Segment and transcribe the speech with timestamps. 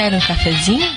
[0.00, 0.96] Quer um cafezinho?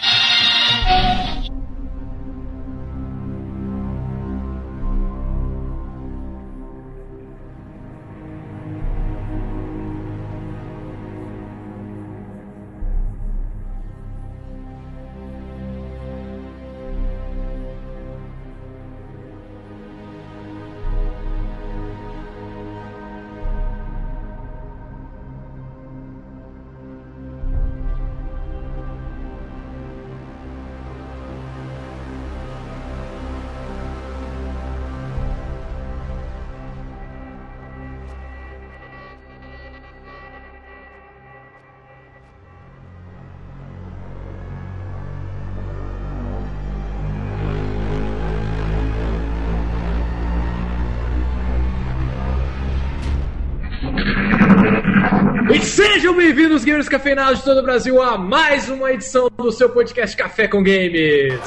[56.63, 60.48] Bem-vindos, gamers cafeinados de todo o Brasil, a mais uma edição do seu podcast Café
[60.48, 61.39] com Games.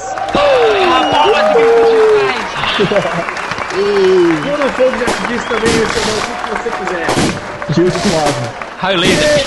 [4.43, 7.07] Quando o fogo já te disse também, você o que você quiser.
[7.73, 8.49] Tiro de suave.
[8.79, 9.45] Raio laser.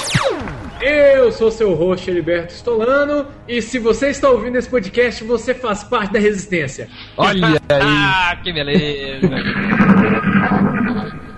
[0.80, 5.84] Eu sou seu host, Heriberto Stolano, e se você está ouvindo esse podcast, você faz
[5.84, 6.88] parte da resistência.
[7.16, 7.80] Olha aí.
[7.82, 9.28] Ah, que beleza.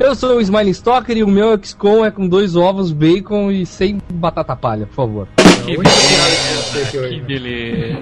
[0.02, 3.64] Eu sou o Smiling Stalker e o meu XCOM é com dois ovos, bacon e
[3.64, 5.28] sem batata palha, por favor.
[5.64, 6.98] Que beleza.
[6.98, 7.14] hoje.
[7.14, 7.98] Que beleza.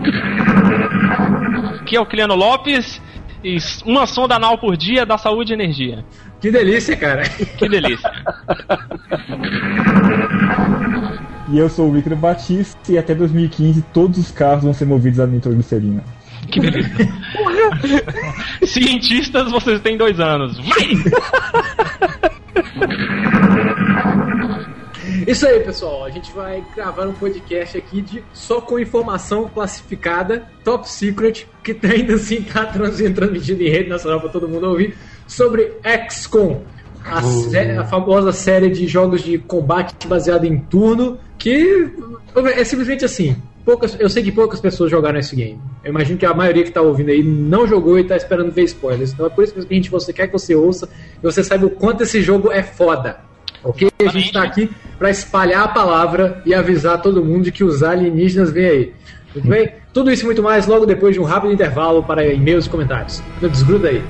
[1.83, 3.03] Aqui é o Cliano Lopes.
[3.45, 6.03] E uma sonda anal por dia dá saúde e energia.
[6.41, 7.23] Que delícia, cara.
[7.59, 8.11] Que delícia.
[11.51, 15.21] E eu sou o Victor Batista e até 2015 todos os carros vão ser movidos
[15.21, 16.03] a nitroglicerina.
[16.51, 16.89] Que beleza.
[18.65, 20.59] Cientistas, vocês têm dois anos.
[20.59, 21.81] Vai!
[25.27, 26.05] Isso aí, pessoal.
[26.05, 31.77] A gente vai gravar um podcast aqui de só com informação classificada, top secret, que
[31.87, 34.97] ainda assim tá trans- transmitido em rede nacional para todo mundo ouvir,
[35.27, 35.73] sobre
[36.09, 36.63] XCOM.
[37.05, 41.91] A, sé- a famosa série de jogos de combate baseado em turno, que
[42.55, 43.37] é simplesmente assim.
[43.65, 45.61] Poucas, eu sei que poucas pessoas jogaram esse game.
[45.85, 48.65] Eu imagino que a maioria que tá ouvindo aí não jogou e tá esperando ver
[48.65, 49.13] spoilers.
[49.13, 50.89] Então é por isso que a gente você quer que você ouça
[51.19, 53.21] e você saiba o quanto esse jogo é foda.
[53.63, 53.91] Ok?
[53.99, 57.83] A gente tá aqui pra espalhar a palavra e avisar todo mundo de que os
[57.83, 58.93] alienígenas vêm aí.
[59.33, 59.73] Tudo bem?
[59.93, 63.23] Tudo isso e muito mais logo depois de um rápido intervalo para e-mails e comentários.
[63.41, 64.03] Não desgruda aí.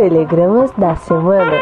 [0.00, 1.60] Telegramas da semana.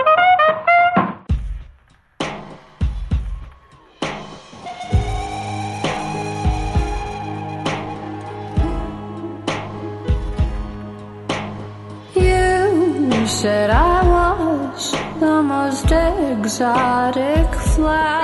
[13.26, 13.97] Said I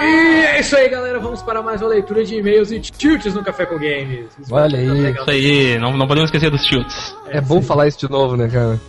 [0.03, 1.19] E é isso aí, galera.
[1.19, 4.31] Vamos para mais uma leitura de e-mails e tilts no Café com Games.
[4.51, 4.89] Olha aí.
[4.89, 5.23] Legal.
[5.23, 7.15] Isso aí, não, não podemos esquecer dos tilts.
[7.29, 8.81] É bom falar isso de novo, né, cara?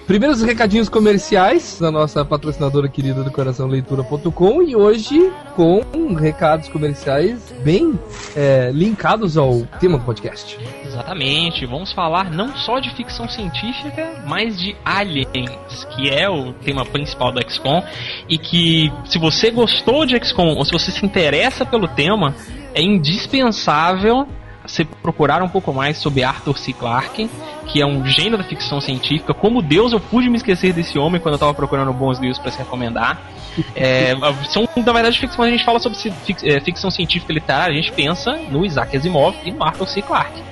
[0.08, 7.52] Primeiros recadinhos comerciais da nossa patrocinadora querida do coração leitura.com e hoje com recados comerciais
[7.64, 8.00] bem
[8.36, 10.60] é, linkados ao tema do podcast.
[10.86, 16.86] Exatamente, vamos falar não só de ficção científica, mas de aliens, que é o tema
[16.86, 17.82] principal do XCOM,
[18.30, 22.36] e que se você gostou de XCOM ou se você se interessa pelo tema,
[22.76, 24.28] é indispensável
[24.68, 26.74] você procurar um pouco mais sobre Arthur C.
[26.74, 27.30] Clarke,
[27.68, 29.34] que é um gênio da ficção científica.
[29.34, 32.52] Como Deus, eu pude me esquecer desse homem quando eu tava procurando bons livros para
[32.52, 33.22] se recomendar.
[33.74, 34.14] É,
[34.50, 35.98] são, na verdade, ficção, quando a gente fala sobre
[36.44, 40.02] é, ficção científica literária, a gente pensa no Isaac Asimov e no Arthur C.
[40.02, 40.44] Clarke.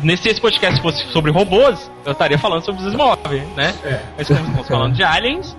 [0.00, 3.18] Nesse esse podcast fosse sobre robôs, eu estaria falando sobre os Asimov,
[3.56, 3.74] né?
[3.82, 4.00] É.
[4.16, 5.56] Mas como estamos falando de aliens,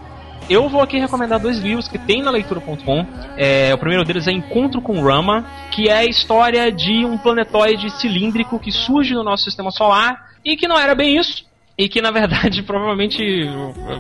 [0.50, 3.06] eu vou aqui recomendar dois livros que tem na leitura.com.
[3.38, 7.90] É, o primeiro deles é Encontro com Rama, que é a história de um planetoide
[8.00, 11.44] cilíndrico que surge no nosso sistema solar e que não era bem isso.
[11.78, 13.22] E que na verdade provavelmente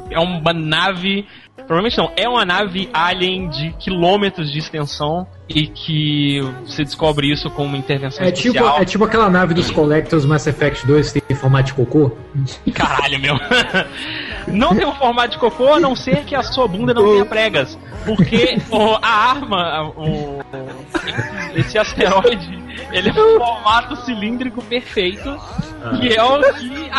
[0.09, 1.25] é uma nave.
[1.55, 7.49] Provavelmente não, é uma nave alien de quilômetros de extensão e que você descobre isso
[7.49, 8.81] com uma intervenção É tipo, especial.
[8.81, 12.11] é tipo aquela nave dos Collectors Mass Effect 2 que tem formato de cocô.
[12.73, 13.35] Caralho, meu.
[14.47, 17.25] Não tem um formato de cocô, a não ser que a sua bunda não tenha
[17.25, 17.77] pregas.
[18.05, 20.39] Porque o- a arma, o-
[21.55, 25.35] esse asteroide, Ele é um formato cilíndrico perfeito,
[25.99, 26.89] que é o que.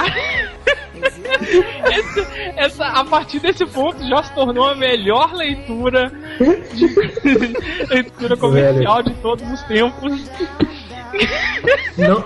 [1.84, 2.26] essa,
[2.56, 6.10] essa- a partir desse ponto já se tornou a melhor leitura
[6.74, 6.86] de,
[7.88, 10.30] leitura comercial de todos os tempos.
[11.96, 12.24] Não,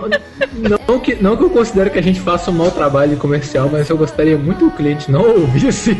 [0.87, 3.89] não, que, não que eu considero que a gente faça um mau trabalho comercial, mas
[3.89, 5.97] eu gostaria muito que o cliente não ouvisse.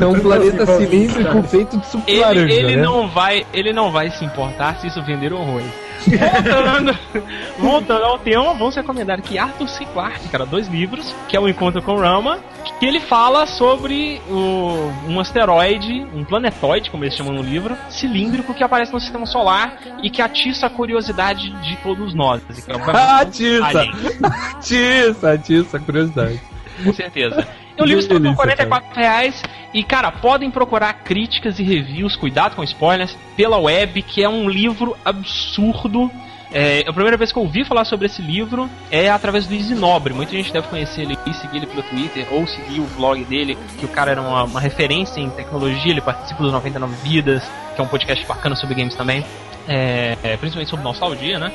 [0.00, 2.82] É um planeta Assim, cilíndrico feito de suco de Ele, laranja, ele né?
[2.82, 5.87] não vai, ele não vai se importar se isso vender horrores.
[6.06, 6.98] Voltando,
[7.58, 9.84] voltando ao tema, vamos recomendar aqui Arthur C.
[9.86, 12.38] Clarke, cara, dois livros, que é o Encontro com Rama,
[12.78, 18.54] que ele fala sobre o, um asteroide, um planetoide, como eles chamam no livro, cilíndrico
[18.54, 22.42] que aparece no sistema solar e que atiça a curiosidade de todos nós.
[22.52, 23.84] São atiça!
[24.22, 26.40] Atiça, atiça, curiosidade.
[26.84, 27.46] Com certeza.
[27.78, 29.42] E o livro está por delícia, 44 reais.
[29.72, 34.48] E, cara, podem procurar críticas e reviews, cuidado com spoilers, pela web, que é um
[34.48, 36.10] livro absurdo.
[36.50, 39.74] É, a primeira vez que eu ouvi falar sobre esse livro é através do Easy
[39.74, 40.14] Nobre.
[40.14, 43.56] Muita gente deve conhecer ele e seguir ele pelo Twitter ou seguir o vlog dele,
[43.78, 45.92] que o cara era uma, uma referência em tecnologia.
[45.92, 47.44] Ele participa do 99 Vidas,
[47.76, 49.24] que é um podcast bacana sobre games também,
[49.68, 51.52] é, é, principalmente sobre nostalgia, né?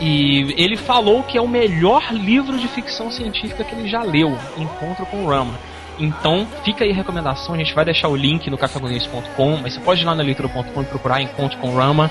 [0.00, 4.36] E ele falou que é o melhor livro de ficção científica que ele já leu,
[4.58, 5.54] Encontro com o Rama.
[5.98, 9.80] Então, fica aí a recomendação, a gente vai deixar o link no cafeagonês.com, mas você
[9.80, 12.10] pode ir lá na leitura.com e procurar Encontro com o Rama,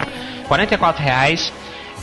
[0.50, 1.54] R$ reais.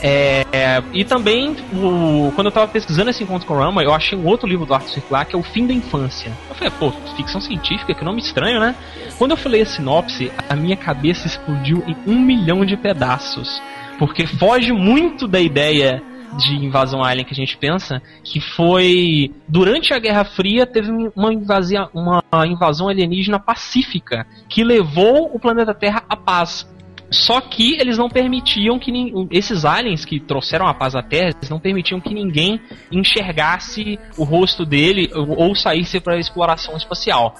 [0.01, 3.93] É, é, e também, o- quando eu tava pesquisando esse Encontro com o Rama, eu
[3.93, 5.01] achei um outro livro do Arthur C.
[5.01, 6.31] Clarke, que é O Fim da Infância.
[6.49, 8.75] Eu falei, pô, ficção científica, que nome estranho, né?
[9.17, 13.61] Quando eu falei a sinopse, a minha cabeça explodiu em um milhão de pedaços.
[13.97, 16.01] Porque foge muito da ideia
[16.37, 21.33] de invasão alien que a gente pensa, que foi durante a Guerra Fria teve uma,
[21.33, 26.67] invasia, uma invasão alienígena pacífica que levou o planeta Terra à paz.
[27.13, 28.91] Só que eles não permitiam que
[29.31, 32.59] esses aliens que trouxeram a paz à Terra, eles não permitiam que ninguém
[32.91, 37.35] enxergasse o rosto dele ou, ou saísse para exploração espacial.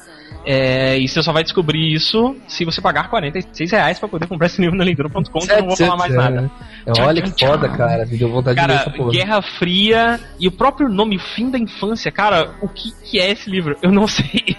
[0.46, 4.48] É, e você só vai descobrir isso se você pagar 46 reais para poder comprar
[4.48, 6.52] esse livro na leitura.com, que eu não vou falar mais nada.
[6.86, 8.06] É, olha que foda, cara.
[8.06, 9.12] Me deu vontade de ler Cara, essa porra.
[9.12, 13.50] Guerra Fria e o próprio nome Fim da Infância, cara, o que, que é esse
[13.50, 13.78] livro?
[13.82, 14.58] Eu não sei.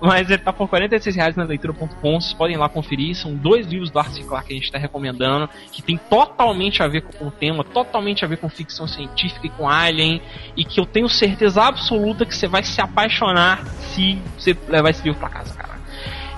[0.00, 3.16] Mas ele tá por 46 reais na leitura.com, vocês podem lá conferir.
[3.16, 4.26] São dois livros do Arthur.
[4.26, 8.24] Clarke que a gente está recomendando, que tem totalmente a ver com o tema, totalmente
[8.24, 10.22] a ver com ficção científica e com Alien,
[10.56, 15.02] e que eu tenho certeza absoluta que você vai se apaixonar se você levar esse
[15.02, 15.77] livro pra casa, cara.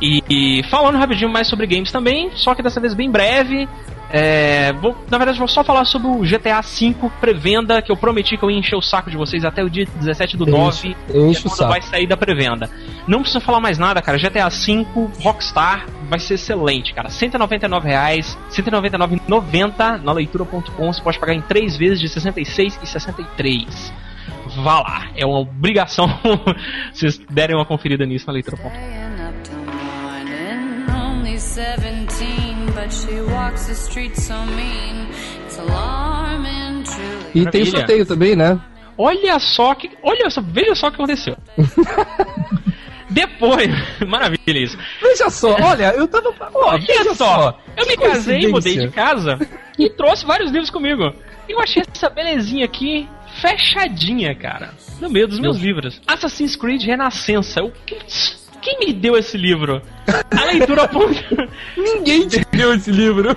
[0.00, 3.68] E, e falando rapidinho mais sobre games também, só que dessa vez bem breve.
[4.12, 8.36] é, vou- na verdade, vou só falar sobre o GTA V pré-venda, que eu prometi
[8.36, 10.88] que eu ia encher o saco de vocês até o dia 17 do 9.
[10.88, 12.68] Enche- que é quando vai sair da pré-venda.
[13.06, 14.18] Não precisa falar mais nada, cara.
[14.18, 14.84] GTA V,
[15.22, 17.08] Rockstar, vai ser excelente, cara.
[17.08, 20.92] 199 reais, R$ 199,90 na leitura.com.
[20.92, 23.92] Você pode pagar em três vezes de 66 e 63.
[24.56, 26.08] Vá lá, é uma obrigação
[26.92, 28.68] vocês derem uma conferida nisso na leitura.com.
[31.40, 35.08] Only 17, but she walks the streets so mean.
[35.46, 37.30] It's alarming, truly.
[37.34, 38.60] E tem sorteio também, né?
[38.98, 39.90] Olha só que.
[40.02, 41.36] Olha só, veja só o que aconteceu.
[43.08, 43.68] Depois.
[44.06, 44.76] Maravilha isso.
[45.00, 46.30] Veja só, olha, eu tava.
[46.52, 49.38] Ó, Olha veja só, eu que me casei, mudei de casa
[49.78, 51.10] e trouxe vários livros comigo.
[51.48, 53.08] E eu achei essa belezinha aqui
[53.40, 56.00] fechadinha, cara, no meio dos meus livros.
[56.06, 57.60] Assassin's Creed Renascença.
[57.60, 57.72] Eu,
[58.60, 59.82] quem me deu esse livro?
[60.06, 60.88] A leitura.
[61.76, 63.36] Ninguém te deu esse livro.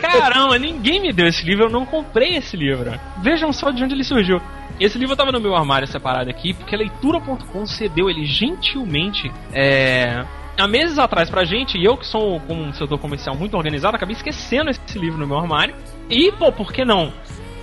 [0.00, 2.92] Caramba, ninguém me deu esse livro, eu não comprei esse livro.
[3.22, 4.40] Vejam só de onde ele surgiu.
[4.80, 10.24] Esse livro tava no meu armário separado aqui, porque a leitura.com cedeu ele gentilmente é,
[10.56, 13.96] há meses atrás pra gente, e eu que sou como um setor comercial muito organizado,
[13.96, 15.74] acabei esquecendo esse livro no meu armário.
[16.08, 17.12] E, pô, por que não?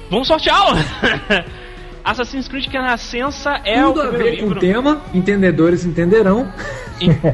[0.09, 0.77] Vamos sorteá-lo!
[2.11, 4.59] Assassin's Creed Renascença é Tudo o a ver com o livro.
[4.59, 6.47] tema, entendedores entenderão.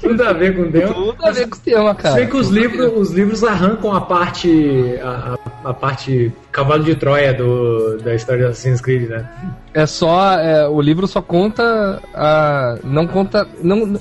[0.00, 0.94] Tudo a ver com o tema.
[0.94, 2.14] Tudo a ver com o tema, cara.
[2.14, 4.98] Sei que os livros, os livros arrancam a parte.
[5.02, 9.28] A, a- a parte cavalo de Troia do, da história de Assassin's Creed, né?
[9.74, 10.34] É só.
[10.38, 12.00] é, o livro só conta.
[12.14, 13.46] A, não conta.
[13.60, 13.98] Não,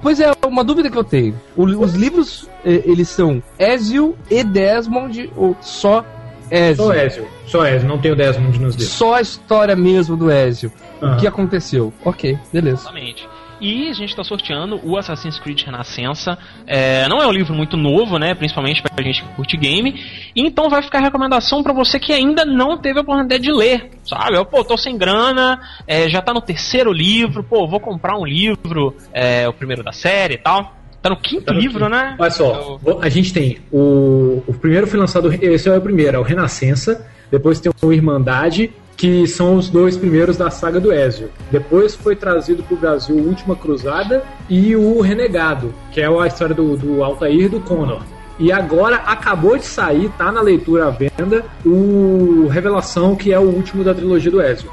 [0.00, 1.34] pois é, uma dúvida que eu tenho.
[1.56, 6.04] O- os livros, eles são Ezio e Desmond ou só
[6.52, 6.84] Ezio?
[6.84, 7.28] Só Ezio.
[7.46, 8.94] Só Ezio, não tem o Desmond nos livros.
[8.94, 10.70] Só a história mesmo do Ezio.
[11.00, 11.16] Aham.
[11.16, 11.92] O que aconteceu?
[12.04, 12.82] Ok, beleza.
[12.82, 13.26] Exatamente.
[13.62, 16.36] E a gente está sorteando o Assassin's Creed Renascença.
[16.66, 18.34] É, não é um livro muito novo, né?
[18.34, 19.94] Principalmente pra gente que curte game.
[20.34, 23.90] Então vai ficar a recomendação para você que ainda não teve a oportunidade de ler.
[24.02, 24.36] Sabe?
[24.36, 28.26] Eu, pô, tô sem grana, é, já tá no terceiro livro, pô, vou comprar um
[28.26, 30.81] livro, é, o primeiro da série e tal.
[31.02, 31.90] Tá no quinto Tá no livro, quinto.
[31.90, 32.14] né?
[32.18, 36.20] Olha só, a gente tem o, o primeiro foi lançado, esse é o primeiro, é
[36.20, 41.28] o Renascença, depois tem o Irmandade, que são os dois primeiros da saga do Ezio.
[41.50, 46.54] Depois foi trazido para o Brasil Última Cruzada e o Renegado, que é a história
[46.54, 48.02] do, do Altair e do Connor.
[48.38, 53.42] E agora acabou de sair, tá na leitura à venda, o Revelação, que é o
[53.42, 54.70] último da trilogia do Ezio.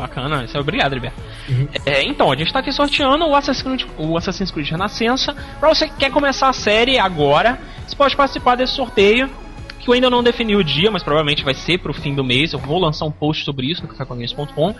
[0.00, 1.14] Bacana, isso é obrigado, Ribeiro.
[1.46, 1.68] Uhum.
[1.84, 5.34] É, então, a gente tá aqui sorteando o Assassin's, Creed, o Assassin's Creed Renascença.
[5.58, 9.28] Pra você que quer começar a série agora, você pode participar desse sorteio.
[9.80, 12.52] Que eu ainda não defini o dia, mas provavelmente vai ser pro fim do mês.
[12.52, 14.74] Eu vou lançar um post sobre isso no cafécomguinhos.com.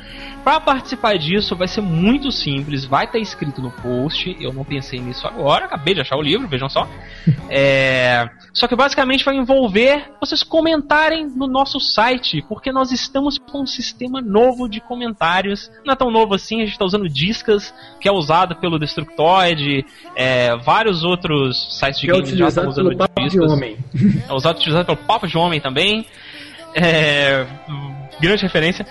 [0.45, 4.37] Pra participar disso vai ser muito simples, vai estar escrito no post.
[4.41, 6.89] Eu não pensei nisso agora, acabei de achar o livro, vejam só.
[7.53, 13.63] É, Só que basicamente vai envolver vocês comentarem no nosso site, porque nós estamos com
[13.63, 15.71] um sistema novo de comentários.
[15.85, 19.85] Não é tão novo assim, a gente está usando Discas, que é usado pelo Destructoid,
[20.15, 23.53] é, vários outros sites de Que é games já estão usando Discas.
[23.53, 23.77] Homem.
[24.29, 26.07] É usado, utilizado pelo Papo de Homem também.
[26.75, 27.47] É,
[28.21, 28.87] grande referência.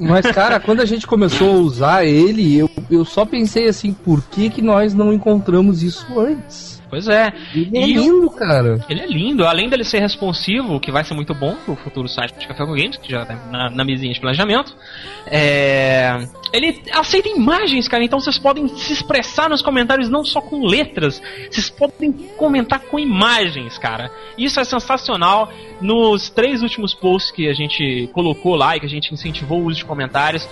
[0.00, 4.22] Mas, cara, quando a gente começou a usar ele, eu, eu só pensei assim, por
[4.22, 6.77] que, que nós não encontramos isso antes?
[6.90, 7.32] Pois é.
[7.54, 8.84] Ele é E o- lindo, cara.
[8.88, 12.34] Ele é lindo, além dele ser responsivo, que vai ser muito bom pro futuro site
[12.38, 14.74] de Café com Games, que já tá na, na mesinha de planejamento.
[15.26, 16.26] É...
[16.52, 21.20] Ele aceita imagens, cara, então vocês podem se expressar nos comentários não só com letras,
[21.50, 24.10] vocês podem comentar com imagens, cara.
[24.36, 25.52] Isso é sensacional.
[25.80, 29.66] Nos três últimos posts que a gente colocou lá e que a gente incentivou o
[29.66, 30.48] uso de comentários,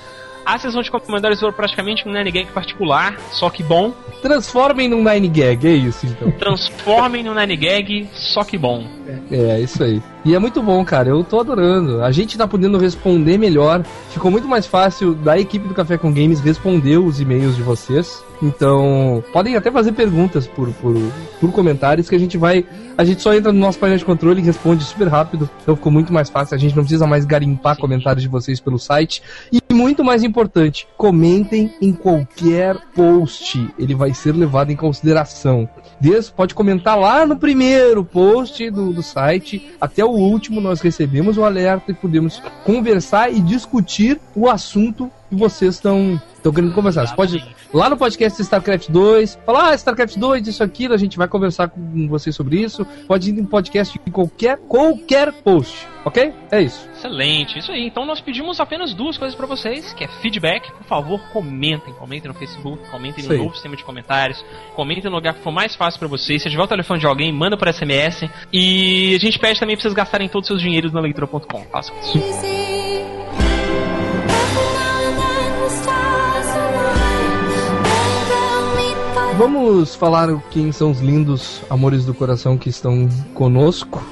[0.47, 3.93] a sessão de comentários foi praticamente um Nanigag particular, só que bom.
[4.23, 6.31] Transformem num Nine Gag, é isso então.
[6.31, 8.87] Transformem no Nanigag, só que bom.
[9.31, 10.00] É, isso aí.
[10.25, 11.09] E é muito bom, cara.
[11.09, 12.03] Eu tô adorando.
[12.03, 13.85] A gente tá podendo responder melhor.
[14.11, 18.25] Ficou muito mais fácil da equipe do Café com Games responder os e-mails de vocês.
[18.43, 20.95] Então, podem até fazer perguntas por, por,
[21.40, 22.64] por comentários que a gente vai.
[22.97, 25.49] A gente só entra no nosso painel de controle e responde super rápido.
[25.62, 26.55] Então ficou muito mais fácil.
[26.55, 29.23] A gente não precisa mais garimpar comentários de vocês pelo site.
[29.52, 33.69] E muito mais importante, comentem em qualquer post.
[33.78, 35.69] Ele vai ser levado em consideração.
[36.00, 41.38] Desde, pode comentar lá no primeiro post do, do site, até o último nós recebemos
[41.38, 47.06] o alerta e podemos conversar e discutir o assunto vocês estão estão querendo conversar.
[47.06, 51.16] Você pode lá no podcast StarCraft 2, falar ah, StarCraft 2, isso aquilo, a gente
[51.16, 52.87] vai conversar com vocês sobre isso.
[53.06, 56.33] Pode ir no podcast em qualquer qualquer post, ok?
[56.50, 56.88] É isso.
[56.97, 57.87] Excelente, isso aí.
[57.87, 60.71] Então nós pedimos apenas duas coisas pra vocês, que é feedback.
[60.73, 65.35] Por favor, comentem, comentem no Facebook, comentem no novo sistema de comentários, comentem no lugar
[65.35, 66.42] que for mais fácil pra vocês.
[66.42, 68.28] Se tiver o telefone de alguém, manda por SMS.
[68.52, 71.64] E a gente pede também pra vocês gastarem todos os seus dinheiros na leitura.com.
[71.64, 73.46] Façam isso.
[79.37, 84.02] Vamos falar quem são os lindos amores do coração que estão conosco.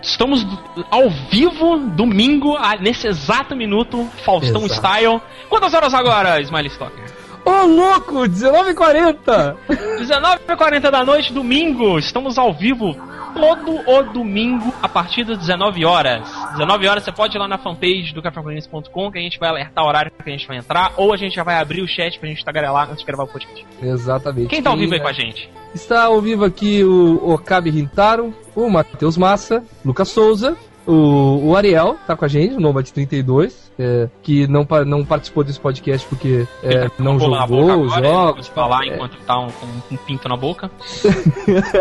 [0.00, 0.46] Estamos
[0.88, 4.74] ao vivo, domingo, nesse exato minuto, Faustão Exato.
[4.74, 5.20] Style.
[5.48, 7.04] Quantas horas agora, Smiley Stalker?
[7.44, 9.56] Ô louco, 19h40!
[9.68, 11.98] 19h40 da noite, domingo.
[11.98, 12.96] Estamos ao vivo
[13.34, 16.28] todo o domingo a partir das 19 horas.
[16.52, 19.84] 19 horas você pode ir lá na fanpage do cafécomunicação.com que a gente vai alertar
[19.84, 22.18] o horário que a gente vai entrar ou a gente já vai abrir o chat
[22.18, 23.66] pra gente tagarelar antes de gravar o podcast.
[23.82, 24.48] Exatamente.
[24.48, 25.50] Quem tá ao vivo aí é- com a gente?
[25.74, 30.56] Está ao vivo aqui o Okabe Rintaro, o Matheus Massa, Lucas Souza,
[30.86, 35.44] o, o Ariel tá com a gente, o Nomad 32, é, que não, não participou
[35.44, 38.48] desse podcast porque é, não jogou os jogos.
[38.48, 38.94] pode falar é.
[38.94, 40.70] enquanto tá com um pinto na boca.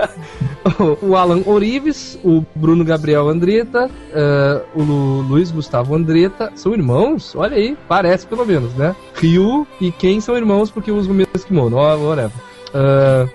[1.01, 7.36] o Alan Orives, o Bruno Gabriel Andretta, é, o Lu- Luiz Gustavo Andretta, são irmãos?
[7.36, 8.96] Olha aí, parece pelo menos, né?
[9.16, 12.32] Ryu e quem são irmãos porque usam o mesmo kimono, whatever.
[12.74, 13.27] É,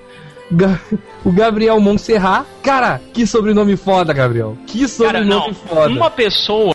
[0.52, 0.80] Ga-
[1.24, 4.56] o Gabriel Montserrat, cara, que sobrenome foda, Gabriel.
[4.66, 5.88] Que Cara, sobrenome não, foda.
[5.88, 6.74] uma pessoa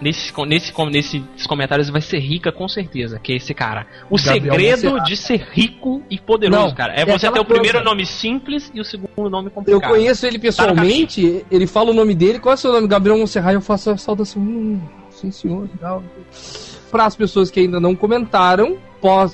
[0.00, 3.86] nesse, nesse, nesses comentários vai ser rica com certeza, que é esse cara.
[4.10, 5.06] O Gabriel segredo Monserrat.
[5.08, 7.84] de ser rico e poderoso, Não, cara, é é você ter o primeiro coisa.
[7.90, 9.90] nome simples e o segundo nome Eu complicado.
[9.90, 12.86] conheço ele pessoalmente, ele fala o nome dele, qual é o seu nome?
[12.86, 14.40] Gabriel Monserrat, eu faço a saudação.
[14.42, 14.80] Hum,
[15.10, 15.68] sim, senhor.
[16.96, 18.78] Para as pessoas que ainda não comentaram,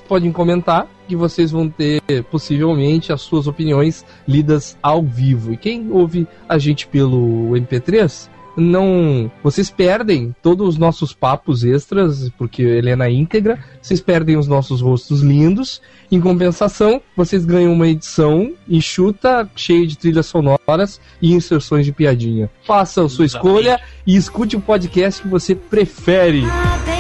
[0.08, 5.52] podem comentar, que vocês vão ter possivelmente as suas opiniões lidas ao vivo.
[5.52, 9.30] E quem ouve a gente pelo MP3, não.
[9.44, 13.62] Vocês perdem todos os nossos papos extras, porque ele é na íntegra.
[13.80, 15.80] Vocês perdem os nossos rostos lindos.
[16.10, 22.50] Em compensação, vocês ganham uma edição enxuta, cheia de trilhas sonoras e inserções de piadinha.
[22.66, 23.54] Faça a sua Exatamente.
[23.54, 26.44] escolha e escute o podcast que você prefere.
[26.86, 26.91] my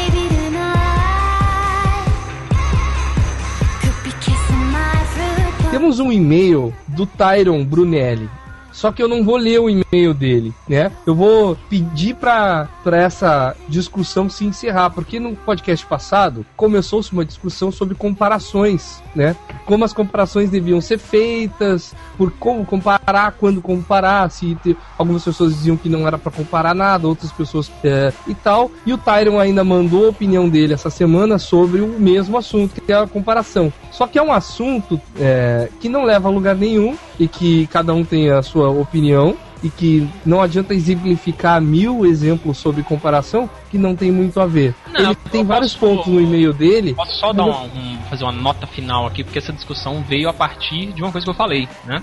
[5.72, 8.28] Temos um e-mail do Tyron Brunelli.
[8.72, 10.90] Só que eu não vou ler o e-mail dele, né?
[11.06, 17.70] Eu vou pedir para essa discussão se encerrar, porque no podcast passado começou-se uma discussão
[17.70, 19.36] sobre comparações, né?
[19.66, 24.56] Como as comparações deviam ser feitas, por como comparar, quando comparar, se
[24.98, 28.70] algumas pessoas diziam que não era para comparar nada, outras pessoas é, e tal.
[28.86, 32.92] E o Tyron ainda mandou a opinião dele essa semana sobre o mesmo assunto, que
[32.92, 33.72] é a comparação.
[33.90, 37.92] Só que é um assunto é, que não leva a lugar nenhum e que cada
[37.92, 43.78] um tem a sua opinião e que não adianta exemplificar mil exemplos sobre comparação que
[43.78, 44.74] não tem muito a ver.
[44.92, 46.94] Não, Ele tem vários posso- pontos no e-mail dele.
[46.94, 50.32] Posso só dar um, um- fazer uma nota final aqui, porque essa discussão veio a
[50.32, 52.02] partir de uma coisa que eu falei, né?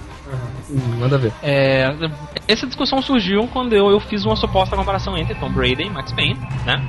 [0.69, 1.33] Hum, Manda ver.
[1.43, 1.89] É,
[2.47, 6.13] essa discussão surgiu quando eu, eu fiz uma suposta comparação entre Tom Brady e Max
[6.13, 6.81] Payne, né?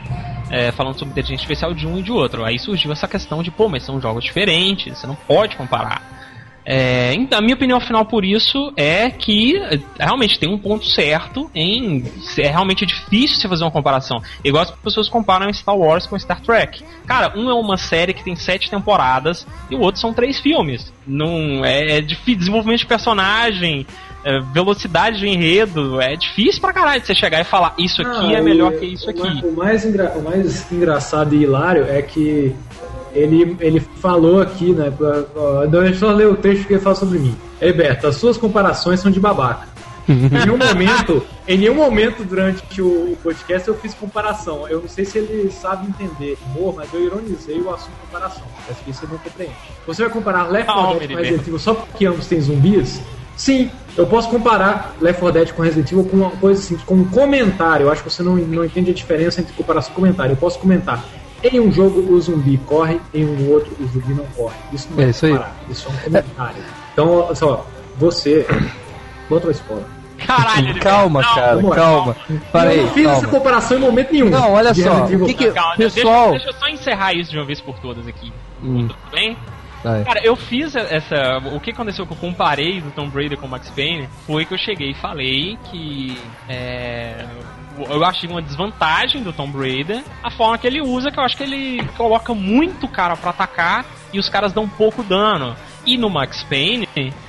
[0.51, 2.45] É, falando sobre inteligência especial de um e de outro.
[2.45, 6.20] Aí surgiu essa questão de, pô, mas são jogos diferentes, você não pode comparar.
[6.73, 10.87] É, então, a minha opinião final por isso é que é, realmente tem um ponto
[10.87, 12.05] certo em.
[12.39, 14.23] É realmente difícil você fazer uma comparação.
[14.45, 16.85] Igual as pessoas comparam Star Wars com Star Trek.
[17.07, 20.93] Cara, um é uma série que tem sete temporadas e o outro são três filmes.
[21.05, 22.39] Não é, é difícil.
[22.39, 23.85] Desenvolvimento de personagem,
[24.25, 26.01] é, velocidade de enredo.
[26.01, 28.87] É difícil pra caralho de você chegar e falar isso aqui Ah, é melhor que
[28.87, 29.45] isso aqui.
[29.45, 32.55] O mais, engra- o mais engraçado e hilário é que
[33.15, 34.93] ele, ele falou aqui, né?
[35.71, 37.37] Deixa eu só ler o texto que ele fala sobre mim.
[37.61, 39.69] Heberto, as suas comparações são de babaca.
[40.09, 44.67] em nenhum momento, em nenhum momento durante o podcast eu fiz comparação.
[44.69, 48.45] Eu não sei se ele sabe entender humor, mas eu ironizei o assunto comparação.
[48.69, 49.55] Acho que ele não compreende.
[49.87, 51.17] Você vai comparar Left 4 Calma, Dead com.
[51.17, 53.01] Resident Evil só porque ambos têm zumbis?
[53.37, 56.95] Sim, eu posso comparar Left 4 Dead com Resident Evil com uma coisa assim, com
[56.95, 57.85] um comentário.
[57.85, 60.33] Eu acho que você não, não entende a diferença entre comparação e comentário.
[60.33, 61.05] Eu posso comentar.
[61.43, 64.57] Em um jogo o zumbi corre, em um outro o zumbi não corre.
[64.73, 65.39] Isso não é, É isso aí.
[65.71, 66.63] isso é um comentário.
[66.93, 67.67] Então, olha só,
[67.97, 68.47] você.
[69.31, 69.85] Outra escola.
[70.27, 71.75] Caralho, Calma, não, cara, lá.
[71.75, 72.17] calma.
[72.53, 73.39] Para eu aí, não fiz essa calma.
[73.39, 74.29] comparação em momento nenhum.
[74.29, 77.39] Não, olha de só, que que- Calma, Pessoal- Deixa, deixa eu só encerrar isso de
[77.39, 78.31] uma vez por todas aqui.
[78.63, 79.37] Hum, Tudo bem?
[79.83, 80.05] vai.
[80.05, 81.39] Cara, eu fiz essa.
[81.55, 84.53] O que aconteceu que eu comparei do Tom Brady com o Max Payne foi que
[84.53, 86.19] eu cheguei e falei que.
[86.47, 87.25] É,
[87.89, 91.37] eu achei uma desvantagem do Tom Brady a forma que ele usa, que eu acho
[91.37, 95.57] que ele coloca muito cara pra atacar e os caras dão pouco dano.
[95.87, 96.87] E no Max Payne,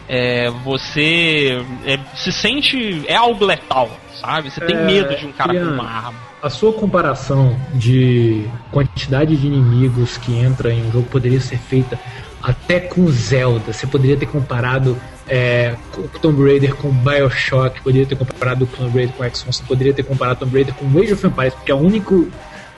[0.09, 3.03] é, você é, se sente.
[3.07, 4.51] É algo letal, sabe?
[4.51, 6.19] Você tem É, medo de um cara com uma arma.
[6.43, 11.99] A sua comparação de quantidade de inimigos que entra em um jogo poderia ser feita
[12.41, 13.71] até com Zelda.
[13.71, 14.99] Você poderia ter comparado
[15.31, 20.03] é, com Tomb Raider com Bioshock, poderia ter comparado Tomb Raider com você poderia ter
[20.03, 22.27] comparado Tomb Raider com Age of Empires, porque o único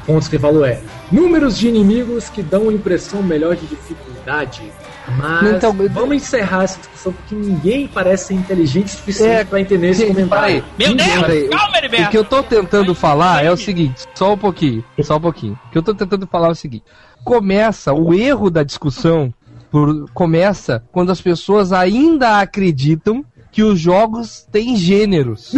[0.05, 0.79] ponto que você falou é
[1.11, 4.71] números de inimigos que dão a impressão melhor de dificuldade.
[5.17, 9.59] Mas Então, vamos encerrar essa discussão porque ninguém parece ser inteligente o suficiente É, para
[9.59, 10.63] entender esse comentário.
[10.77, 11.07] Meu Ninguém.
[11.07, 11.21] Deus!
[11.21, 12.11] Peraí, Calma, O Heriberto!
[12.11, 15.59] que eu tô tentando falar é o seguinte, só um pouquinho, só um pouquinho.
[15.65, 16.85] O que eu tô tentando falar é o seguinte:
[17.25, 19.33] começa o erro da discussão
[19.73, 25.51] por, começa quando as pessoas ainda acreditam que os jogos têm gêneros.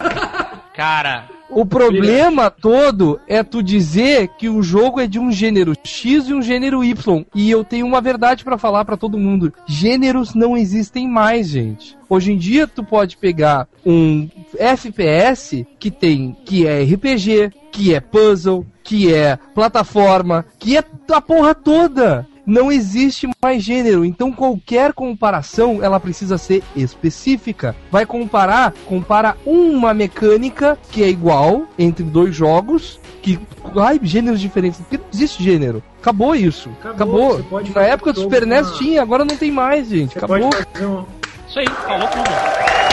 [0.76, 6.28] Cara, O problema todo é tu dizer que o jogo é de um gênero X
[6.28, 7.24] e um gênero Y.
[7.34, 9.50] E eu tenho uma verdade pra falar pra todo mundo.
[9.66, 11.96] Gêneros não existem mais, gente.
[12.10, 18.00] Hoje em dia tu pode pegar um FPS que tem que é RPG, que é
[18.00, 22.26] puzzle, que é plataforma, que é a porra toda.
[22.46, 27.74] Não existe mais gênero, então qualquer comparação ela precisa ser específica.
[27.90, 33.38] Vai comparar, compara uma mecânica que é igual entre dois jogos, que
[33.76, 35.82] ai, gêneros diferentes, porque não existe gênero.
[36.00, 36.70] Acabou isso.
[36.80, 37.36] Acabou, Acabou.
[37.38, 40.12] você pode Na época do Super NES com a- tinha, agora não tem mais, gente.
[40.12, 40.38] Você Acabou.
[40.48, 41.04] pode fazer um,
[41.48, 42.85] isso aí, falou tudo.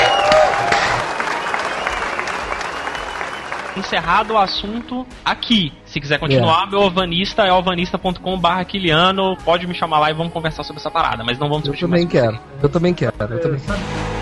[3.75, 5.73] Encerrado o assunto aqui.
[5.85, 9.35] Se quiser continuar, meu alvanista é alvanista.com.br Kiliano.
[9.43, 11.23] Pode me chamar lá e vamos conversar sobre essa parada.
[11.23, 12.39] Mas não vamos Eu discutir também mais sobre quero.
[12.61, 13.13] Eu também quero.
[13.19, 14.13] Eu também hot.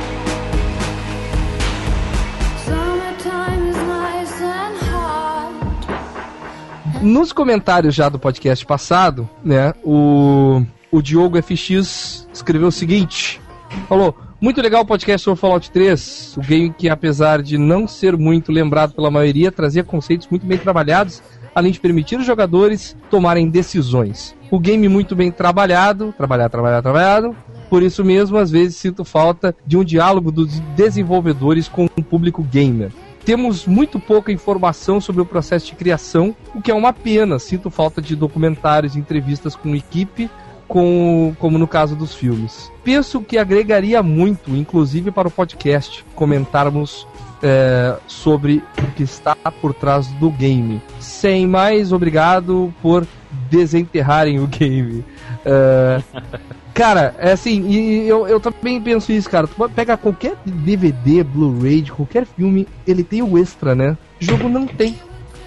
[7.01, 13.41] Nos comentários já do podcast passado, né, o, o Diogo FX escreveu o seguinte:
[13.89, 14.15] falou.
[14.41, 18.51] Muito legal o podcast sobre Fallout 3, o game que, apesar de não ser muito
[18.51, 21.21] lembrado pela maioria, trazia conceitos muito bem trabalhados,
[21.53, 24.35] além de permitir os jogadores tomarem decisões.
[24.49, 27.35] O game muito bem trabalhado, trabalhado, trabalhado, trabalhado.
[27.69, 32.41] Por isso mesmo, às vezes sinto falta de um diálogo dos desenvolvedores com o público
[32.41, 32.91] gamer.
[33.23, 37.37] Temos muito pouca informação sobre o processo de criação, o que é uma pena.
[37.37, 40.31] Sinto falta de documentários entrevistas com equipe
[40.71, 42.71] com, como no caso dos filmes.
[42.81, 47.05] Penso que agregaria muito, inclusive para o podcast, comentarmos
[47.43, 50.81] é, sobre o que está por trás do game.
[50.97, 53.05] Sem mais, obrigado por
[53.49, 55.03] desenterrarem o game.
[55.43, 56.01] É,
[56.73, 59.47] cara, é assim, e eu, eu também penso isso, cara.
[59.47, 63.97] Tu pegar qualquer DVD, Blu-ray, qualquer filme, ele tem o extra, né?
[64.21, 64.97] O jogo não tem.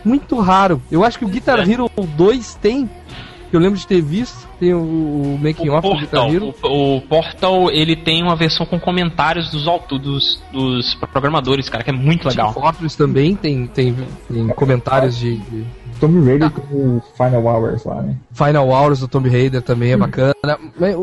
[0.04, 0.82] Muito raro.
[0.90, 1.72] Eu acho que o Guitar é.
[1.72, 2.90] Hero 2 tem.
[3.54, 4.48] Que Eu lembro de ter visto.
[4.58, 6.54] Tem o, o making O off do Guitar Portal, Hero.
[6.62, 11.84] o, o Portal, ele tem uma versão com comentários dos, auto, dos, dos programadores, cara,
[11.84, 12.52] que é muito legal.
[12.52, 13.94] Team Fortress também tem, tem,
[14.28, 15.64] tem comentários de, de
[16.00, 18.16] Tomb Raider tem o Final Hours lá, né?
[18.32, 20.34] Final Hours do Tomb Raider também é bacana.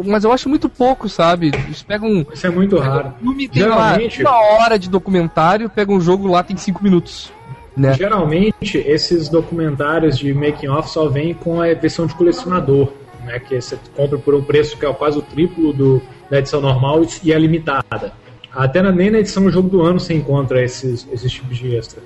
[0.06, 1.48] Mas- eu acho muito pouco, sabe?
[1.54, 3.14] Eles pegam um Isso é muito raro.
[3.22, 7.32] filme tem lá Geralmente- uma hora de documentário, pega um jogo lá tem cinco minutos.
[7.76, 7.94] Né?
[7.94, 12.92] Geralmente, esses documentários de making off só vêm com a versão de colecionador,
[13.26, 13.40] né?
[13.40, 17.02] Que você compra por um preço que é quase o triplo do, da edição normal
[17.24, 18.14] e é limitada.
[18.54, 21.76] Até na, nem na edição do jogo do ano você encontra esses, esses tipos de
[21.76, 22.02] extra.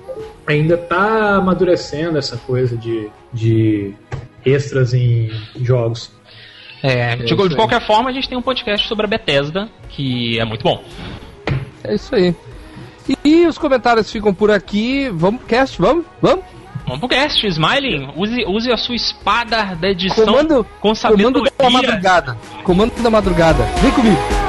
[0.46, 3.92] Ainda tá amadurecendo essa coisa de, de
[4.44, 6.12] extras em jogos.
[6.82, 7.56] É, de, isso de aí.
[7.56, 10.84] qualquer forma, a gente tem um podcast sobre a Bethesda, que é muito bom.
[11.82, 12.34] É isso aí.
[13.36, 15.10] E os comentários ficam por aqui.
[15.12, 16.06] Vamos, cast, vamos?
[16.22, 16.42] Vamos?
[16.86, 21.52] Vamos pro cast, Smiling, use, use a sua espada da edição Comando, com comando sabedoria.
[21.58, 22.38] da madrugada.
[22.64, 23.64] Comando da madrugada.
[23.82, 24.45] Vem comigo.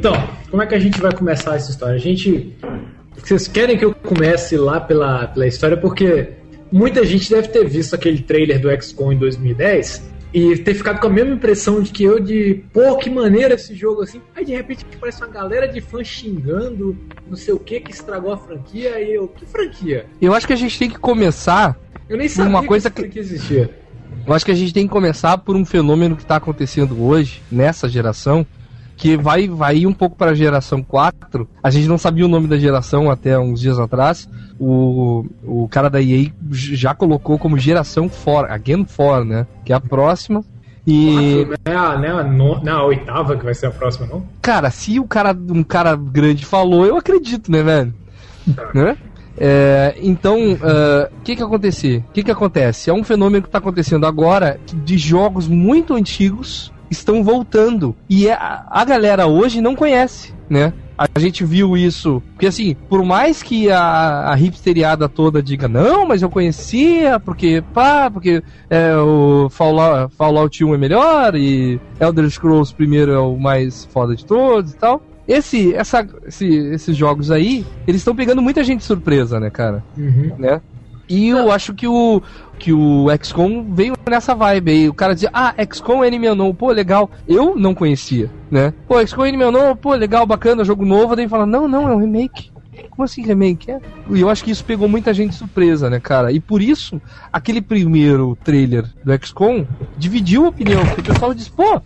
[0.00, 0.14] Então,
[0.50, 1.96] como é que a gente vai começar essa história?
[1.96, 2.56] A gente.
[3.22, 5.76] Vocês querem que eu comece lá pela, pela história?
[5.76, 6.30] Porque
[6.72, 11.06] muita gente deve ter visto aquele trailer do XCOM em 2010 e ter ficado com
[11.06, 14.22] a mesma impressão de que eu, de pô, que maneira esse jogo assim.
[14.34, 16.96] Aí de repente parece uma galera de fãs xingando,
[17.28, 18.98] não sei o que, que estragou a franquia.
[19.02, 20.06] E eu, que franquia?
[20.18, 21.78] Eu acho que a gente tem que começar.
[22.08, 23.68] Eu nem sabia Uma coisa que que- existia.
[24.26, 27.42] Eu acho que a gente tem que começar por um fenômeno que está acontecendo hoje,
[27.52, 28.46] nessa geração,
[29.00, 31.48] que vai, vai um pouco para a geração 4.
[31.62, 34.28] A gente não sabia o nome da geração até uns dias atrás.
[34.58, 39.46] O, o cara da EA já colocou como geração 4, Again 4, né?
[39.64, 40.44] Que é a próxima.
[40.86, 43.66] E, Não é a, não é a no- não é a oitava que vai ser
[43.66, 44.22] a próxima, não?
[44.42, 47.94] cara, se o cara, um cara grande falou, eu acredito, né, velho?
[48.74, 48.96] Né?
[49.38, 52.04] É, então, o que que acontecer?
[52.08, 52.90] O que que acontece?
[52.90, 58.32] É um fenômeno que está acontecendo agora de jogos muito antigos estão voltando e é-
[58.34, 60.72] a, a galera hoje não conhece, né?
[61.14, 66.04] A gente viu isso, porque assim, por mais que a, a hipsteriada toda diga, não,
[66.06, 72.28] mas eu conhecia, porque, pá, porque é, o Fallout, Fallout 1 é melhor e Elder
[72.28, 75.00] Scrolls primeiro é o mais foda de todos e tal.
[75.26, 79.82] Esse, essa, esse- esses jogos aí, eles estão pegando muita gente de surpresa, né, cara?
[79.96, 80.32] Uhum.
[80.36, 80.60] né?
[81.10, 82.22] E eu acho que o
[82.56, 84.88] que o XCOM veio nessa vibe aí.
[84.88, 87.10] O cara dizia, ah, XCOM Enemy Unknown, pô, legal.
[87.26, 88.72] Eu não conhecia, né?
[88.86, 91.16] Pô, XCOM Enemy Unknown, pô, legal, bacana, jogo novo.
[91.16, 92.52] Daí fala, não, não, é um remake.
[92.90, 93.70] Como assim remake?
[93.70, 93.80] É.
[94.10, 96.30] E eu acho que isso pegou muita gente surpresa, né, cara?
[96.30, 97.00] E por isso,
[97.32, 99.66] aquele primeiro trailer do XCOM
[99.98, 100.84] dividiu a opinião.
[100.86, 101.80] Porque o pessoal disse, pô,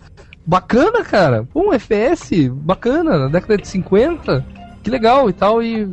[0.45, 1.47] bacana, cara.
[1.51, 4.45] Pô, um FPS, bacana, na década de 50.
[4.83, 5.63] Que legal e tal.
[5.63, 5.87] E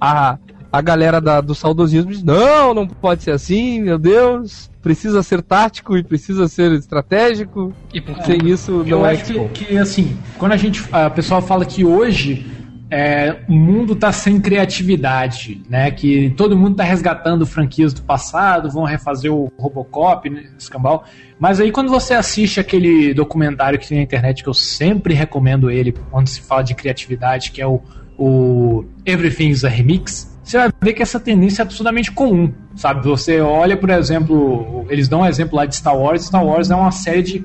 [0.00, 0.38] a,
[0.74, 4.68] a galera da, do saudosismo diz: não, não pode ser assim, meu Deus.
[4.82, 7.72] Precisa ser tático e precisa ser estratégico.
[7.92, 10.84] E por Sem isso, Eu não é acho que, que, assim, quando a gente.
[10.90, 12.44] A pessoa fala que hoje
[12.90, 15.92] é, o mundo tá sem criatividade, né?
[15.92, 21.04] Que todo mundo tá resgatando franquias do passado, vão refazer o Robocop, né, escambau.
[21.38, 25.70] Mas aí quando você assiste aquele documentário que tem na internet, que eu sempre recomendo
[25.70, 27.80] ele quando se fala de criatividade, que é o,
[28.18, 33.02] o Everything's a Remix, você vai ver que essa tendência é absurdamente comum, sabe?
[33.08, 36.74] Você olha, por exemplo, eles dão um exemplo lá de Star Wars, Star Wars é
[36.76, 37.44] uma série de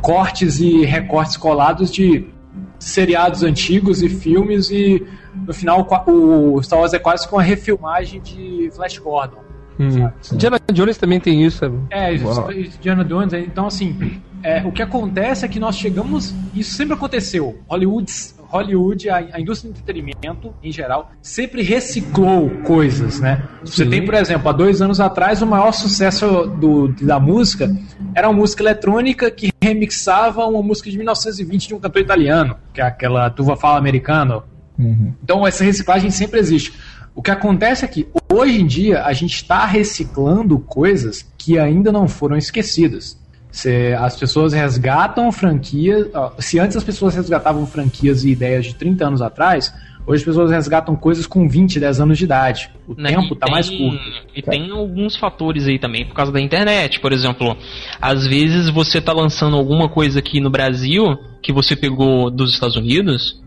[0.00, 2.26] cortes e recortes colados de
[2.78, 5.04] seriados antigos e filmes e
[5.46, 9.42] no final o Star Wars é quase que uma refilmagem de Flash Gordon.
[9.78, 10.10] Hum.
[10.32, 11.58] Indiana Jones também tem isso.
[11.58, 11.78] sabe?
[11.90, 12.50] É, Uau.
[12.52, 16.34] Indiana Jones, então assim, É, o que acontece é que nós chegamos.
[16.54, 17.58] Isso sempre aconteceu.
[17.68, 18.10] Hollywood,
[18.48, 23.42] Hollywood a, a indústria do entretenimento, em geral, sempre reciclou coisas, né?
[23.62, 23.90] Você Sim.
[23.90, 27.70] tem, por exemplo, há dois anos atrás, o maior sucesso do, da música
[28.14, 32.80] era uma música eletrônica que remixava uma música de 1920 de um cantor italiano, que
[32.80, 34.42] é aquela Tuva Fala Americano.
[34.78, 35.12] Uhum.
[35.22, 36.72] Então essa reciclagem sempre existe.
[37.14, 41.90] O que acontece é que hoje em dia a gente está reciclando coisas que ainda
[41.90, 43.17] não foram esquecidas.
[43.58, 46.06] Se as pessoas resgatam franquias.
[46.38, 49.74] Se antes as pessoas resgatavam franquias e ideias de 30 anos atrás,
[50.06, 52.70] hoje as pessoas resgatam coisas com 20, 10 anos de idade.
[52.86, 53.98] O Né, tempo está mais curto.
[54.32, 57.00] E tem alguns fatores aí também por causa da internet.
[57.00, 57.56] Por exemplo,
[58.00, 62.76] às vezes você tá lançando alguma coisa aqui no Brasil que você pegou dos Estados
[62.76, 63.40] Unidos,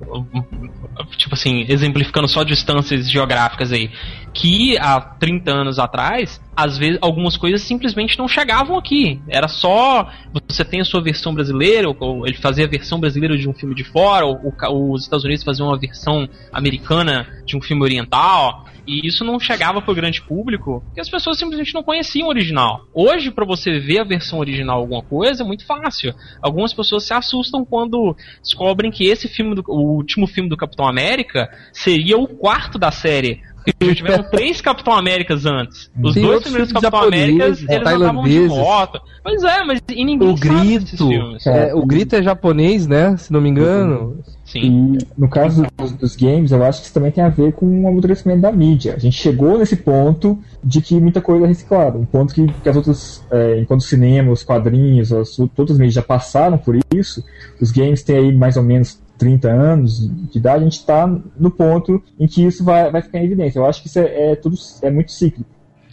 [1.18, 3.90] tipo assim, exemplificando só distâncias geográficas aí,
[4.34, 9.20] que há 30 anos atrás, às vezes algumas coisas simplesmente não chegavam aqui.
[9.28, 10.10] Era só
[10.48, 13.54] você tem a sua versão brasileira, ou- ou ele fazia a versão brasileira de um
[13.54, 17.62] filme de fora, ou, o ca- os Estados Unidos faziam uma versão americana de um
[17.62, 18.66] filme oriental.
[18.88, 22.82] E isso não chegava pro grande público, porque as pessoas simplesmente não conheciam o original.
[22.94, 26.14] Hoje, pra você ver a versão original alguma coisa, é muito fácil.
[26.42, 30.88] Algumas pessoas se assustam quando descobrem que esse filme, do- o último filme do Capitão
[30.88, 33.42] América, seria o quarto da série.
[33.64, 35.92] Porque já tiveram três Capitão Américas antes.
[36.04, 38.48] Os Tem dois primeiros Capitão Américas, eles não estavam de tailandeses.
[38.58, 39.02] volta.
[39.24, 41.08] Pois é, mas e ninguém O sabe desses grito.
[41.08, 41.46] filmes.
[41.46, 43.16] É, o grito é japonês, né?
[43.18, 44.20] Se não me engano.
[44.52, 44.98] Sim.
[44.98, 47.66] E no caso dos, dos games, eu acho que isso também tem a ver com
[47.66, 48.96] o amadurecimento da mídia.
[48.96, 51.98] A gente chegou nesse ponto de que muita coisa é reciclada.
[51.98, 55.78] Um ponto que, que as outras, é, enquanto o cinema, os quadrinhos, as, todas as
[55.78, 57.24] mídias já passaram por isso,
[57.62, 61.50] os games têm aí mais ou menos 30 anos de idade, a gente está no
[61.50, 63.58] ponto em que isso vai, vai ficar em evidência.
[63.58, 65.50] Eu acho que isso é, é tudo é muito cíclico.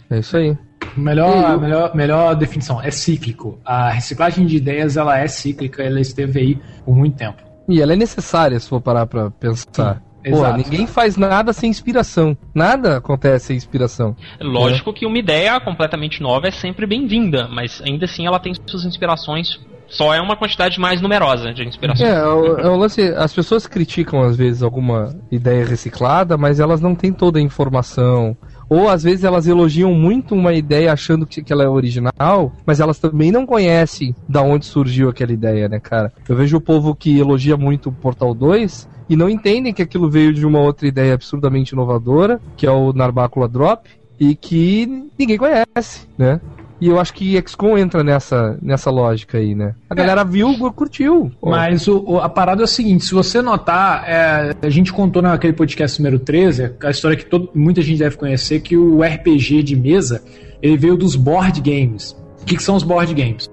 [0.09, 0.57] É isso aí.
[0.97, 3.57] Melhor, melhor, melhor definição, é cíclico.
[3.63, 7.48] A reciclagem de ideias ela é cíclica, ela esteve aí por muito tempo.
[7.69, 10.01] E ela é necessária, se for parar pra pensar.
[10.25, 12.35] Sim, Pô, ninguém faz nada sem inspiração.
[12.53, 14.15] Nada acontece sem inspiração.
[14.41, 18.85] Lógico que uma ideia completamente nova é sempre bem-vinda, mas ainda assim ela tem suas
[18.85, 19.59] inspirações.
[19.87, 22.07] Só é uma quantidade mais numerosa de inspirações.
[22.07, 23.01] É, é é o lance.
[23.15, 28.37] As pessoas criticam às vezes alguma ideia reciclada, mas elas não têm toda a informação.
[28.69, 32.79] Ou às vezes elas elogiam muito uma ideia achando que, que ela é original, mas
[32.79, 36.13] elas também não conhecem da onde surgiu aquela ideia, né, cara?
[36.27, 40.09] Eu vejo o povo que elogia muito o Portal 2 e não entendem que aquilo
[40.09, 45.37] veio de uma outra ideia absurdamente inovadora, que é o Narbácula Drop, e que ninguém
[45.37, 46.39] conhece, né?
[46.81, 49.75] E eu acho que XCOM entra nessa, nessa lógica aí, né?
[49.89, 51.31] A galera viu, curtiu.
[51.43, 55.21] Mas o- o- a parada é o seguinte: se você notar, é, a gente contou
[55.21, 59.61] naquele podcast número 13, a história que todo- muita gente deve conhecer, que o RPG
[59.63, 60.23] de mesa
[60.61, 62.11] ele veio dos board games.
[62.41, 63.49] O que, que são os board games?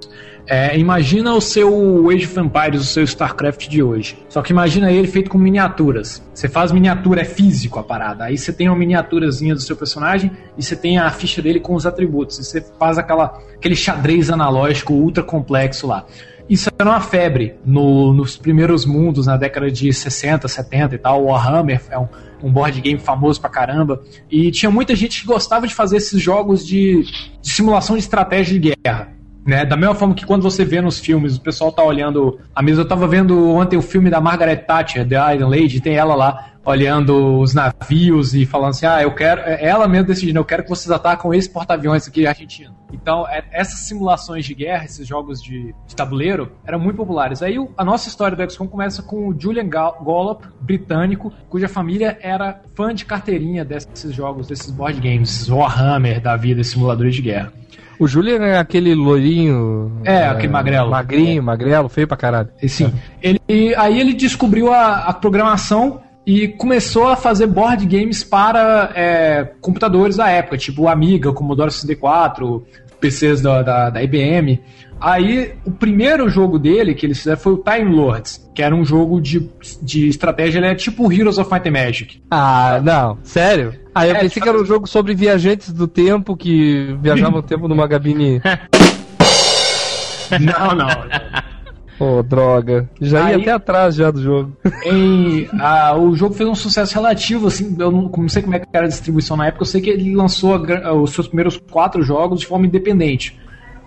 [0.48, 4.16] É, imagina o seu Age of Empires, o seu StarCraft de hoje.
[4.28, 6.22] Só que imagina ele feito com miniaturas.
[6.32, 8.24] Você faz miniatura, é físico a parada.
[8.24, 11.74] Aí você tem uma miniaturazinha do seu personagem e você tem a ficha dele com
[11.74, 12.38] os atributos.
[12.38, 16.06] E você faz aquela, aquele xadrez analógico ultra complexo lá.
[16.48, 21.24] Isso era uma febre no- nos primeiros mundos, na década de 60, 70 e tal.
[21.24, 22.06] Warhammer é um,
[22.40, 24.00] um board game famoso pra caramba.
[24.30, 27.02] E tinha muita gente que gostava de fazer esses jogos de,
[27.42, 29.15] de simulação de estratégia de guerra.
[29.46, 29.64] Né?
[29.64, 32.80] Da mesma forma que quando você vê nos filmes, o pessoal tá olhando a mesa.
[32.80, 36.50] Eu tava vendo ontem o filme da Margaret Thatcher, The Iron Lady, tem ela lá
[36.64, 39.40] olhando os navios e falando assim: ah, eu quero.
[39.42, 42.74] Ela mesmo decidindo, eu quero que vocês atacam esse porta-aviões aqui argentino.
[42.92, 47.40] Então, é- essas simulações de guerra, esses jogos de, de tabuleiro, eram muito populares.
[47.40, 52.60] Aí a nossa história do XCOM começa com o Julian Gollop, britânico, cuja família era
[52.74, 57.52] fã de carteirinha desses jogos, desses board games, Warhammer da vida, simuladores de guerra.
[57.98, 60.00] O Julian é aquele loirinho.
[60.04, 60.90] É, aquele magrelo.
[60.90, 62.48] Magrinho, magrelo, feio pra caralho.
[62.62, 62.92] E sim.
[63.22, 69.44] Ele, aí ele descobriu a, a programação e começou a fazer board games para é,
[69.60, 72.66] computadores da época, tipo Amiga, o Commodore 64,
[73.00, 74.60] PCs da, da, da IBM.
[75.00, 78.82] Aí o primeiro jogo dele que eles fizeram foi o Time Lords, que era um
[78.84, 79.50] jogo de,
[79.82, 82.22] de estratégia, ele é tipo o Heroes of Might and Magic.
[82.30, 83.74] Ah, não, sério?
[83.94, 87.40] Ah, eu É, pensei tipo- que era um jogo sobre viajantes do tempo que viajavam
[87.40, 88.40] o tempo numa cabine.
[90.40, 90.88] Não, não.
[91.98, 92.88] Pô, droga.
[93.00, 94.52] Já ia Aí- até atrás já do jogo.
[94.84, 98.58] Em, ah, o jogo fez um sucesso relativo, assim, eu não, não sei como é
[98.58, 101.56] que era a distribuição na época, eu sei que ele lançou a os seus primeiros
[101.70, 103.38] quatro jogos de forma independente.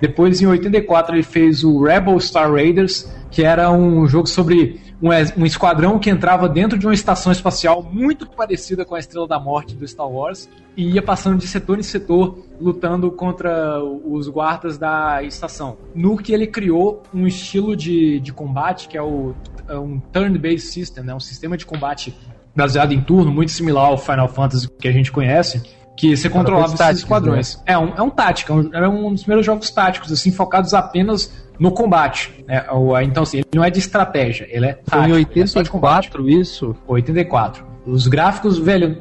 [0.01, 5.09] Depois, em 84, ele fez o Rebel Star Raiders, que era um jogo sobre um,
[5.41, 9.39] um esquadrão que entrava dentro de uma estação espacial muito parecida com a Estrela da
[9.39, 14.77] Morte do Star Wars e ia passando de setor em setor lutando contra os guardas
[14.77, 15.77] da estação.
[15.95, 19.33] No que ele criou um estilo de, de combate que é o
[19.67, 21.13] é um turn-based system, né?
[21.13, 22.13] um sistema de combate
[22.55, 25.61] baseado em turno, muito similar ao Final Fantasy que a gente conhece,
[25.99, 27.61] que você controlava esses táticas, esquadrões.
[27.65, 30.73] É um, é um tática, é um- era um dos primeiros jogos táticos, assim, focados
[30.73, 32.31] apenas no combate.
[32.47, 32.63] Né?
[32.71, 35.47] O- Então, assim, ele não é de estratégia, ele é Foi em tático, ele é
[35.47, 36.05] só de combate.
[36.07, 36.75] 84 isso?
[36.87, 37.65] 84.
[37.85, 38.97] Os gráficos, velho.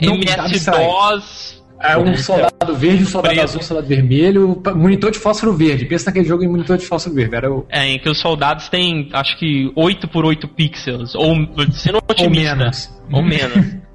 [0.00, 1.56] MS-DOS.
[1.80, 5.84] É um soldado verde, um soldado azul, um soldado vermelho, monitor de fósforo verde.
[5.84, 7.36] Pensa naquele jogo em monitor de fósforo verde.
[7.36, 11.14] Era o, É, em que os soldados têm, acho que 8 por 8 pixels.
[11.14, 11.36] Ou
[11.70, 12.56] sendo otimista.
[12.56, 12.90] menos.
[13.12, 13.76] Ou menos.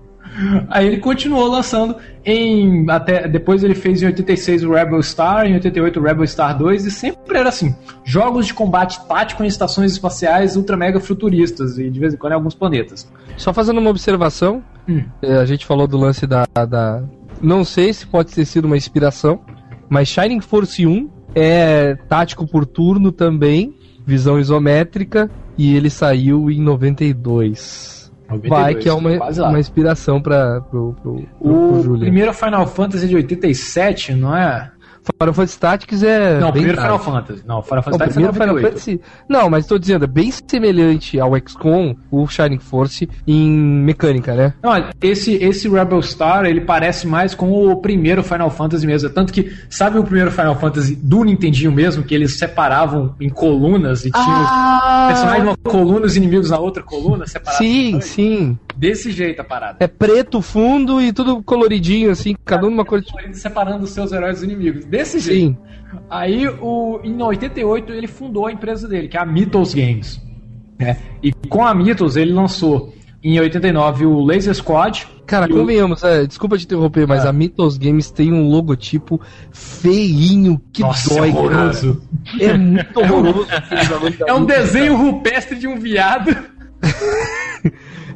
[0.70, 5.54] Aí ele continuou lançando em até depois ele fez em 86 o Rebel Star, em
[5.54, 9.92] 88 o Rebel Star 2 e sempre era assim, jogos de combate tático em estações
[9.92, 13.08] espaciais ultra mega futuristas e de vez em quando em alguns planetas.
[13.38, 15.04] Só fazendo uma observação, Hum.
[15.22, 17.04] é, a gente falou do lance da, da.
[17.42, 19.40] Não sei se pode ter sido uma inspiração,
[19.90, 23.74] mas Shining Force 1 é tático por turno também,
[24.06, 28.03] visão isométrica, e ele saiu em 92.
[28.38, 32.00] Vai que é uma, uma inspiração para pro, pro, pro, pro O Julian.
[32.00, 34.72] primeiro Final Fantasy de 87, não é?
[35.20, 36.40] Final Fantasy Tactics é.
[36.40, 37.00] Não, primeiro Final.
[37.00, 37.44] Fantasy.
[37.46, 38.68] Não, Final Fantasy Tactics é primeiro Final 98.
[38.68, 39.02] Fantasy.
[39.28, 44.54] Não, mas tô dizendo, é bem semelhante ao XCOM, o Shining Force, em mecânica, né?
[44.64, 49.10] Não, esse, esse Rebel Star, ele parece mais com o primeiro Final Fantasy mesmo.
[49.10, 54.06] Tanto que, sabe o primeiro Final Fantasy do Nintendinho mesmo, que eles separavam em colunas
[54.06, 57.58] e tinham os personagens numa coluna e os inimigos na outra coluna, separados?
[57.58, 58.58] Sim, sim.
[58.76, 59.78] Desse jeito a parada.
[59.80, 63.02] É preto fundo e tudo coloridinho, assim, cada um numa cor.
[63.32, 64.86] Separando os seus heróis dos inimigos.
[64.86, 65.52] Desse jeito.
[65.52, 65.58] Sim.
[66.10, 70.20] Aí, o, em 88, ele fundou a empresa dele, que é a Mythos Games.
[70.80, 70.98] né?
[71.22, 75.08] E com a Mythos, ele lançou em 89 o Laser Squad.
[75.26, 77.30] Cara, e o- convenhamos, é, desculpa te interromper, mas Ah.
[77.30, 82.02] a Mythos Games tem um logotipo feinho que Nossa, dói, é horroroso.
[82.26, 82.44] cara.
[82.44, 83.48] É muito horroroso.
[83.90, 86.36] bagulho da É um desenho rupestre de um viado.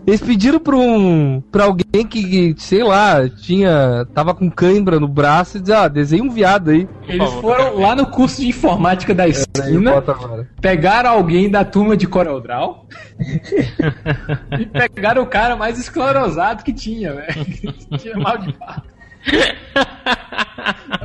[0.08, 1.43] Eles pediram pra um.
[1.52, 4.08] pra alguém que, sei lá, tinha.
[4.13, 6.88] tava com cãibra no braço e dizia, ah, desenha um viado aí.
[7.10, 10.50] Eles foram lá no curso de informática da Aí esquina, agora.
[10.62, 12.88] pegaram alguém da turma de CorelDRAW
[14.58, 17.46] e pegaram o cara mais esclerosado que tinha, velho.
[18.00, 18.96] Tinha mal de fato.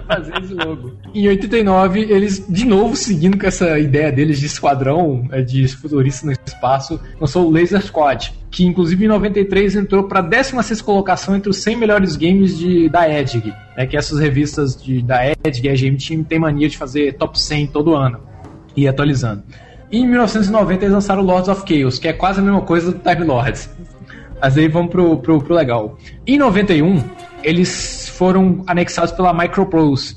[0.07, 0.93] Fazer logo.
[1.15, 6.27] Em 89, eles, de novo, seguindo com essa ideia deles de esquadrão, é, de futurista
[6.27, 11.51] no espaço, lançou o Laser Squad, que inclusive em 93 entrou pra 16 colocação entre
[11.51, 15.69] os 100 melhores games de, da Edge, né, que essas revistas de, da Edge e
[15.69, 18.21] a GM Team tem mania de fazer top 100 todo ano
[18.77, 19.43] e atualizando.
[19.91, 22.99] E em 1990 eles lançaram Lords of Chaos, que é quase a mesma coisa do
[22.99, 23.69] Time Lords.
[24.43, 25.97] Mas aí vamos pro, pro, pro legal.
[26.27, 27.03] Em 91,
[27.45, 30.17] eles foram anexados pela Microprose,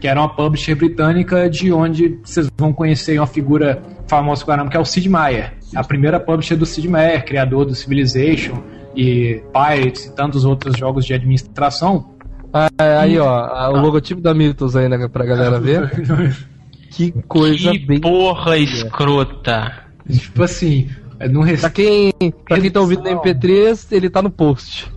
[0.00, 4.70] que era uma publisher britânica de onde vocês vão conhecer uma figura famosa com caramba,
[4.70, 5.54] que é o Sid Meier.
[5.74, 8.62] A primeira publisher do Sid Meier, criador do Civilization
[8.94, 12.14] e Pirates e tantos outros jogos de administração.
[12.52, 12.68] Ah,
[13.00, 15.90] Aí, ó, a- o logotipo da Mythos aí, né, pra galera ver.
[16.88, 18.00] Que coisa que bem.
[18.00, 19.70] porra escrota.
[20.10, 20.88] tipo assim,
[21.30, 22.12] não Pra res- quem,
[22.48, 24.90] pra quem tá ouvindo no MP3, ele tá no post.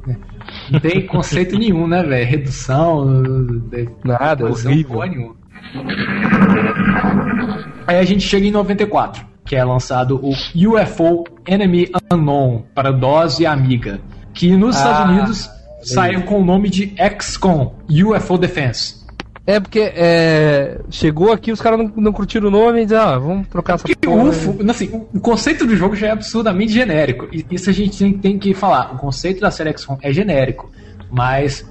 [0.71, 2.27] não tem conceito nenhum, né, velho?
[2.27, 3.05] Redução,
[4.03, 4.91] Nada, é coesão horrível.
[4.93, 5.35] porra nenhuma.
[7.87, 13.39] Aí a gente chega em 94, que é lançado o UFO Enemy Unknown para DOS
[13.39, 13.99] e Amiga,
[14.33, 15.49] que nos Ah, Estados Unidos
[15.81, 18.98] saiu com o nome de XCOM, UFO Defense.
[19.51, 23.17] É porque é, chegou aqui, os caras não, não curtiram o nome e disseram, ah,
[23.17, 24.25] vamos trocar essa Porque porra.
[24.25, 27.27] UFO, assim, o- conceito do jogo já é absurdamente genérico.
[27.31, 28.93] E isso a gente tem, tem que falar.
[28.93, 30.69] O conceito da XCOM é genérico,
[31.09, 31.65] mas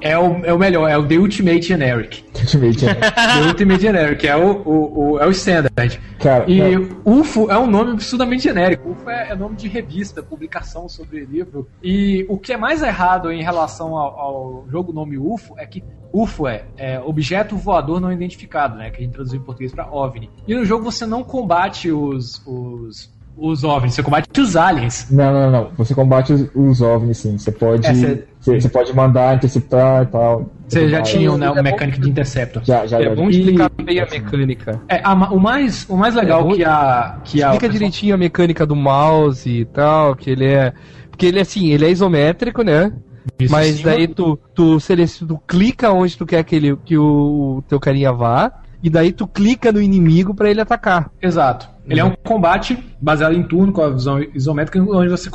[0.00, 2.24] é o, é o melhor, é o The Ultimate Generic.
[2.38, 2.94] Ultimate, né?
[2.94, 6.00] The Ultimate Generic, é o, o, o- é o standard.
[6.20, 6.88] Cara, E não.
[7.04, 8.90] UFO é um nome absurdamente genérico.
[8.90, 11.68] UFO é, é nome de revista, publicação sobre livro.
[11.82, 15.82] E o que é mais errado em relação ao, ao jogo nome UFO é que
[16.12, 18.90] UFO é, é objeto voador não identificado, né?
[18.90, 20.30] Que a gente traduziu em português para OVNI.
[20.46, 25.10] E no jogo você não combate os, os, os OVNIs, você combate os aliens.
[25.10, 25.70] Não, não, não.
[25.76, 27.36] Você combate os, os OVNIs, sim.
[27.36, 27.86] Você pode.
[27.86, 30.50] É, cê- Você você pode mandar, interceptar e tal.
[30.68, 32.62] Você já tinha né, é o bom mecânico de Interceptor.
[32.64, 33.14] Já, já, É já.
[33.14, 34.80] bom E- explicar bem a mecânica.
[34.88, 37.18] É, a o, mais, o mais legal É que a.
[37.24, 40.72] Que a Explica direitinho a mecânica do mouse e tal, que ele é.
[41.10, 42.92] Porque ele é assim, ele é isométrico, né?
[43.38, 47.56] Isso, Mas daí tu, tu seleciona, tu clica onde tu quer que, ele, que o,
[47.58, 48.52] o teu carinha vá.
[48.86, 51.10] E daí tu clica no inimigo pra ele atacar.
[51.20, 51.68] Exato.
[51.88, 55.28] Ele é um combate baseado em turno com a visão isométrica, onde você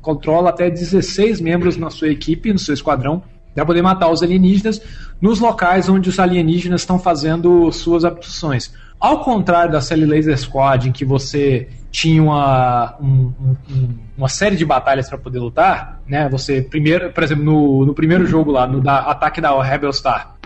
[0.00, 3.20] controla até 16 membros na sua equipe, no seu esquadrão,
[3.56, 4.80] para poder matar os alienígenas
[5.20, 8.72] nos locais onde os alienígenas estão fazendo suas abduções.
[9.00, 14.28] Ao contrário da série Laser Squad, em que você tinha uma, um- um- um- uma
[14.28, 16.28] série de batalhas para poder lutar, né?
[16.28, 20.36] Você primeiro, por exemplo, no, no primeiro jogo lá, no da, ataque da Rebel Star,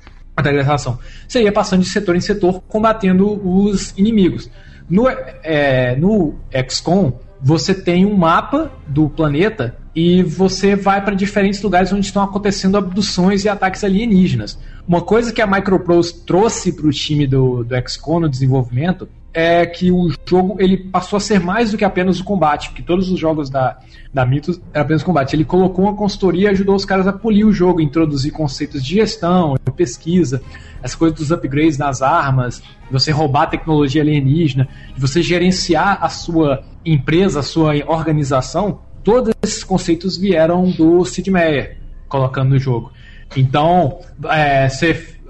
[0.42, 4.50] da relação, você ia passando de setor em setor combatendo os inimigos.
[4.88, 6.36] No, é, no
[6.68, 12.22] XCOM, você tem um mapa do planeta e você vai para diferentes lugares onde estão
[12.22, 14.58] acontecendo abduções e ataques alienígenas.
[14.86, 19.64] Uma coisa que a Microprose trouxe para o time do, do XCOM no desenvolvimento é
[19.64, 23.10] que o jogo ele passou a ser mais do que apenas o combate, porque todos
[23.10, 23.78] os jogos da,
[24.12, 25.34] da Mythos eram apenas combate.
[25.34, 28.96] Ele colocou uma consultoria e ajudou os caras a polir o jogo, introduzir conceitos de
[28.96, 30.42] gestão, de pesquisa,
[30.82, 36.08] essa coisa dos upgrades nas armas, de você roubar tecnologia alienígena, de você gerenciar a
[36.10, 38.85] sua empresa, a sua organização.
[39.06, 41.76] Todos esses conceitos vieram do Sid Meier,
[42.08, 42.90] colocando no jogo.
[43.36, 44.64] Então, é,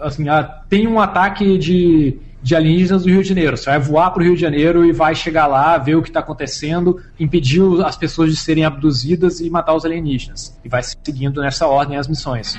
[0.00, 3.54] assim, ah, tem um ataque de, de alienígenas do Rio de Janeiro.
[3.54, 6.08] Você vai voar para o Rio de Janeiro e vai chegar lá, ver o que
[6.08, 10.58] está acontecendo, impedir as pessoas de serem abduzidas e matar os alienígenas.
[10.64, 12.58] E vai seguindo nessa ordem as missões.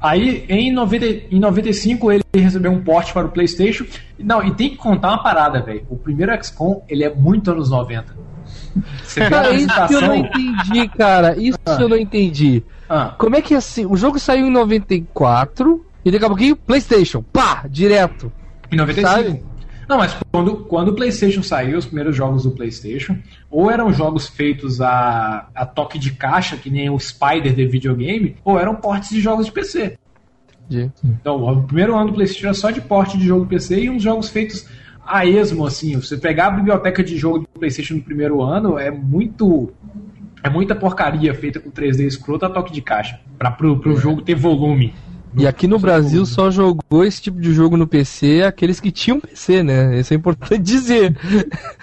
[0.00, 3.84] Aí, em, 90, em 95, ele recebeu um porte para o PlayStation.
[4.16, 5.84] Não, e tem que contar uma parada, velho.
[5.90, 8.22] O primeiro XCOM, ele é muito anos 90.
[9.28, 11.36] Cara, isso que eu não entendi, cara.
[11.36, 12.62] Isso eu não entendi.
[12.88, 13.86] Ah, Como é que assim?
[13.86, 17.22] O jogo saiu em 94 e daqui a pouquinho, PlayStation.
[17.32, 17.64] Pá!
[17.68, 18.32] Direto.
[18.70, 19.08] Em 95.
[19.08, 19.42] Sabe?
[19.88, 23.18] Não, mas quando, quando o PlayStation saiu, os primeiros jogos do PlayStation,
[23.50, 28.36] ou eram jogos feitos a, a toque de caixa, que nem o Spider de videogame,
[28.44, 29.98] ou eram portes de jogos de PC.
[31.04, 34.02] Então, o primeiro ano do PlayStation era só de porte de jogo PC e uns
[34.02, 34.66] jogos feitos
[35.12, 35.94] a esmo, assim.
[35.96, 39.70] Você pegar a biblioteca de jogo do PlayStation no primeiro ano é muito.
[40.42, 43.20] É muita porcaria feita com 3D escroto a toque de caixa.
[43.38, 44.92] Pra, pro, pro jogo ter volume.
[45.36, 49.18] E aqui no Brasil só jogou esse tipo de jogo no PC aqueles que tinham
[49.20, 49.98] PC, né?
[49.98, 51.16] Isso é importante dizer.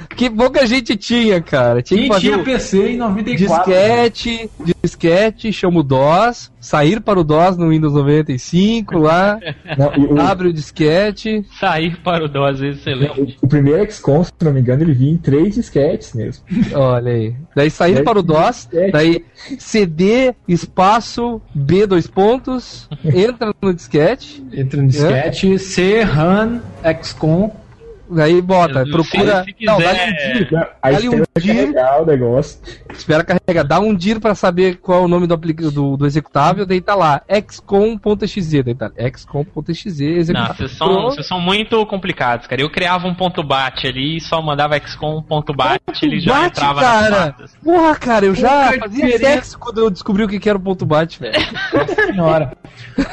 [0.08, 1.82] Porque pouca gente tinha, cara.
[1.82, 3.30] Tinha que Quem tinha PC em 94?
[3.30, 4.10] né?
[4.10, 4.50] disquete,
[4.84, 9.40] disquete, chama o DOS, sair para o DOS no Windows 95 lá,
[10.20, 11.46] abre o disquete.
[11.60, 13.38] Sair para o DOS, excelente.
[13.42, 16.44] o, primeiro XCOM, se não me engano, ele vinha em três disquetes mesmo.
[16.74, 17.36] Olha aí.
[17.56, 18.92] Daí sair para o DOS, disquete.
[18.92, 19.26] daí
[19.58, 27.52] CD, espaço, B, dois pontos, entra no disquete, Entra no disquete, C, RAM, XCOM.
[28.10, 29.46] Daí bota, procura.
[29.62, 32.60] Não, dá um dir, Não, Aí Ali um espera dia- carregar o negócio.
[32.94, 36.06] espera carregar, dá um dir pra saber qual é o nome do, aplica- do, do
[36.06, 40.56] executável, daí tá lá, xcom.exe, daí tá xcom.exe, Não, executável.
[40.56, 42.62] vocês são, vocês são muito complicados, cara.
[42.62, 46.82] Eu criava um ponto bat ali e só mandava XCOM ponto bat, ele já entrava
[46.82, 47.26] nas cara!
[47.26, 47.56] matas.
[47.64, 49.34] Porra, cara, eu já Pouca fazia diferença.
[49.34, 51.34] sexo quando eu descobri o que era o ponto bate, velho.
[52.08, 52.58] Senhora.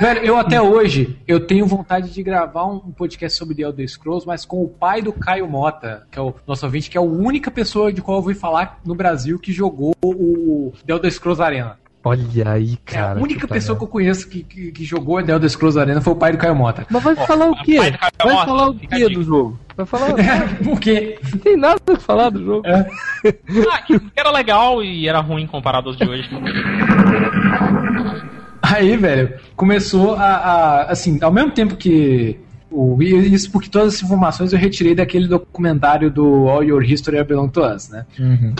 [0.01, 4.27] Velho, eu até hoje, eu tenho vontade de gravar um podcast sobre The Elder Scrolls,
[4.27, 7.03] mas com o pai do Caio Mota, que é o nosso ouvinte, que é a
[7.03, 11.43] única pessoa de qual eu ouvi falar no Brasil que jogou o The Elder Scrolls
[11.43, 11.77] Arena.
[12.05, 13.19] Olha aí, É cara.
[13.19, 16.01] a única que pessoa que eu conheço que, que, que jogou The Elder Scrolls Arena
[16.01, 16.87] foi o pai do Caio Mota.
[16.89, 17.79] Mas vai falar o quê?
[17.79, 19.59] pai do Caio Vai Mota, falar o quê do jogo?
[19.77, 20.07] Vai falar.
[20.21, 21.19] É, por quê?
[21.33, 22.63] Não tem nada pra falar do jogo.
[22.69, 26.31] Ah, que era legal e era ruim comparado aos de hoje.
[28.63, 32.39] Aí, velho, começou a, a- Assim, ao mesmo tempo que.
[32.79, 37.23] O, e isso porque todas as informações eu retirei daquele documentário do All Your History
[37.25, 38.05] Belong to Us, né?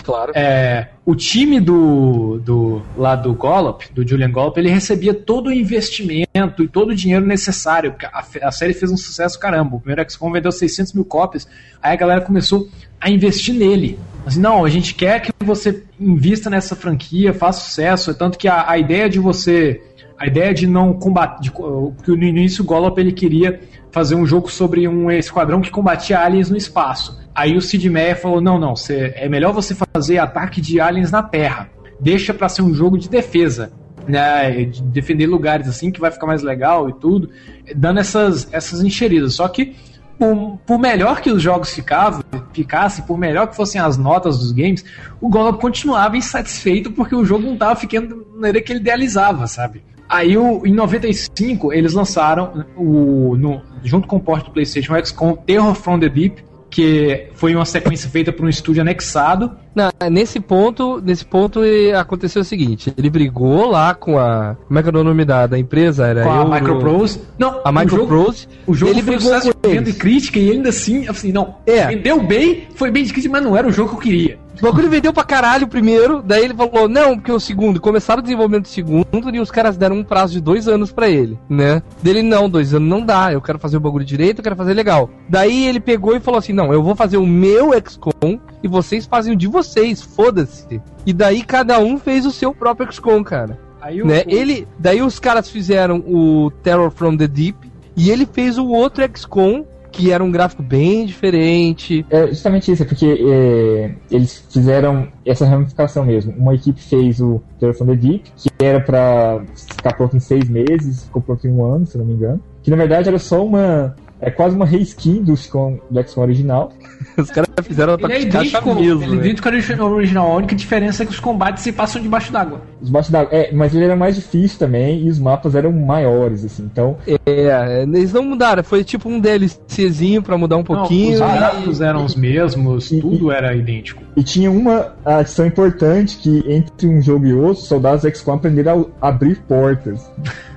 [0.03, 0.31] Claro.
[0.35, 5.53] É, o time do, do lá do Gollop, do Julian Gollop, ele recebia todo o
[5.53, 9.75] investimento e todo o dinheiro necessário, porque a, a série fez um sucesso caramba.
[9.75, 11.47] O primeiro XCOM vendeu 600 mil cópias,
[11.81, 12.67] aí a galera começou
[12.99, 13.99] a investir nele.
[14.25, 18.11] Assim, não, a gente quer que você invista nessa franquia, faça sucesso.
[18.11, 19.81] É tanto que a, a ideia de você.
[20.19, 21.43] A ideia de não combater.
[21.43, 23.59] De, co- que no início o Gollop ele queria
[23.91, 27.19] fazer um jogo sobre um esquadrão que combatia aliens no espaço.
[27.33, 31.11] Aí o Sid Meier falou: não, não, cê- é melhor você fazer ataque de aliens
[31.11, 31.69] na Terra.
[31.99, 33.71] Deixa pra ser um jogo de defesa.
[34.07, 37.29] Né, de defender lugares assim que vai ficar mais legal e tudo,
[37.75, 39.33] dando essas, essas encheridas.
[39.33, 39.75] Só que
[40.17, 42.23] por, por melhor que os jogos ficavam,
[42.53, 44.85] ficassem, por melhor que fossem as notas dos games,
[45.19, 49.45] o Gollum continuava insatisfeito porque o jogo não estava ficando da maneira que ele idealizava,
[49.45, 49.83] sabe?
[50.09, 55.05] Aí o, em 95 eles lançaram o, no- junto com o porte do PlayStation o
[55.05, 59.51] XCOM Terror from the Deep, que foi uma sequência feita por um estúdio anexado.
[59.73, 61.61] Não, nesse ponto, nesse ponto
[61.97, 65.47] aconteceu o seguinte, ele brigou lá com a, como é que era o nome da,
[65.47, 66.07] da empresa?
[66.07, 67.21] Era com a Microprose.
[67.37, 68.47] Não, A o jogo, Microprose.
[68.67, 71.07] o jogo ele foi um brigou sucesso com de venda e crítica e ainda assim,
[71.07, 71.87] assim, não, É.
[71.87, 74.39] vendeu bem, foi bem de crítica, mas não era o jogo que eu queria.
[74.59, 78.23] O bagulho vendeu pra caralho primeiro, daí ele falou, não, porque o segundo, começaram o
[78.23, 81.81] desenvolvimento do segundo e os caras deram um prazo de dois anos pra ele, né?
[82.01, 84.73] Dele, não, dois anos não dá, eu quero fazer o bagulho direito, eu quero fazer
[84.73, 85.09] legal.
[85.29, 89.05] Daí ele pegou e falou assim, não, eu vou fazer o meu XCOM e vocês
[89.05, 90.81] fazem o de vocês, foda-se.
[91.05, 93.59] E daí cada um fez o seu próprio XCOM, cara.
[93.79, 94.23] Aí o- Né?
[94.25, 98.67] o- Ele, daí os caras fizeram o Terror from the Deep e ele fez o
[98.67, 102.05] outro XCOM, que era um gráfico bem diferente.
[102.09, 106.33] É justamente isso, é porque é, eles fizeram essa ramificação mesmo.
[106.37, 110.49] Uma equipe fez o Terror from the Deep, que era pra ficar pronto em seis
[110.49, 112.41] meses, ficou pronto em um ano, se não me engano.
[112.61, 113.95] Que na verdade era só uma.
[114.19, 116.71] É quase uma reskin do XCOM, do XCOM original.
[117.17, 119.03] Os caras fizeram pra Ele é ficar idêntico, mesmo.
[119.03, 119.15] ele é né?
[119.17, 119.49] idêntico
[119.83, 120.31] ao original-.
[120.31, 122.61] A única diferença é que os combates se passam debaixo d'água.
[122.81, 123.29] Os baixos d'água.
[123.31, 126.63] É, mas ele era mais difícil também e os mapas eram maiores, assim.
[126.71, 131.19] Então, É, eles não mudaram, foi tipo um DLCzinho pra mudar um pouquinho.
[131.19, 134.01] Não, os e- gráficos eram os mesmos, E- tudo era idêntico.
[134.15, 138.89] E tinha uma adição importante que entre um jogo e outro, os soldados XCOM aprenderam
[139.01, 140.09] a abrir portas.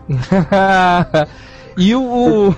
[1.77, 2.49] e o.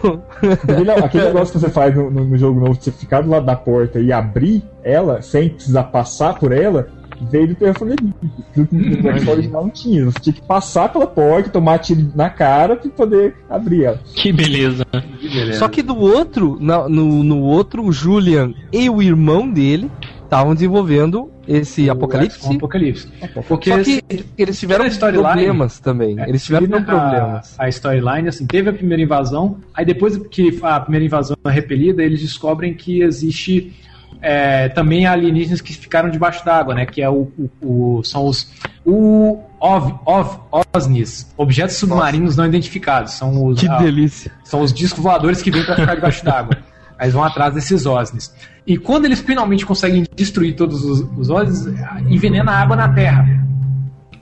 [0.68, 3.30] Aquele, aquele negócio que você faz no, no- no jogo novo, de você ficar do
[3.30, 6.88] lado da porta e abrir ela, sem precisar passar por ela,
[7.30, 10.04] veio do do XCOM original não tinha.
[10.06, 14.00] Você tinha que passar pela porta, tomar tiro na cara pra poder abrir ela.
[14.14, 14.84] Que beleza.
[15.58, 19.90] Só que do outro, na- no, no outro, o Julian e o irmão dele
[20.32, 22.56] estavam desenvolvendo esse O Apocalipse.
[22.56, 23.06] Apocalipse.
[23.46, 24.02] Porque Só que
[24.38, 26.18] eles tiveram problemas também.
[26.18, 27.54] É, eles tiveram problemas.
[27.58, 31.50] A, a storyline, assim, teve a primeira invasão, aí depois que a primeira invasão é
[31.50, 33.74] repelida, eles descobrem que existe
[34.22, 36.86] é, também alienígenas que ficaram debaixo d'água, né?
[36.86, 37.28] Que é o,
[37.60, 38.50] o- o- são os
[38.86, 40.38] o OV, OV,
[40.74, 43.12] OSNIs, objetos submarinos não identificados.
[43.12, 44.32] São os, Que a- delícia.
[44.44, 46.56] são os discos voadores que vêm para ficar debaixo d'água.
[47.02, 48.32] Eles vão atrás desses OSNIs.
[48.66, 51.66] E quando eles finalmente conseguem destruir todos os, os OSNIs,
[52.08, 53.41] envenena a água na Terra.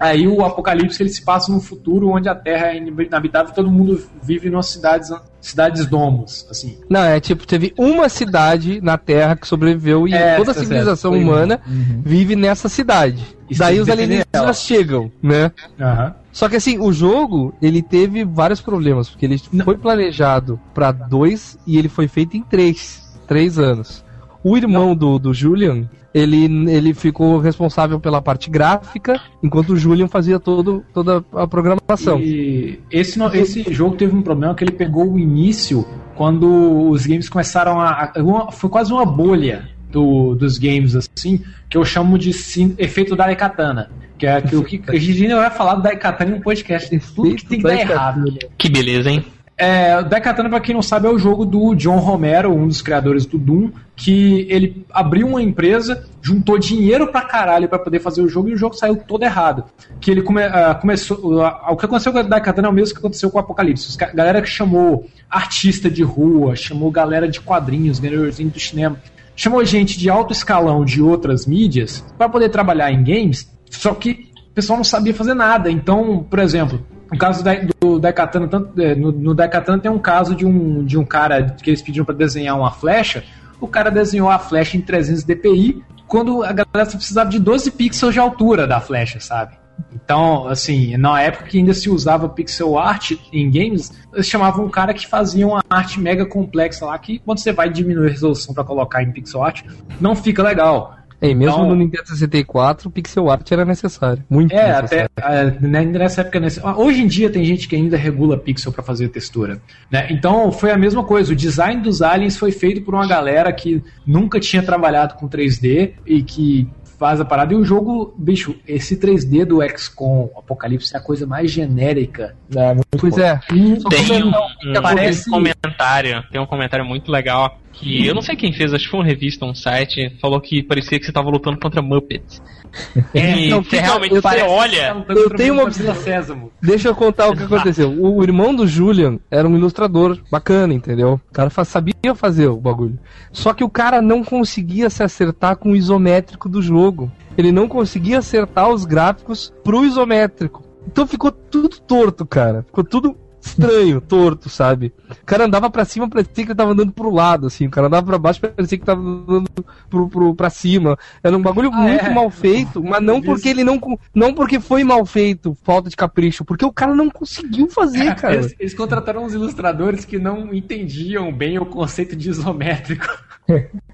[0.01, 3.71] Aí o apocalipse ele se passa num futuro onde a Terra é inabitável e todo
[3.71, 5.11] mundo vive nas cidades,
[5.43, 6.79] cidades domos, assim.
[6.89, 10.61] Não, é tipo, teve uma cidade na Terra que sobreviveu e É, toda a tá
[10.61, 12.01] certo, civilização humana Uhum.
[12.03, 13.23] vive nessa cidade.
[13.51, 15.53] E Daí tem os alienígenas chegam, né?
[15.79, 16.15] Aham.
[16.33, 19.65] Só que assim, o jogo, ele teve vários problemas, porque ele Não.
[19.65, 24.03] foi planejado pra dois e ele foi feito em três, três anos.
[24.43, 30.09] O irmão do, do Julian, ele, ele ficou responsável pela parte gráfica, enquanto o Julian
[30.09, 32.19] fazia todo, toda a programação.
[32.21, 35.85] E esse, esse jogo teve um problema que ele pegou o início
[36.17, 38.13] quando os games começaram a.
[38.17, 42.75] a- uma- foi quase uma bolha do, dos games, assim, que eu chamo de sim-
[42.79, 43.91] efeito Daikatana.
[44.19, 46.91] Que é aquilo que a gente vai falar do Daikatana em um podcast.
[46.91, 48.35] Tem tudo que tem que dar errado.
[48.59, 49.25] Que beleza, hein?
[49.63, 53.27] É, Daikatana, pra quem não sabe, é o jogo do John Romero, um dos criadores
[53.27, 58.29] do Doom, que ele abriu uma empresa, juntou dinheiro pra caralho pra poder fazer o
[58.29, 59.65] jogo e o jogo saiu todo errado.
[60.01, 61.43] Que ele come- ah, começou.
[61.43, 63.99] ah, o que aconteceu com o Daikatana é o mesmo que aconteceu com o Apocalipse.
[63.99, 68.97] Ca- galera que chamou artista de rua, chamou galera de quadrinhos, ganhadorzinho do cinema,
[69.37, 74.31] chamou gente de alto escalão de outras mídias pra poder trabalhar em games, só que
[74.51, 75.71] o pessoal não sabia fazer nada.
[75.71, 76.81] Então, por exemplo,
[77.13, 80.85] no caso da- do Daikatana, tanto- é, no, no Daikatana tem um caso de um,
[80.85, 83.25] de um cara que eles pediram para desenhar uma flecha.
[83.61, 88.15] O cara desenhou a flecha em 300 dpi, quando a galera precisava de 12 pixels
[88.15, 89.55] de altura da flecha, sabe?
[89.95, 94.69] Então, assim, na época que ainda se usava pixel art em games, eles chamavam um
[94.69, 98.55] cara que fazia uma arte mega complexa lá, que quando você vai diminuir a resolução
[98.55, 99.63] para colocar em pixel art,
[100.01, 100.97] não fica legal.
[101.23, 104.25] E mesmo Então- no Nintendo 64, o pixel art era necessário.
[104.29, 105.57] Muito É, até necessário.
[105.63, 106.41] é, né, nessa época.
[106.41, 109.61] Nesse, hoje em dia tem gente que ainda regula pixel para fazer textura.
[109.91, 110.07] Né?
[110.11, 111.33] Então foi a mesma coisa.
[111.33, 115.93] O design dos aliens foi feito por uma galera que nunca tinha trabalhado com 3D
[116.07, 116.69] e que
[116.99, 117.55] faz a parada.
[117.55, 122.35] E o jogo, bicho, esse 3D do XCOM Apocalipse é a coisa mais genérica.
[122.55, 123.21] É, muito Pois bom.
[123.23, 123.41] é.
[123.49, 128.37] Tem um, o que um comentário, tem um comentário muito legal que eu não sei
[128.37, 131.31] quem fez, acho que foi uma revista, um site, falou que parecia que você tava
[131.31, 132.43] lutando contra Muppets.
[133.13, 135.05] É, e não, você fica- realmente eu você olha.
[135.09, 136.53] eu tenho uma- Sésamo.
[136.63, 137.91] Deixa eu contar o que aconteceu.
[138.01, 141.15] O, irmão do Julian era um ilustrador bacana, entendeu?
[141.29, 142.97] O cara fa- sabia fazer o bagulho.
[143.33, 147.11] Só que o cara não conseguia se acertar com o isométrico do jogo.
[147.37, 150.63] Ele não conseguia acertar os gráficos pro isométrico.
[150.87, 152.63] Então ficou tudo torto, cara.
[152.63, 154.93] Ficou tudo estranho, torto, sabe?
[155.11, 157.67] O cara andava pra cima, parecia que ele tava andando pro lado, assim.
[157.67, 159.49] O cara andava pra baixo, parecia que tava andando
[159.89, 160.99] pro, pro, pra cima.
[161.23, 162.11] Era um bagulho Ah, muito é?
[162.15, 163.81] mal feito, mas não porque ele não.
[164.15, 168.35] Não porque foi mal feito, falta de capricho, porque o cara não conseguiu fazer, cara.
[168.35, 173.07] Eles, eles contrataram uns ilustradores que não entendiam bem o conceito de isométrico.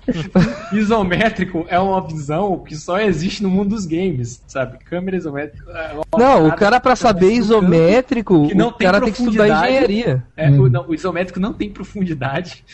[0.73, 4.79] isométrico é uma visão que só existe no mundo dos games, sabe?
[4.85, 5.71] Câmera isométrica.
[5.71, 10.25] é Não, o cara pra que saber isométrico, o tem cara tem que estudar engenharia.
[10.37, 12.65] É, o, não, o isométrico não tem profundidade.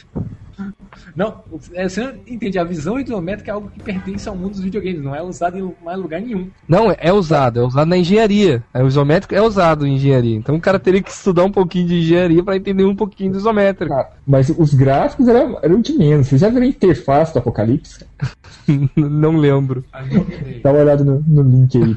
[1.16, 1.42] Não,
[1.72, 5.03] é, você não entende, a visão isométrica é algo que pertence ao mundo dos videogames,
[5.03, 6.48] não é usado em mais lugar nenhum.
[6.68, 8.62] Não, é- é usado, é usado na engenharia.
[8.72, 10.36] É, o isométrico é usado em engenharia.
[10.36, 13.38] Então o cara teria que estudar um pouquinho de engenharia pra entender um pouquinho do
[13.38, 13.94] isométrico.
[13.94, 16.28] Cara, mas os gráficos eram, eram de menos.
[16.28, 18.05] Você já viu a interface do Apocalipse?
[18.96, 19.84] não lembro.
[20.62, 21.96] Dá uma olhada no, no link aí.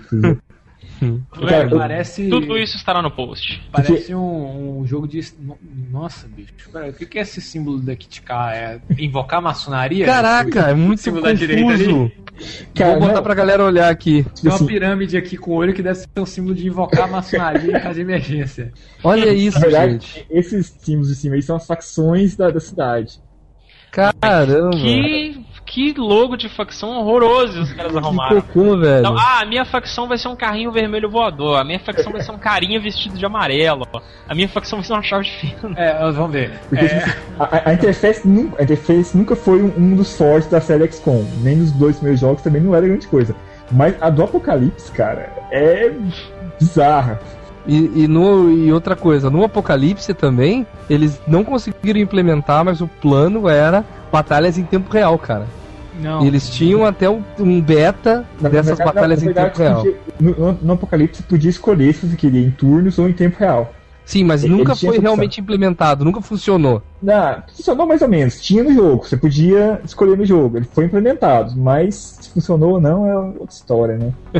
[1.01, 1.21] Ver.
[1.49, 2.29] Cara, eu- Parece.
[2.29, 3.61] Tudo isso estará no post.
[3.71, 5.21] Parece um, um jogo de.
[5.39, 5.57] no-
[5.91, 6.53] Nossa, bicho.
[6.71, 8.53] Pera, o que que é esse símbolo da Kit K?
[8.55, 10.05] É invocar maçonaria?
[10.05, 12.11] Caraca, é muito símbolo da direita confuso.
[12.73, 14.23] Cara, Vou botar não, pra galera olhar aqui.
[14.23, 16.67] tipo Tem uma assim, pirâmide aqui com o olho que deve ser um símbolo de
[16.67, 18.73] invocar a maçonaria em caso de emergência.
[19.01, 20.25] Olha isso, na verdade, gente.
[20.29, 23.19] esses símbolos de cima aí são as facções da, da cidade.
[23.89, 24.71] Caramba.
[24.75, 28.41] Que, que logo de facção horroroso os caras Que arrumaram.
[28.41, 28.99] cocô, velho.
[28.99, 31.59] Então, ah, a minha facção vai ser um carrinho vermelho voador.
[31.59, 33.87] A minha facção vai ser um carinha vestido de amarelo.
[34.29, 35.79] A minha facção vai ser uma chave de fenda.
[35.79, 36.51] É, vamos ver.
[36.69, 40.61] Porque É, a, a interface nunca, a interface nunca foi um, um dos fortes da
[40.61, 41.25] série XCOM.
[41.41, 43.35] Nem nos dois primeiros jogos também não era grande coisa.
[43.71, 45.91] Mas a do Apocalipse, cara, é
[46.59, 47.19] bizarra.
[47.67, 52.87] E, e no, e outra coisa, no Apocalipse também, eles não conseguiram implementar, mas o
[52.87, 53.83] plano era
[54.15, 55.45] batalhas em tempo real, cara.
[56.01, 56.23] não.
[56.23, 59.75] E eles tinham até um, um beta Na- dessas verdade, batalhas na em tempo real.
[59.83, 63.37] podia- no, no- Apocalipse você podia escolher se você queria em turnos ou em tempo
[63.37, 63.73] real.
[64.05, 66.81] Sim, mas Ele nunca tinha foi realmente implementado, nunca funcionou.
[67.07, 68.39] Ah, funcionou mais ou menos.
[68.39, 70.57] Tinha no jogo, você podia escolher no jogo.
[70.57, 74.13] Ele foi implementado, mas se funcionou ou não é outra história, né?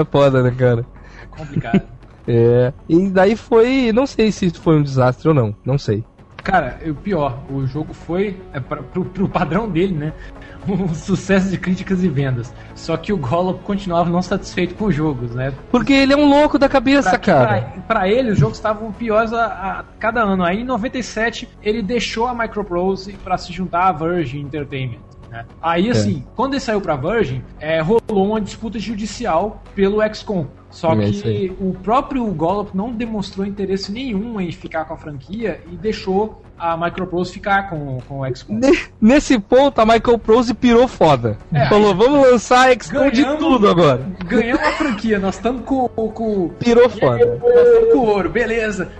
[0.00, 0.86] é foda, né, cara?
[1.30, 1.82] complicado.
[2.26, 2.72] É.
[2.88, 3.92] E daí foi.
[3.92, 5.54] Não sei se isso foi um desastre ou não.
[5.62, 6.02] Não sei.
[6.44, 10.12] Cara, o pior, o jogo foi, é, pra, pro, pro padrão dele, né?
[10.66, 12.54] Um sucesso de críticas e vendas.
[12.74, 15.52] Só que o Gollum continuava não satisfeito com os jogos, né?
[15.70, 17.46] Porque ele é um louco da cabeça, Pra, cara.
[17.46, 20.42] pra, pra ele, os jogos estavam piores a, a cada ano.
[20.42, 25.00] Aí em 97, ele deixou a Microprose pra se juntar à Virgin Entertainment.
[25.30, 25.44] né?
[25.60, 30.46] Aí, assim, quando ele saiu pra Virgin, é, rolou uma disputa judicial pelo XCOM.
[30.74, 35.60] Só É que o próprio Gollop não demonstrou interesse nenhum em ficar com a franquia
[35.72, 38.54] e deixou a Microprose ficar com, com o XCOM.
[38.58, 41.38] Ne- Nesse ponto, a Michael Prose pirou foda.
[41.52, 41.66] É.
[41.66, 44.00] Falou, vamos lançar XCOM de tudo agora.
[44.26, 47.38] Ganhamos a franquia, nós estamos com, com, Pirou foda.
[47.40, 48.90] nós estamos com ouro, beleza.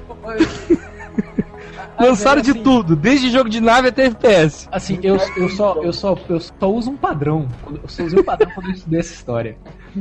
[1.99, 4.69] Lançaram de assim, tudo, desde jogo de nave até FPS.
[4.71, 7.49] Assim, eu, eu, só, eu, só, eu só uso um padrão.
[7.83, 9.57] Eu só usei um padrão quando eu estudei essa história.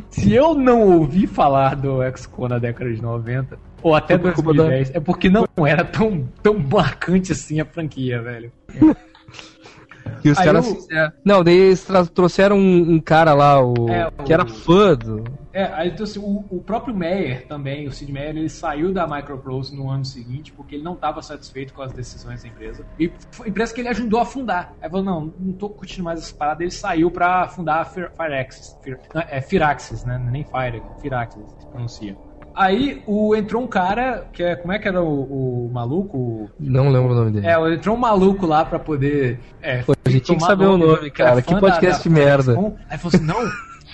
[0.09, 4.35] Se eu não ouvi falar do XCOM na década de 90, ou até Foi por
[4.35, 8.51] culpa da- 2010, é porque não era tão, tão marcante assim a franquia, velho.
[10.23, 11.11] E os caras eu- fizeram.
[11.23, 13.89] Não, daí eles trouxeram um, um cara lá, o...
[13.89, 15.23] É, que o- era fã do.
[15.51, 19.05] É, aí então, assim, o, o próprio Meyer também, o Sid Meier, ele saiu da
[19.05, 22.85] Microprose no ano seguinte porque ele não estava satisfeito com as decisões da empresa.
[22.97, 24.73] E foi empresa que ele ajudou a fundar.
[24.81, 26.61] Aí falou, não, não tô curtindo mais essas paradas.
[26.61, 28.75] Ele saiu pra fundar a Fir- Firaxis.
[28.81, 30.17] Fir, é Firaxis, né?
[30.31, 32.17] Nem Fire, Firaxis se pronuncia.
[32.55, 34.55] Aí o, entrou um cara, que é.
[34.55, 36.17] Como é que era o, o maluco?
[36.17, 37.47] O- Não lembro o nome dele.
[37.47, 39.39] É, entrou um maluco lá pra poder.
[39.61, 41.41] É, Pô, a gente tinha que saber o nome, que era cara.
[41.41, 42.51] Que podcast de da merda.
[42.89, 43.51] Aí falou assim: não.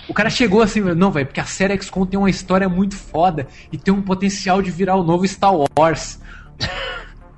[0.10, 3.46] O cara chegou assim, não, velho, porque a série XCOM tem uma história muito foda
[3.72, 6.20] e tem um potencial de virar o novo Star Wars.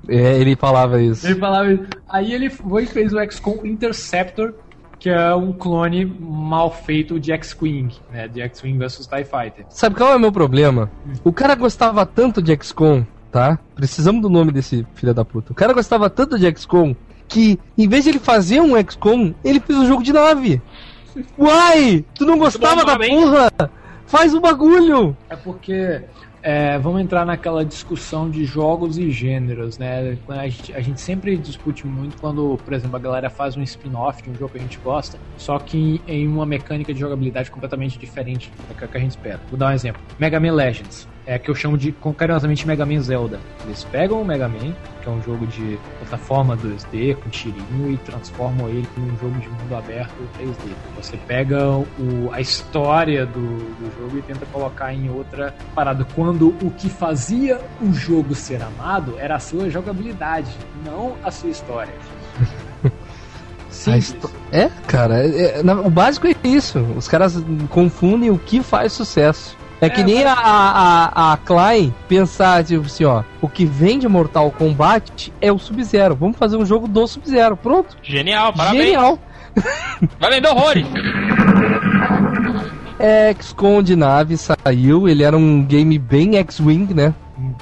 [0.08, 1.26] É, ele falava isso.
[1.26, 1.78] Ele falava.
[2.08, 4.54] Aí ele foi e fez o XCOM Interceptor,
[5.02, 8.28] que é um clone mal feito de X-Wing, né?
[8.28, 9.66] De X-Wing vs TIE Fighter.
[9.68, 10.88] Sabe qual é o meu problema?
[11.24, 13.58] O cara gostava tanto de XCOM, tá?
[13.74, 15.50] Precisamos do nome desse filho da puta.
[15.50, 16.94] O cara gostava tanto de XCOM
[17.26, 20.62] que, em vez de ele fazer um XCOM, ele fez um jogo de nave.
[21.36, 22.04] Uai!
[22.14, 23.50] Tu não gostava bom da porra?
[24.06, 25.16] Faz o bagulho!
[25.28, 26.00] É porque
[26.42, 30.18] é, vamos entrar naquela discussão de jogos e gêneros, né?
[30.28, 34.22] A gente, a gente sempre discute muito quando, por exemplo, a galera faz um spin-off
[34.22, 37.98] de um jogo que a gente gosta, só que em uma mecânica de jogabilidade completamente
[37.98, 39.40] diferente da que a gente espera.
[39.48, 41.11] Vou dar um exemplo: Mega Man Legends.
[41.26, 43.38] É que eu chamo de carinhosamente Mega Man Zelda.
[43.64, 47.96] Eles pegam o Mega Man, que é um jogo de plataforma 2D com tirinho e
[47.98, 50.72] transformam ele em um jogo de mundo aberto 3D.
[50.96, 56.04] Você pega o, a história do, do jogo e tenta colocar em outra parada.
[56.14, 60.50] Quando o que fazia o jogo ser amado era a sua jogabilidade,
[60.84, 61.94] não a sua história.
[63.96, 66.78] Histó- É, cara, é- é- o básico é isso.
[66.96, 67.36] Os caras
[67.70, 69.56] confundem o que faz sucesso.
[69.82, 74.06] É que É, nem a, a, a Klein pensar, tipo assim, ó, o que vende
[74.06, 76.14] Mortal Kombat é o Sub-Zero.
[76.14, 77.56] Vamos fazer um jogo do Sub-Zero.
[77.56, 77.96] Pronto.
[78.00, 78.84] Genial, parabéns.
[78.84, 79.18] Genial.
[80.20, 80.86] Vai vender horrores.
[82.98, 87.12] É, XCOM de nave saiu, ele era um game bem X-Wing, né?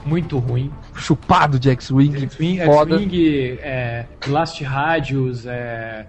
[0.04, 0.70] Muito ruim.
[0.94, 2.96] Chupado de X-Wing, X-Wing, foda.
[2.96, 6.04] X-Wing, é, Last Radius, é,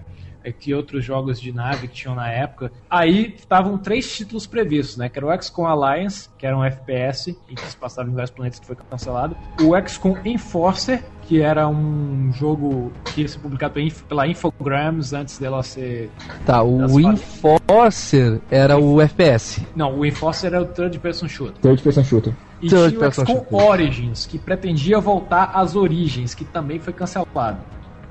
[0.50, 2.72] que outros jogos de nave que tinham na época.
[2.90, 5.08] Aí estavam três títulos previstos, né?
[5.08, 8.30] Que era o XCOM Alliance, que era um FPS, e que se passava em vários
[8.30, 9.36] planetas que foi cancelado.
[9.60, 15.12] O XCOM Enforcer, que era um jogo que ia ser publicado pela Inf- pela Infogrames
[15.12, 16.10] antes dela ser.
[16.46, 16.98] Tá, o.
[17.00, 19.66] Enforcer era o FPS.
[19.76, 21.60] Não, o Enforcer era o Third Person Shooter.
[21.60, 22.34] Third person shooter.
[22.60, 23.58] E Third tinha o person XCOM shooter.
[23.68, 27.58] Origins, que pretendia voltar às origens, que também foi cancelado.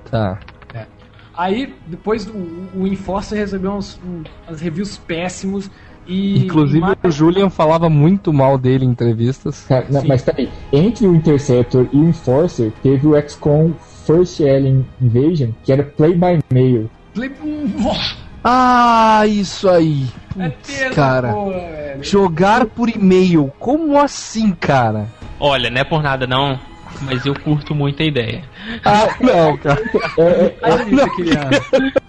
[0.10, 0.40] Tá.
[1.42, 2.34] Aí, depois, o,
[2.76, 5.72] o Enforcer recebeu uns, um, umas reviews péssimos
[6.06, 6.46] e...
[6.46, 9.66] Inclusive mais- o Julian falava muito mal dele em entrevistas.
[9.68, 13.74] Cara, não, mas peraí, entre o Interceptor e o Enforcer, teve o XCOM
[14.06, 16.88] First Alien Invasion, que era play by mail.
[17.44, 17.74] "Hum,
[18.44, 20.08] Ah, isso aí.
[20.38, 21.34] é Putz, terça, cara.
[21.34, 23.52] porra, velho." Jogar por e-mail.
[23.60, 25.08] Como assim, cara?
[25.39, 26.60] Olha, não é por nada não,
[27.00, 28.44] mas eu curto muito a ideia.
[28.84, 29.82] Ah, não, cara.
[30.18, 30.24] É,
[30.62, 31.50] é, isso, Kiliano.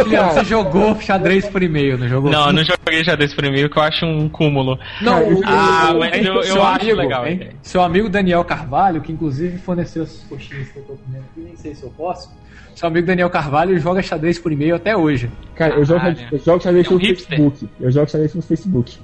[0.03, 2.31] Kiliano, você jogou xadrez por e-mail, não jogou?
[2.31, 4.79] Não, eu não joguei já desse primeiro que eu acho um cúmulo.
[5.01, 7.51] Não, o, Ah, o- mas hein, eu- eu seu acho amigo, legal, hein?
[7.63, 11.57] Seu amigo Daniel Carvalho, que inclusive forneceu essas coxinhas que eu tô comendo aqui, nem
[11.57, 12.29] sei se eu posso.
[12.75, 15.31] Seu amigo Daniel Carvalho joga xadrez por e-mail até hoje.
[15.55, 17.39] cara, eu jogo, eu jogo xadrez É um pelo hipster.
[17.39, 17.69] Facebook.
[17.81, 18.99] Eu jogo xadrez pelo Facebook.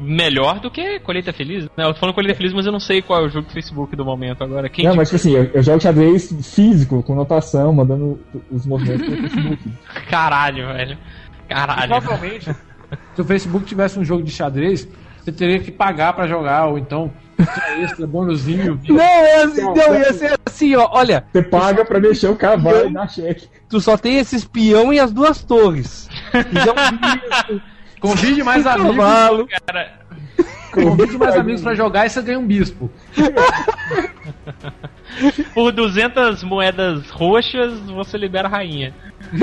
[0.00, 1.68] Melhor do que Colheita Feliz?
[1.76, 3.52] Não, eu tô falando Colheita Feliz, mas eu não sei qual é o jogo do
[3.52, 4.68] Facebook do momento agora.
[4.68, 9.06] Quem Não, mas tipo assim, eu, eu jogo xadrez físico, com notação, mandando os movimentos
[9.06, 9.72] pelo Facebook.
[10.10, 10.98] Caralho, velho.
[11.48, 11.90] Caralho.
[11.90, 12.50] Provavelmente,
[13.14, 14.86] se o Facebook tivesse um jogo de xadrez,
[15.22, 17.10] você teria que pagar pra jogar, ou então
[17.80, 18.80] extra, bônusinho.
[18.88, 20.88] Não, é assim, não, ia ser assim, ó.
[20.92, 23.48] Olha, Você paga pra mexer o cavalo e dar cheque.
[23.68, 26.08] tu só tem esse espião e as duas torres.
[26.32, 27.62] Já bispo,
[28.00, 28.96] Convide mais amigos.
[28.96, 29.48] cavalo.
[29.66, 29.92] Cara,
[30.72, 32.90] Convide mais amigos pra jogar e você ganha um bispo.
[35.54, 38.94] por 200 moedas roxas, você libera a rainha.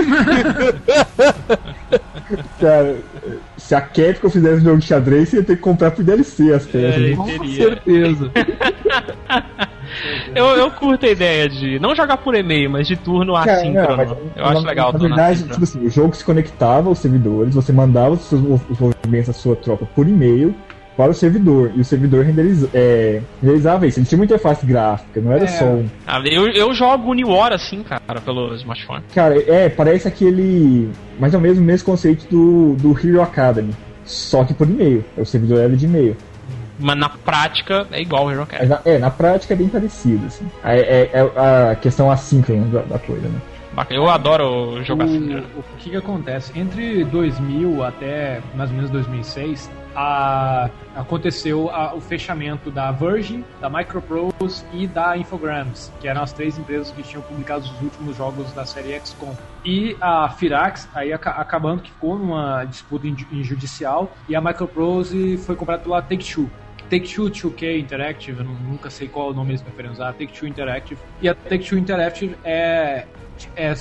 [2.60, 2.98] Cara,
[3.58, 6.54] se a Capcom fizesse um jogo de xadrez, você ia ter que comprar pro DLC
[6.54, 7.02] as peças.
[7.02, 7.16] É?
[7.16, 8.32] Com certeza.
[10.36, 13.88] Eu, eu curto a ideia de não jogar por e-mail, mas de turno Cara, assíncrono.
[13.88, 17.56] não, mas, eu acho legal Na verdade, tipo assim, o jogo se conectava aos servidores,
[17.56, 20.54] você mandava os, seus, os movimentos da sua tropa por e-mail
[21.00, 24.00] para o servidor, e o servidor renderiza, é, renderizava isso.
[24.00, 25.48] Ele tinha uma interface gráfica, não era É.
[25.48, 25.86] só um.
[26.06, 29.02] Ah, eu, eu jogo New War assim, cara, pelo smartphone.
[29.16, 30.90] Cara, é, parece aquele.
[31.18, 33.74] Mais ou menos o mesmo conceito do, do Hero Academy.
[34.04, 35.06] Só que por e-mail.
[35.16, 36.18] O servidor era de e-mail.
[36.78, 40.26] Mas na prática é igual o Hero Mas na, é, na prática é bem parecido,
[40.28, 40.46] assim.
[40.66, 43.40] É, é- é a questão assíncrona da, da coisa, né?
[43.80, 43.98] Bacana.
[43.98, 45.20] Eu adoro jogar assim.
[45.20, 45.44] né?
[45.56, 46.58] O, o que que acontece?
[46.60, 53.70] Entre 2000 até mais ou menos 2006, a- aconteceu a- o fechamento da Virgin, da
[53.70, 58.52] Microprose e da Infogrames, que eram as três empresas que tinham publicado os últimos jogos
[58.52, 59.34] da série XCOM.
[59.64, 63.08] E a Firax, aí aca- acabando que ficou numa disputa
[63.42, 66.50] judicial, e a Microprose foi comprada pela Take-Two.
[66.90, 70.48] Take-Two 2K Interactive, eu nu- nunca sei qual é o nome eles preferem usar, Take-Two
[70.50, 71.00] Interactive.
[71.22, 73.06] E a Take-Two Interactive é,
[73.56, 73.74] é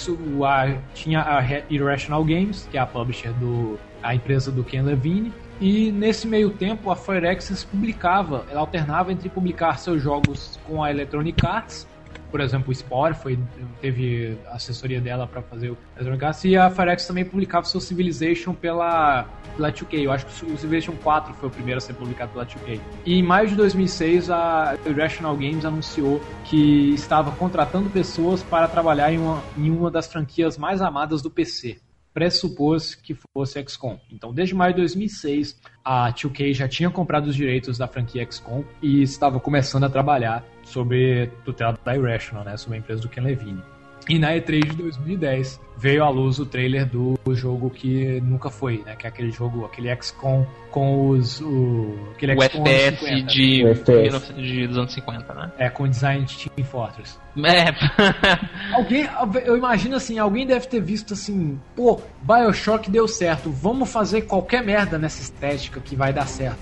[0.45, 1.43] a- tinha a
[1.73, 5.33] Irrational Games, que é a publisher do a empresa do Ken Levine.
[5.61, 10.91] E nesse meio tempo a Firex publicava, ela alternava entre publicar seus jogos com a
[10.91, 11.88] Electronic Arts,
[12.31, 13.39] por exemplo, o Spore foi,
[13.81, 18.55] teve assessoria dela para fazer o Electronic Arts, e a Firex também publicava seu Civilization
[18.55, 19.27] pela,
[19.57, 20.03] pela 2K.
[20.03, 22.81] Eu acho que o Civilization 4 foi o primeiro a ser publicado pela 2K.
[23.05, 29.13] E em maio de 2006, a Irrational Games anunciou que estava contratando pessoas para trabalhar
[29.13, 31.79] em uma, em uma das franquias mais amadas do PC
[32.13, 33.99] pressupôs que fosse XCOM.
[34.11, 38.65] Então, desde maio de 2006, a 2K já tinha comprado os direitos da franquia XCOM
[38.83, 43.23] e estava começando a trabalhar sobre tutela da Irrational, né, sobre a empresa do Ken
[43.23, 43.63] Levine.
[44.09, 48.83] E na E3 de 2010 veio à luz o trailer do jogo que nunca foi,
[48.85, 48.97] né?
[48.97, 51.41] Que é aquele jogo, aquele XCOM com os.
[51.41, 54.03] O, aquele O XCOM FPS 50, de, O FPS.
[54.03, 55.53] 1900 de- dos anos 50, né?
[55.59, 57.19] É, com design de Team Fortress.
[57.45, 57.69] É.
[58.75, 59.09] Alguém,
[59.45, 64.63] eu imagino assim, alguém deve ter visto assim, pô, Bioshock deu certo, vamos fazer qualquer
[64.65, 66.59] merda nessa estética que vai dar certo.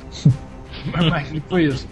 [1.11, 1.89] Mas foi isso.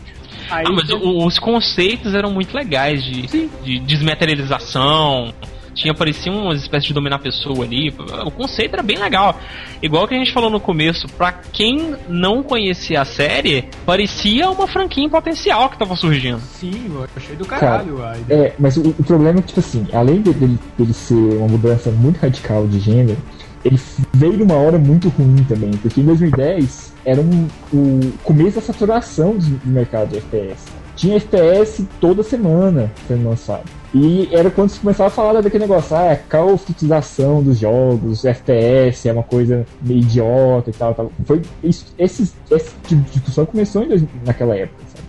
[0.50, 3.50] Aí, Ah, mas o- os conceitos eram muito legais de, Sim.
[3.62, 5.32] de desmaterialização.
[5.74, 7.92] Tinha, parecia uma espécie de dominar a pessoa ali.
[8.24, 9.36] O conceito era bem legal.
[9.82, 14.68] Igual que a gente falou no começo, pra quem não conhecia a série, parecia uma
[14.68, 16.38] franquia em potencial que tava surgindo.
[16.38, 18.40] sim, eu achei do caralho a ideia.
[18.48, 21.48] É, mas o, o problema é que, tipo assim, além de- dele, dele ser uma
[21.48, 23.18] mudança muito radical de gênero,
[23.64, 23.80] ele
[24.12, 29.36] veio numa hora muito ruim também, porque em 2010 era um, o começo da saturação
[29.36, 30.66] do, do mercado de FPS.
[30.96, 33.64] Tinha FPS toda semana sendo lançado.
[33.92, 39.08] E era quando se começava a falar daquele negócio, ah, é caofitização dos jogos, FPS
[39.08, 41.10] é uma coisa meio idiota e tal, tal.
[41.24, 45.04] Foi isso, esses, esse tipo de discussão começou em naquela época, sabe?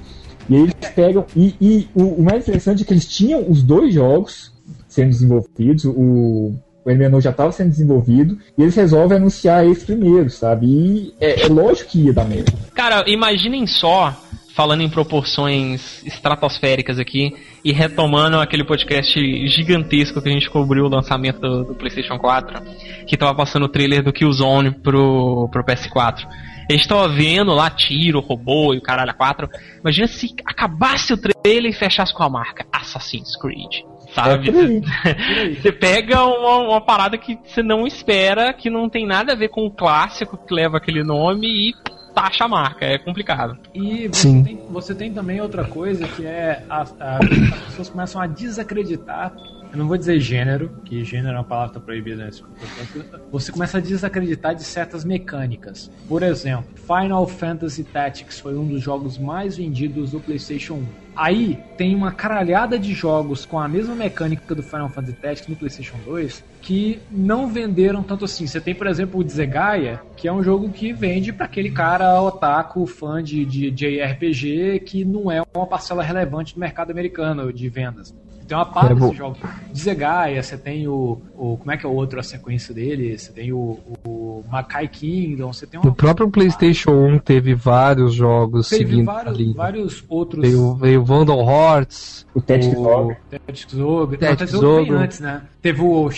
[0.49, 1.25] E aí eles pegam.
[1.35, 4.53] E, e o, o mais interessante é que eles tinham os dois jogos
[4.87, 6.53] sendo desenvolvidos, o,
[6.85, 10.67] o MMO já estava sendo desenvolvido, e eles resolvem anunciar esse primeiro, sabe?
[10.67, 12.53] E é, é lógico que ia dar merda.
[12.75, 14.15] Cara, imaginem só,
[14.55, 17.33] falando em proporções estratosféricas aqui,
[17.63, 22.61] e retomando aquele podcast gigantesco que a gente cobriu o lançamento do, do PlayStation 4,
[23.07, 26.27] que tava passando o trailer do Killzone pro, pro PS4.
[26.69, 29.49] A gente tava vendo lá tiro, robô e o caralho a 4.
[29.81, 33.83] Imagina se acabasse o trailer e fechasse com a marca Assassin's Creed.
[34.15, 34.49] Sabe?
[34.49, 35.55] É.
[35.61, 39.49] Você pega uma, uma parada que você não espera, que não tem nada a ver
[39.49, 41.73] com o clássico que leva aquele nome e
[42.13, 42.85] taxa a marca.
[42.85, 43.57] É complicado.
[43.73, 44.43] E você Sim.
[44.43, 49.33] tem, você tem também outra coisa que é a- a- as pessoas começam a desacreditar.
[49.73, 53.21] Eu não vou dizer gênero, que gênero é uma palavra que tá proibida nesse portanto,
[53.29, 55.91] Você começa a desacreditar de certas mecânicas.
[56.07, 60.85] Por exemplo, Final Fantasy Tactics foi um dos jogos mais vendidos do PlayStation 1.
[61.15, 65.55] Aí tem uma caralhada de jogos com a mesma mecânica do Final Fantasy Tactics no
[65.55, 68.47] PlayStation 2 que não venderam tanto assim.
[68.47, 72.19] Você tem, por exemplo, o Dzegaya, que é um jogo que vende pra aquele cara
[72.19, 77.53] otaku, fã de, de, de RPG, que não é uma parcela relevante do mercado americano
[77.53, 78.15] de vendas.
[78.47, 79.05] Tem uma parte É bom.
[79.07, 79.37] desse jogo.
[79.73, 81.57] Dzegaya, você tem o, o.
[81.57, 83.17] Como é que é o outro, a sequência dele?
[83.17, 85.85] Você tem o, o Makai Kingdom, você tem uma.
[85.89, 89.53] No próprio PlayStation 1 teve vários jogos Teve seguindo vários, ali.
[89.53, 90.41] vários outros.
[90.47, 93.17] Veio, veio Vandal Hearts, O Tactics o- Ogre.
[93.29, 94.17] Tactics Ogre.
[94.21, 95.41] Não, Tactics Ogre antes, né?
[95.61, 96.09] Teve o,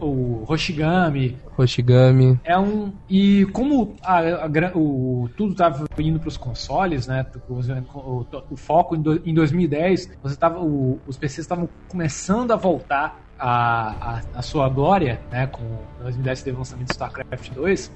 [0.00, 1.36] o Hoshigami.
[1.56, 2.38] Hoshigami.
[2.44, 2.92] É um.
[3.08, 7.26] E como a- a o, tudo estava indo para os consoles, né?
[7.48, 7.54] O,
[8.00, 13.20] o- o foco em, do- em 2010, você tava, os PCs estavam começando a voltar
[13.38, 15.46] à, à sua glória, né?
[15.46, 15.62] Com
[16.00, 17.90] 2010 teve o lançamento do StarCraft 2.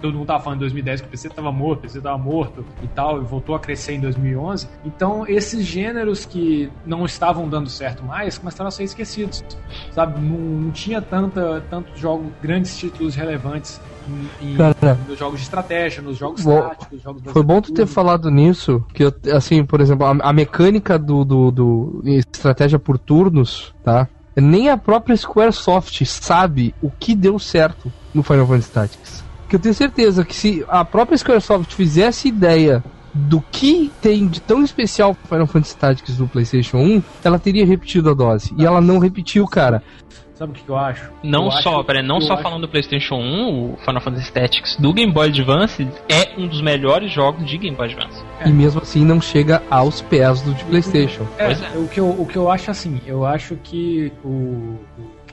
[0.00, 2.64] Todo mundo tava falando em 2010 que o PC tava morto, o PC tava morto
[2.82, 4.68] e tal, e voltou a crescer em 2011.
[4.84, 9.42] Então, esses gêneros que não estavam dando certo mais começaram a ser esquecidos,
[9.90, 10.20] sabe?
[10.20, 13.80] Não, não tinha tanta, tantos jogos, grandes títulos relevantes
[14.42, 14.98] em, Cara.
[15.08, 18.84] nos jogos de estratégia, nos jogos Bom, táticos, jogos Foi bom tu ter falado nisso,
[18.92, 24.08] que assim, por exemplo, a, a mecânica do, do, do estratégia por turnos, tá?
[24.34, 29.31] Nem a própria Squaresoft sabe o que deu certo no Final Fantasy Tactics.
[29.52, 32.82] Que eu tenho certeza que se a própria Squaresoft fizesse ideia
[33.12, 37.66] do que tem de tão especial o Final Fantasy Tactics do PlayStation 1, ela teria
[37.66, 38.54] repetido a dose.
[38.56, 39.82] E ela não repetiu, cara.
[40.34, 41.10] Sabe o que eu acho?
[41.22, 44.32] Não Eu só, acho- peraí, não só acho- falando do PlayStation 1, o Final Fantasy
[44.32, 48.24] Tactics do Game Boy Advance é um dos melhores jogos de Game Boy Advance.
[48.40, 48.48] É.
[48.48, 51.26] E mesmo assim não chega aos pés do de PlayStation.
[51.36, 51.76] É, Pois é.
[51.76, 54.78] O, que eu, o que eu acho assim, eu acho que o,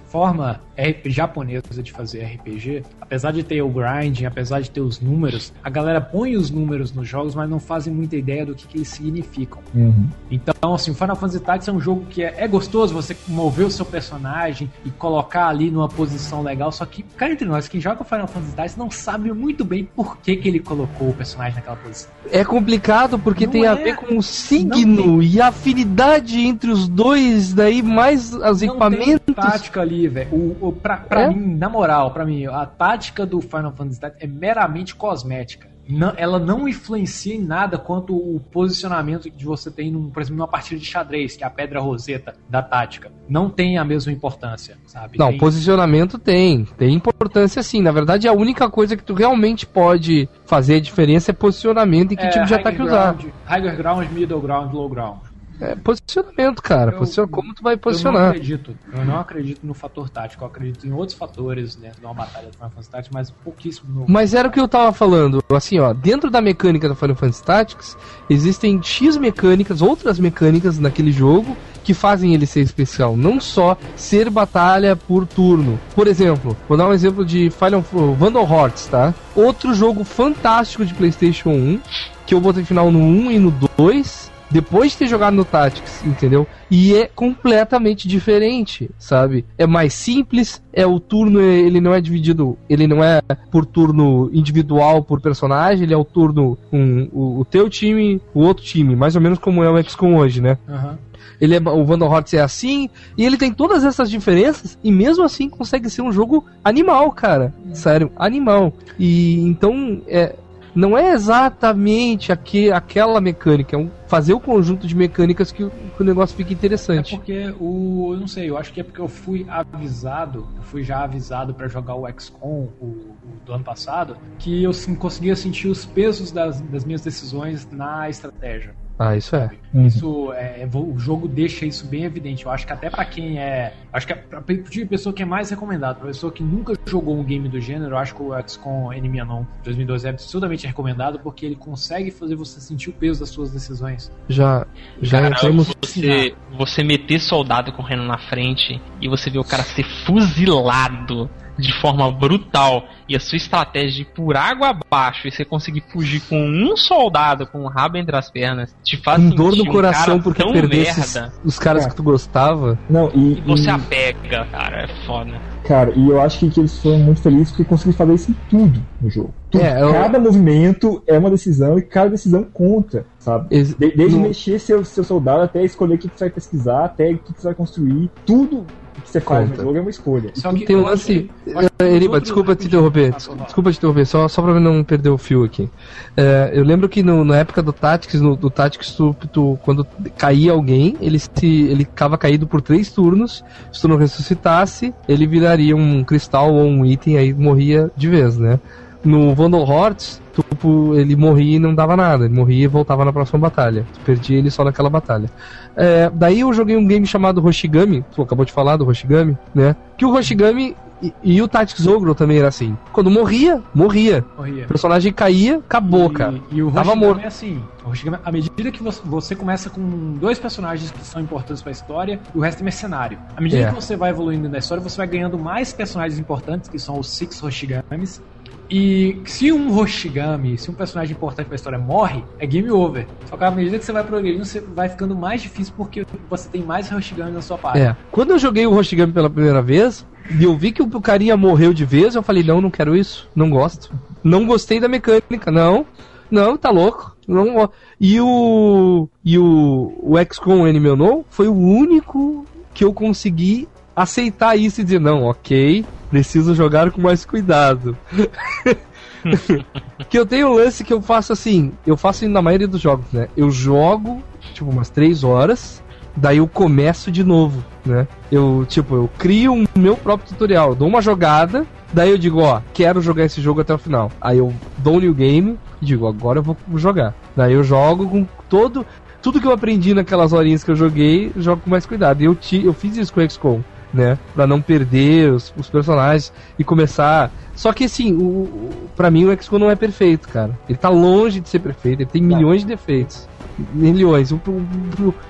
[0.09, 0.59] forma
[1.05, 5.69] japonesa de fazer RPG, apesar de ter o grinding, apesar de ter os números, a
[5.69, 8.87] galera põe os números nos jogos, mas não fazem muita ideia do que, que eles
[8.87, 9.59] significam.
[9.73, 10.07] Uhum.
[10.31, 13.65] Então, assim, o Final Fantasy Tactics é um jogo que é, é gostoso você mover
[13.65, 17.81] o seu personagem e colocar ali numa posição legal, só que, cá entre nós, quem
[17.81, 21.55] joga Final Fantasy Tactics não sabe muito bem por que, que ele colocou o personagem
[21.55, 22.09] naquela posição.
[22.31, 23.75] É complicado porque Não tem a é.
[23.75, 28.69] ver com o signo e a afinidade entre os dois, daí mais os Não tem
[28.69, 29.35] equipamentos.
[29.35, 30.29] tática ali, velho.
[30.33, 31.29] O, o, pra pra É?
[31.29, 35.67] mim, na moral, pra mim, a tática do Final Fantasy Tactics é meramente cosmética.
[35.91, 40.37] Não- ela não influencia em nada quanto o posicionamento que você tem, num, por exemplo,
[40.37, 43.11] numa partida de xadrez, que é a pedra roseta da tática.
[43.27, 45.17] Não tem a mesma importância, sabe?
[45.17, 46.63] Não, Tem- posicionamento tem.
[46.77, 47.81] Tem importância sim.
[47.81, 52.15] Na verdade, a única coisa que tu realmente pode fazer a diferença é posicionamento e
[52.15, 53.13] que é, tipo de ataque usar.
[53.15, 55.17] ground, Higher ground, middle ground, low ground.
[55.61, 56.91] É posicionamento, cara.
[56.91, 58.29] Eu- Posiciona- como tu vai Eu não posicionar.
[58.29, 58.75] acredito.
[58.93, 60.43] Eu não acredito no fator tático.
[60.43, 63.99] Eu acredito em outros fatores dentro de uma batalha do Final Fantasy Tactics, mas pouquíssimo
[64.01, 64.05] no.
[64.07, 67.43] Mas era o que eu tava falando, assim, ó, dentro da mecânica do Final Fantasy
[67.43, 67.97] Tactics,
[68.29, 74.29] existem X mecânicas, outras mecânicas naquele jogo que fazem ele ser especial, não só ser
[74.29, 75.79] batalha por turno.
[75.95, 77.81] Por exemplo, vou dar um exemplo de Final
[78.17, 79.13] Vandal Hearts, tá?
[79.35, 81.79] Outro jogo fantástico de PlayStation 1,
[82.25, 86.03] que eu botei final no 1 e no 2, depois de ter jogado no Tactics,
[86.03, 86.47] entendeu?
[86.69, 89.45] E é completamente diferente, sabe?
[89.57, 93.21] É mais simples, é o turno, ele não é dividido, ele não é
[93.51, 98.41] por turno individual por personagem, ele é o turno um, o, o teu time, o
[98.41, 100.57] outro time, mais ou menos como é o XCOM hoje, né?
[100.67, 100.97] Aham.
[101.39, 105.23] Ele é, o Vandal Hearts é assim, e ele tem todas essas diferenças, e mesmo
[105.23, 107.53] assim consegue ser um jogo animal, cara.
[107.73, 108.73] Sério, animal.
[108.97, 110.35] E então, é,
[110.75, 115.69] não é exatamente aqui, aquela mecânica, é um, fazer o conjunto de mecânicas que, o-
[115.71, 117.15] que o negócio fica É interessante.
[117.15, 118.13] porque o.
[118.13, 121.53] Eu não sei, eu acho que é porque eu fui avisado, eu fui já avisado
[121.53, 125.85] pra jogar o XCOM o, o do ano passado, que eu sim, conseguia sentir os
[125.85, 128.75] pesos das, das minhas decisões na estratégia.
[128.99, 129.49] Ah, isso é.
[129.73, 129.87] Uhum.
[129.87, 132.45] Isso é, o jogo deixa isso bem evidente.
[132.45, 135.23] Eu acho que até pra quem é, acho que é pra tipo de pessoa que
[135.23, 138.21] é mais recomendado, pra pessoa que nunca jogou um game do gênero, eu acho que
[138.21, 142.93] o XCOM Enemy Unknown 2012 é absurdamente recomendado porque ele consegue fazer você sentir o
[142.93, 144.11] peso das suas decisões.
[144.27, 144.67] Já,
[145.01, 145.73] já Cara, entramos.
[145.81, 151.29] você, você meter soldado correndo na frente e você ver o cara ser fuzilado
[151.59, 155.83] de forma brutal e a sua estratégia de ir por água abaixo e você conseguir
[155.91, 159.63] fugir com um soldado com o rabo entre as pernas te faz Com dor no
[159.63, 161.89] um coração cara porque tão perdesse merda os caras É.
[161.89, 162.79] que tu gostava.
[162.89, 165.41] Não, e, e você e- apega, cara, é foda.
[165.65, 168.35] cara, e eu acho que, que eles foram muito felizes porque conseguiram fazer isso em
[168.49, 169.33] tudo no jogo.
[169.51, 169.63] Tudo.
[169.63, 173.47] É, eu- Cada movimento é uma decisão e cada decisão conta, sabe?
[173.55, 176.85] Ex- De- desde no- mexer seu, seu soldado até escolher o que, você vai pesquisar,
[176.85, 178.11] até o que, que você vai construir.
[178.25, 178.65] Tudo
[178.99, 179.57] que você faz Conta.
[179.61, 180.31] no jogo é uma escolha.
[180.35, 181.29] Só Tem um lance.
[181.45, 183.13] que- que Eh, Eriba, desculpa te interromper.
[183.15, 183.45] Ah, foi mal.
[183.45, 185.69] Desculpa te interromper, só, só pra não perder o fio aqui.
[186.17, 189.87] Eh, eu lembro que no- na época do Tactics, no, do Tactics, tu, tu- quando
[190.17, 193.43] caía alguém, ele se ele ficava caído por três turnos.
[193.71, 198.37] Se tu não ressuscitasse, ele viraria um cristal ou um item, aí morria de vez,
[198.37, 198.59] né?
[199.03, 202.25] No Vandal Hearts, tu, ele morria e não dava nada.
[202.25, 203.85] Ele morria e voltava na próxima batalha.
[203.93, 205.29] Tu perdia ele só naquela batalha.
[205.75, 209.75] É, daí eu joguei um game chamado Hoshigami, tu acabou de falar do Hoshigami, né?
[209.97, 212.75] Que o Hoshigami e, e o Tactics Ogre também era assim.
[212.91, 214.25] Quando morria, morria.
[214.37, 214.65] Morria.
[214.65, 216.35] O personagem caía, acabou, E- cara.
[216.51, 217.21] E, o Tava Hoshigami morto.
[217.23, 217.63] é assim.
[217.85, 222.19] Hoshigami, à medida que você, você começa com dois personagens que são importantes pra história,
[222.35, 223.17] e o resto é mercenário.
[223.37, 223.69] À medida É.
[223.69, 227.09] que você vai evoluindo na história, você vai ganhando mais personagens importantes, que são os
[227.09, 228.21] Six Hoshigamis.
[228.69, 233.07] E se um Hoshigami, se um personagem importante pra história morre, é game over.
[233.25, 236.47] Só que à medida que você vai progredindo, você vai ficando mais difícil porque você
[236.49, 237.79] tem mais Hoshigami na sua parte.
[237.79, 237.95] É.
[238.11, 240.05] Quando eu joguei o Hoshigami pela primeira vez,
[240.39, 243.27] e eu vi que o carinha morreu de vez, eu falei, não, não quero isso.
[243.35, 243.91] Não gosto.
[244.23, 245.85] Não gostei da mecânica, não.
[246.29, 247.15] Não, tá louco.
[247.27, 249.07] Não, e o.
[249.23, 249.93] E o.
[250.01, 255.23] O XCOM Enemy Unknown foi o único que eu consegui aceitar isso e dizer, não,
[255.23, 257.97] ok, preciso jogar com mais cuidado.
[260.09, 263.05] que eu tenho um lance que eu faço assim, eu faço na maioria dos jogos,
[263.11, 263.27] né?
[263.35, 264.21] Eu jogo,
[264.53, 265.83] tipo, umas três horas,
[266.15, 268.07] daí eu começo de novo, né?
[268.31, 272.61] Eu, tipo, eu crio um meu próprio tutorial, dou uma jogada, daí eu digo, ó,
[272.73, 274.11] quero jogar esse jogo até o final.
[274.21, 277.13] Aí eu dou um new game e digo, agora eu vou jogar.
[277.35, 278.85] Daí eu jogo com todo.
[279.21, 282.21] Tudo que eu aprendi naquelas horinhas que eu joguei, jogo com mais cuidado.
[282.21, 283.61] E eu, eu fiz isso com o XCOM,
[283.93, 284.17] né?
[284.33, 287.31] Pra não perder os, os personagens e começar.
[287.55, 290.57] Só que assim, o, o, pra mim o XCOM não é perfeito, cara.
[290.67, 293.27] Ele tá longe de ser perfeito, ele tem milhões de defeitos.
[293.73, 294.33] Milhões.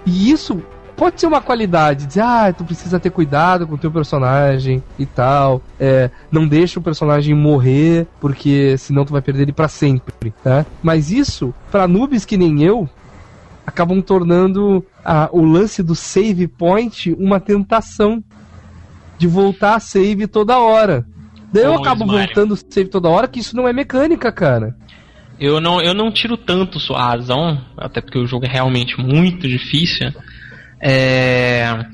[0.06, 0.62] E isso
[0.96, 5.06] pode ser uma qualidade, dizer, ah, tu precisa ter cuidado com o teu personagem e
[5.06, 5.62] tal.
[5.80, 10.66] É, não deixa o personagem morrer, porque senão tu vai perder ele pra sempre, tá?
[10.84, 12.88] Mas isso, pra noobs que nem eu,
[13.66, 18.22] acabam tornando a- o lance do save point uma tentação
[19.20, 21.06] de voltar a save toda hora.
[21.54, 22.26] Daí eu acabo Mario.
[22.26, 24.76] voltando save toda hora, que isso não é mecânica, cara.
[25.40, 29.48] Eu não, eu não tiro tanto sua razão, até porque o jogo é realmente muito
[29.48, 30.12] difícil.
[30.82, 31.86] É.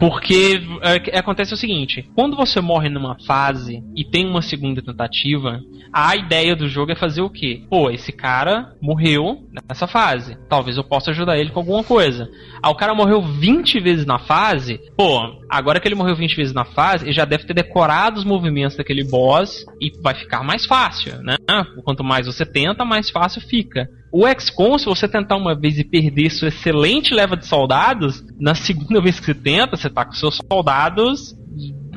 [0.00, 5.60] Porque é, acontece o seguinte: quando você morre numa fase e tem uma segunda tentativa,
[5.92, 7.62] a ideia do jogo é fazer o quê?
[7.68, 10.38] Pô, esse cara morreu nessa fase.
[10.48, 12.30] Talvez eu possa ajudar ele com alguma coisa.
[12.62, 14.80] Ah, o cara morreu 20 vezes na fase.
[14.96, 15.20] Pô,
[15.50, 18.76] agora que ele morreu 20 vezes na fase, ele já deve ter decorado os movimentos
[18.76, 21.36] daquele boss e vai ficar mais fácil, né?
[21.84, 23.86] Quanto mais você tenta, mais fácil fica.
[24.12, 28.54] O XCOM, se você tentar uma vez e perder sua excelente leva de soldados, na
[28.54, 31.36] segunda vez que você tenta, você tá com seus soldados,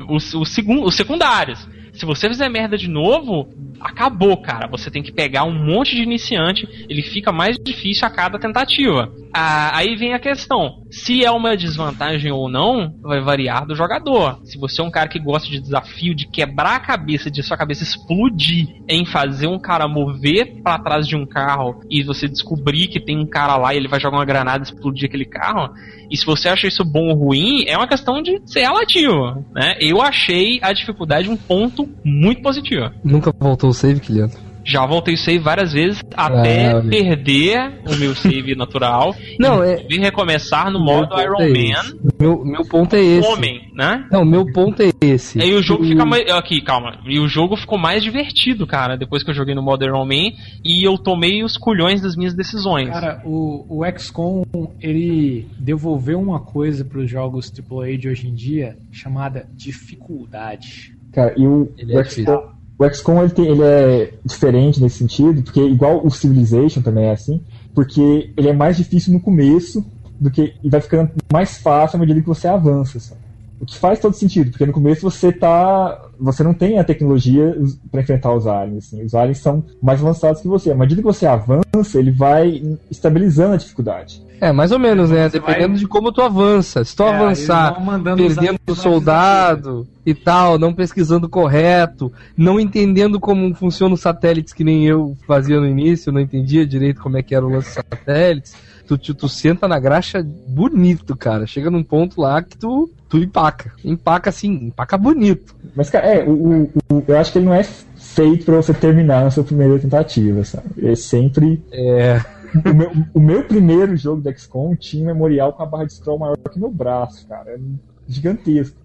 [0.08, 1.66] os, os, segun, os secundários.
[1.92, 3.48] Se você fizer merda de novo,
[3.80, 4.66] acabou, cara.
[4.68, 9.12] Você tem que pegar um monte de iniciante, ele fica mais difícil a cada tentativa.
[9.32, 14.38] Ah, aí vem a questão: se é uma desvantagem ou não, vai variar do jogador.
[14.44, 17.56] Se você é um cara que gosta de desafio, de quebrar a cabeça, de sua
[17.56, 22.86] cabeça explodir em fazer um cara mover para trás de um carro e você descobrir
[22.86, 25.74] que tem um cara lá e ele vai jogar uma granada e explodir aquele carro,
[26.10, 29.74] e se você acha isso bom ou ruim, é uma questão de ser relativo, né?
[29.80, 32.90] Eu achei a dificuldade um ponto muito positivo.
[33.02, 34.53] Nunca voltou o save, Kiliano?
[34.64, 39.68] Já voltei o save várias vezes até Ah, perder o meu save natural Não, e
[39.68, 41.96] é- recomeçar no Meu modo ponto Iron é Man esse.
[42.20, 43.28] Meu, meu ponto é esse.
[43.28, 44.06] homem, né?
[44.10, 45.40] Não, meu ponto é esse.
[45.40, 46.28] Aí o jogo O- fica mais.
[46.30, 46.98] Aqui, calma.
[47.06, 50.32] E o jogo ficou mais divertido, cara, depois que eu joguei no modo Iron Man
[50.64, 52.88] e eu tomei os culhões das minhas decisões.
[52.88, 54.42] Cara, o, o XCOM,
[54.80, 60.94] ele devolveu uma coisa para os jogos AAA de hoje em dia chamada dificuldade.
[61.12, 62.42] Cara, e o, Ele o é XCOM,
[62.78, 67.12] o XCOM ele, tem- ele é diferente nesse sentido, porque igual o Civilization também é
[67.12, 67.40] assim,
[67.74, 69.84] porque ele é mais difícil no começo
[70.18, 72.98] do que e vai ficando mais fácil à medida que você avança.
[72.98, 73.20] sabe?
[73.60, 77.56] O que faz todo sentido, porque no começo você tá, você não tem a tecnologia
[77.90, 78.86] para enfrentar os aliens.
[78.86, 79.02] Assim.
[79.04, 80.70] Os aliens são mais avançados que você.
[80.70, 84.23] À medida que você avança, ele vai estabilizando a dificuldade.
[84.40, 85.28] É, mais ou menos, né?
[85.28, 86.84] Você Dependendo vai- de como tu avança.
[86.84, 87.76] Se tu É, avançar
[88.16, 94.64] perdendo o soldado e tal, não pesquisando correto, não entendendo como funcionam os satélites que
[94.64, 97.84] nem eu fazia no início, não entendia direito como é que era o lance dos
[97.90, 98.54] satélites.
[98.86, 101.46] Tu, tu, tu senta na graxa bonito, cara.
[101.46, 103.72] Chega num ponto lá que tu, tu empaca.
[103.82, 105.54] Empaca assim, empaca bonito.
[105.74, 107.62] Mas, cara, é, o, o- o- eu acho que ele não é
[107.96, 110.66] feito pra você terminar na sua primeira tentativa, sabe?
[110.86, 111.62] É sempre.
[111.72, 112.20] É.
[112.54, 115.94] O meu, o meu primeiro jogo da XCOM tinha um memorial com a barra de
[115.94, 117.50] scroll maior que meu braço, cara.
[117.50, 117.58] É
[118.06, 118.76] gigantesco.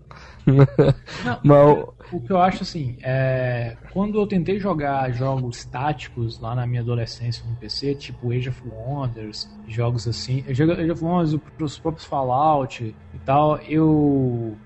[1.44, 6.66] Mas, O que eu acho assim, é, quando eu tentei jogar jogos táticos lá na
[6.66, 12.06] minha adolescência no PC, tipo Age of Wonders, jogos assim, Age of Wonders, os próprios
[12.06, 14.58] Fallout e tal, eu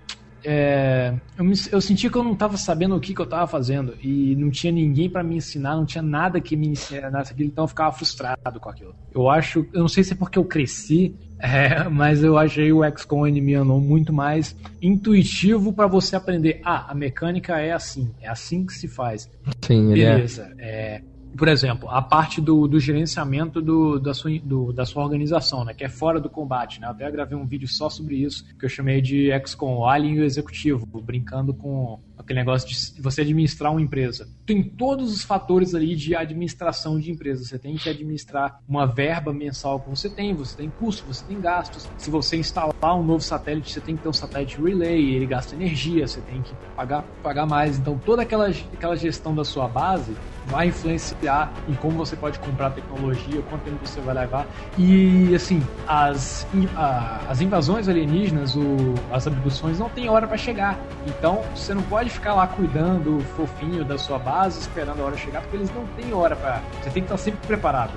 [0.44, 3.48] é, eu, me- eu senti que eu não estava sabendo o que, que eu estava
[3.48, 7.50] fazendo e não tinha ninguém para me ensinar, não tinha nada que me ensinasse aquilo,
[7.50, 8.96] então eu ficava frustrado com aquilo.
[9.14, 12.84] Eu acho, eu não sei se é porque eu cresci, é, mas eu achei o
[12.98, 16.62] XCOM Enemy Unknown muito mais intuitivo para você aprender.
[16.64, 19.28] Ah, a mecânica é assim, é assim que se faz.
[19.66, 19.96] sim, é.
[19.96, 20.50] Beleza.
[20.60, 21.02] É,
[21.38, 25.74] por exemplo, a parte do, do gerenciamento do, da, sua, do- da sua organização, né,
[25.74, 26.80] que é fora do combate.
[26.80, 26.88] Né?
[26.88, 30.16] Eu até gravei um vídeo só sobre isso, que eu chamei de XCOM, o Alien
[30.16, 34.28] e o Executivo, brincando com aquele negócio de você administrar uma empresa.
[34.45, 37.43] Tem todos os fatores ali de administração de empresa.
[37.43, 41.39] Você tem que administrar uma verba mensal que você tem, você tem custo, você tem
[41.39, 41.89] gastos.
[41.97, 45.55] Se você instalar um novo satélite, você tem que ter um satélite relay, ele gasta
[45.55, 47.78] energia, você tem que pagar, pagar mais.
[47.78, 50.15] Então toda aquela, aquela gestão da sua base
[50.45, 54.47] vai influenciar em como você pode comprar tecnologia, quanto tempo você vai levar.
[54.78, 56.45] E assim, as,
[57.28, 60.80] as invasões alienígenas, o- as abduções não tem hora para chegar.
[61.07, 65.41] Então você não pode ficar lá cuidando fofinho da sua base, esperando a hora chegar,
[65.41, 66.61] porque eles não têm hora para.
[66.82, 67.91] Você tem que estar sempre preparado.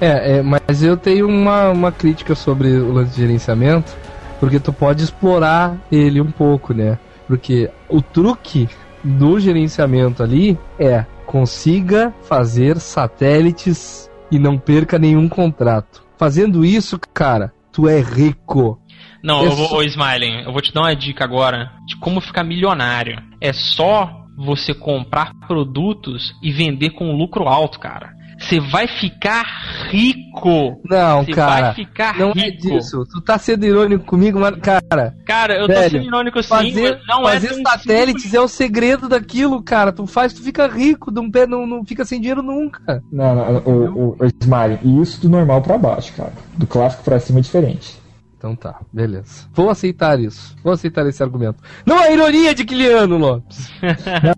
[0.00, 3.96] É, é, mas eu tenho uma, uma crítica sobre o lance de gerenciamento,
[4.40, 6.98] porque tu pode explorar ele um pouco, né?
[7.26, 8.68] Porque o truque
[9.02, 16.04] do gerenciamento ali é consiga fazer satélites e não perca nenhum contrato.
[16.18, 18.78] Fazendo isso, cara, tu é rico.
[19.22, 21.96] Não, Eu eu vou, sou- ô Smiling, eu vou te dar uma dica agora de
[21.96, 23.20] como ficar milionário.
[23.40, 28.10] É só você comprar produtos e vender com lucro alto, cara.
[28.40, 29.44] Você vai ficar
[29.90, 30.80] rico.
[30.90, 31.66] Não, Você cara.
[31.66, 32.62] vai ficar Não é rico.
[32.62, 33.04] disso.
[33.12, 36.98] Tu tá sendo irônico comigo, mas, cara, Cara, eu tô Velho, sendo irônico sim, fazer,
[36.98, 39.92] mas não fazer é tão satélites é o segredo daquilo, cara.
[39.92, 43.00] Tu faz, tu fica rico, não, não, não fica sem dinheiro nunca.
[43.12, 46.32] Não, não, o, o, o Smiley, e isso do normal pra baixo, cara.
[46.56, 48.01] Do clássico pra cima é diferente.
[48.42, 49.46] Então tá, beleza.
[49.54, 50.56] Vou aceitar isso.
[50.64, 51.62] Vou aceitar esse argumento.
[51.86, 53.70] Não é ironia de Kiliano Lopes.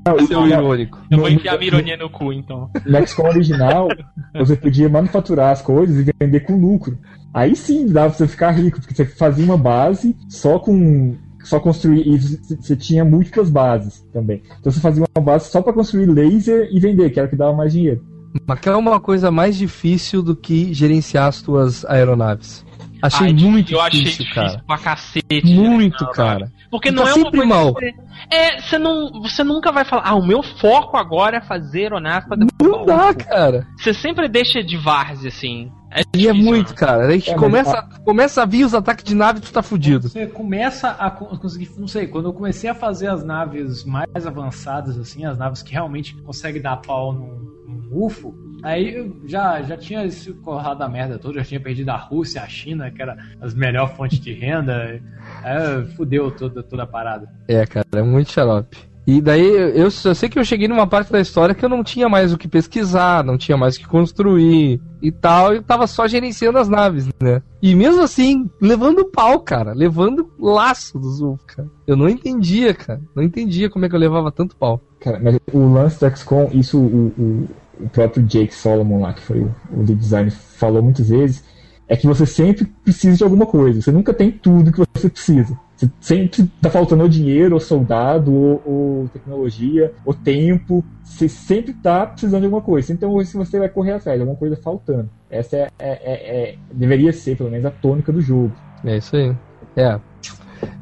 [0.07, 0.99] Não, Seu não, irônico.
[1.11, 2.69] Eu vou enfiar minha ironia no cu, então.
[2.85, 3.89] No XCOM original,
[4.35, 6.99] você podia manufaturar as coisas e vender com lucro.
[7.33, 11.17] Aí sim dava pra você ficar rico, porque você fazia uma base só com.
[11.43, 12.07] Só construir.
[12.07, 14.43] E você tinha múltiplas bases também.
[14.61, 17.37] Então você fazia uma base só pra construir laser e vender, que era o que
[17.37, 18.05] dava mais dinheiro.
[18.47, 22.65] Mas que é uma coisa mais difícil do que gerenciar as tuas aeronaves.
[23.07, 24.65] Achei Ai, muito eu achei difícil, difícil cara.
[24.67, 25.45] pra cacete.
[25.55, 26.53] Muito, final, cara.
[26.71, 27.75] Porque Tá não é uma sempre coisa mal.
[27.75, 27.95] que você-
[28.31, 32.27] É, você não, você nunca vai falar, ah, o meu foco agora é fazer aeronaves
[32.27, 33.67] pra Não dá, o UFO." cara.
[33.77, 35.71] Você sempre deixa de várzea, assim.
[35.91, 36.77] É E é difícil, muito, né?
[36.77, 37.07] cara.
[37.09, 40.09] Aí É, mas começa, começa a vir os ataques de nave e tu tá fudido.
[40.09, 44.27] Você começa a co- conseguir, não sei, quando eu comecei a fazer as naves mais
[44.27, 48.35] avançadas, assim, as naves que realmente conseguem dar pau num, num UFO,
[48.65, 52.43] aí eu já, já tinha esse corrado da merda toda, já tinha perdido a Rússia,
[52.43, 55.01] a China, que era as melhores fontes de renda,
[55.43, 57.29] aí fudeu toda, toda a parada.
[57.47, 58.95] É, cara, é muito xarope.
[59.07, 61.85] E daí eu, eu sei que eu cheguei numa parte da história que eu não
[61.85, 65.87] tinha mais o que pesquisar, não tinha mais o que construir e tal, e tava
[65.87, 67.43] só gerenciando as naves, né?
[67.61, 71.69] E mesmo assim, levando pau, cara, levando laço do Zulf, cara.
[71.87, 73.01] Eu não entendia, cara.
[73.15, 74.81] Não entendia como é que eu levava tanto pau.
[75.01, 77.49] Cara, mas o lance do XCOM, isso o, o,
[77.81, 81.45] o próprio Jake Solomon lá, que foi o, o lead design, falou muitas vezes,
[81.89, 83.81] é que você sempre precisa de alguma coisa.
[83.81, 85.59] Você nunca tem tudo que você precisa.
[85.77, 90.85] Você sempre tá faltando dinheiro, ou soldado, ou, ou tecnologia, ou tempo.
[91.03, 92.93] Você sempre tá precisando de alguma coisa.
[92.93, 95.11] Então hoje você vai correr atrás, alguma coisa faltando.
[95.31, 98.53] Essa é, é- é- é- deveria ser, pelo menos, a tônica do jogo.
[98.85, 99.35] É isso aí.
[99.77, 100.01] É.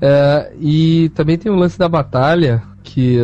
[0.01, 3.19] É, e também tem o lance da batalha, que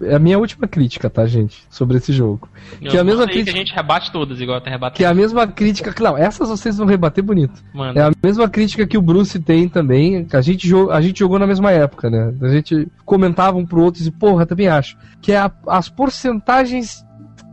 [0.00, 1.62] é, é a minha última crítica, tá, gente?
[1.70, 2.48] Sobre esse jogo.
[2.80, 4.96] Que é a mesma crítica- que a gente rebate todas, igual tá rebatendo.
[4.96, 5.92] Que é a mesma crítica.
[5.92, 7.62] que Não, essas vocês vão rebater bonito.
[7.72, 8.00] Manda.
[8.00, 10.24] É a mesma crítica que o Bruce tem também.
[10.24, 12.32] Que a gente, a gente jogou na mesma época, né?
[12.42, 14.96] A gente comentava um pro outro e porra, também acho.
[15.20, 17.04] Que é a- as porcentagens.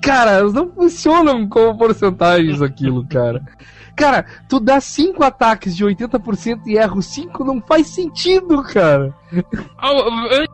[0.01, 3.41] Cara, elas não funcionam como porcentagens aquilo, cara.
[4.01, 9.13] Cara, tu dá 5 ataques de 80% e erra os 5, não faz sentido, cara.
[9.77, 9.91] Ah,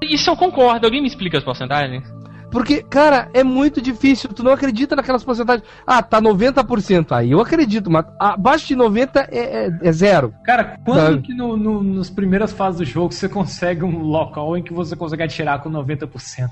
[0.02, 0.86] Isso eu concordo.
[0.86, 2.04] Alguém me explica as porcentagens?
[2.50, 4.30] Porque, cara, é muito difícil.
[4.30, 5.68] Tu não acredita naquelas porcentagens.
[5.86, 7.12] Ah, tá 90%.
[7.12, 10.34] Aí eu acredito, mas abaixo de 90% é, é, é zero.
[10.46, 11.22] Cara, quando Sabe?
[11.24, 14.96] que no, no, nas primeiras fases do jogo você consegue um local em que você
[14.96, 16.50] consegue atirar com 90%?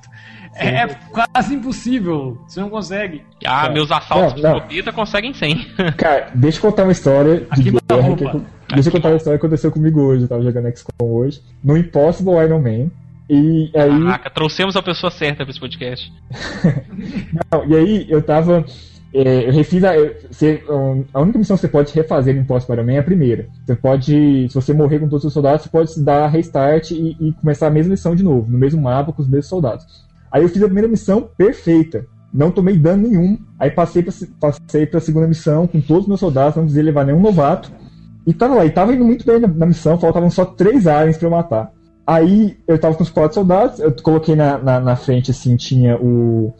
[0.55, 2.37] É, é quase impossível.
[2.47, 3.23] Você não consegue.
[3.45, 3.69] Ah, É.
[3.73, 4.57] meus assaltos Não, de não.
[4.57, 5.67] escopeta conseguem 100.
[5.97, 8.09] Cara, deixa eu contar uma história de Aqui guerra.
[8.09, 8.15] manda
[8.67, 10.23] que deixa eu contar uma história que aconteceu comigo hoje.
[10.23, 11.41] Eu tava jogando XCOM hoje.
[11.63, 12.89] No Impossible Iron Man.
[13.29, 13.89] E aí.
[14.03, 16.11] Caraca, trouxemos a pessoa certa pra esse podcast.
[17.51, 18.63] Não, e aí eu tava.
[19.13, 19.93] é, eu refiz a.
[20.29, 20.63] você-
[21.13, 23.47] a única missão que você pode refazer no Impossible Iron Man é a primeira.
[23.65, 24.47] Você pode.
[24.49, 27.67] Se você morrer com todos os seus soldados, você pode dar restart e, e começar
[27.67, 29.85] a mesma missão de novo, no mesmo mapa, com os mesmos soldados.
[30.31, 32.05] Aí eu fiz a primeira missão perfeita.
[32.33, 33.37] Não tomei dano nenhum.
[33.57, 36.83] Aí passei pra, se- passei pra segunda missão com todos os meus soldados, não precisei
[36.83, 37.71] levar nenhum novato.
[38.27, 41.15] E tava lá, e tava indo muito bem na, na missão, faltavam só três aliens
[41.17, 41.71] pra eu matar.
[42.05, 45.97] Aí eu tava com os quatro soldados, eu coloquei na, na, na frente assim, tinha
[45.99, 46.53] o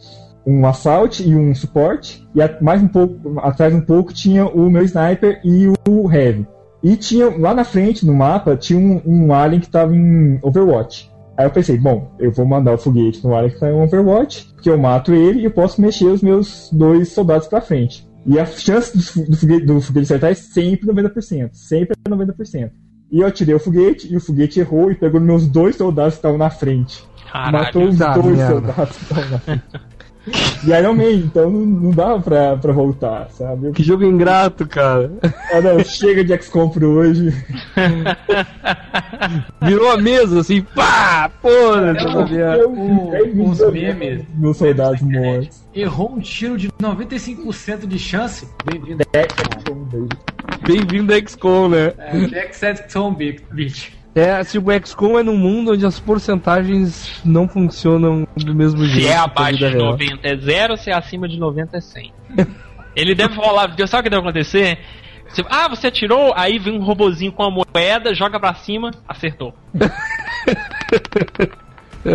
[0.46, 4.70] um assault e um suporte, e a- mais um pouco, atrás um pouco tinha o
[4.70, 6.46] meu sniper e o heavy.
[6.82, 11.10] E tinha lá na frente, no mapa, tinha um, um alien que tava em Overwatch.
[11.36, 14.52] Aí eu pensei, bom, eu vou mandar o foguete no alien que tá em Overwatch,
[14.54, 18.06] porque eu mato ele e eu posso mexer os meus dois soldados pra frente.
[18.24, 21.50] E a chance do, do foguete, do foguete acertar é sempre 90%.
[21.52, 22.70] Sempre é 90%.
[23.10, 26.18] E eu atirei o foguete, e o foguete errou e pegou meus dois soldados que
[26.18, 27.04] estavam na frente.
[27.32, 27.88] Matou Caralho.
[27.88, 28.52] os Tá, dois merda.
[28.54, 29.62] soldados que estavam na frente.
[30.66, 33.68] E Iron Man, então não, não dava pra, pra voltar, sabe?
[33.68, 35.12] Eu, Que jogo ingrato, cara.
[35.52, 37.32] ah, não, chega de XCOM por hoje.
[39.62, 41.30] Virou a mesa assim, pá!
[41.40, 44.24] Porra, Eu- eu- o- eu- os eu- memes.
[44.34, 45.62] Meus soldados mortos.
[45.72, 48.48] Errou um tiro de 95% de chance.
[48.64, 49.04] Bem-vindo.
[50.66, 51.92] Bem-vindo a XCOM, né?
[51.98, 53.92] É, Setson Beach.
[54.14, 59.06] É, se o XCOM é num mundo onde as porcentagens não funcionam do mesmo jeito.
[59.06, 59.92] Se é abaixo de real.
[59.92, 62.12] 90 é zero, se é acima de 90 é 100.
[62.96, 64.78] Ele deve rolar, porque sabe o que deve acontecer?
[65.28, 69.54] Você- ah, você atirou, aí vem um robozinho com a moeda, joga pra cima, acertou.
[72.08, 72.10] É,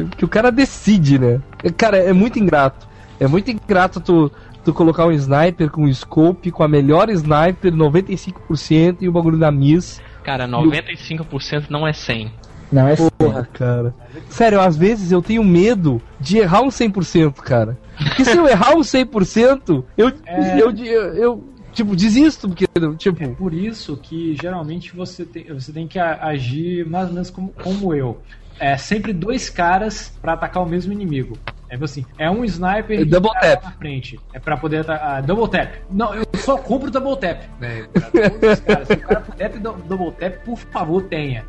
[0.00, 1.40] é, que o cara decide, né?
[1.62, 2.88] É, Cara, é muito ingrato.
[3.20, 4.32] É muito ingrato tu,
[4.68, 9.38] tu colocar um sniper com um scope, com a melhor sniper, 95% e o bagulho
[9.38, 10.00] da Miss.
[10.22, 12.30] Cara, 95% não é 100.
[12.70, 13.94] Não, é Porra, cara.
[14.28, 17.78] Sério, às vezes eu tenho medo de errar um 100%, cara.
[17.96, 20.60] Porque se eu errar um 100%, eu, É.
[20.60, 22.66] eu, eu, eu, tipo, desisto, porque,
[22.98, 27.30] tipo, É por isso que geralmente você tem, você tem que agir mais ou menos
[27.30, 28.20] como, como eu.
[28.58, 31.36] É sempre dois caras pra atacar o mesmo inimigo.
[31.70, 33.64] É assim, é um sniper É e double um cara tap.
[33.64, 34.18] na frente.
[34.32, 35.22] É pra poder atacar.
[35.22, 35.74] double tap.
[35.90, 37.42] Não, eu só compro double tap.
[37.60, 38.88] né, pra todos os caras.
[38.88, 41.44] Se o cara puder ter double tap, por favor, tenha.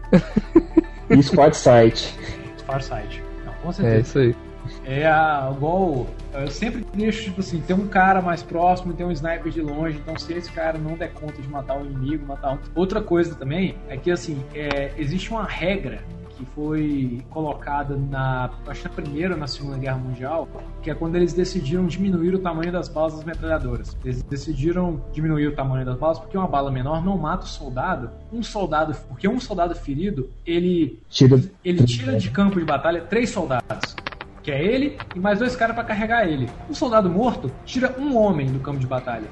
[1.10, 2.14] E Squad Sight.
[2.66, 3.24] Farsight.
[3.46, 4.00] Não, com é certeza.
[4.02, 4.36] isso aí.
[4.86, 6.08] É a, igual.
[6.34, 9.98] Eu sempre deixo, tipo assim, tem um cara mais próximo, tem um sniper de longe,
[9.98, 12.60] então se esse cara não der conta de matar o inimigo, matar um.
[12.76, 16.04] Outra coisa também é que assim, é, existe uma regra
[16.40, 20.48] que foi colocada na, acho que na primeira ou na segunda guerra mundial,
[20.82, 23.98] que é quando eles decidiram diminuir o tamanho das balas das metralhadoras.
[24.06, 28.10] Eles decidiram diminuir o tamanho das balas porque uma bala menor não mata o soldado.
[28.32, 33.30] Um soldado, porque um soldado ferido, ele Tira, ele tira de campo de batalha três
[33.30, 33.96] soldados.
[34.42, 36.50] Que é ele e mais dois caras pra carregar ele.
[36.70, 39.28] Um soldado morto tira um homem do campo de batalha.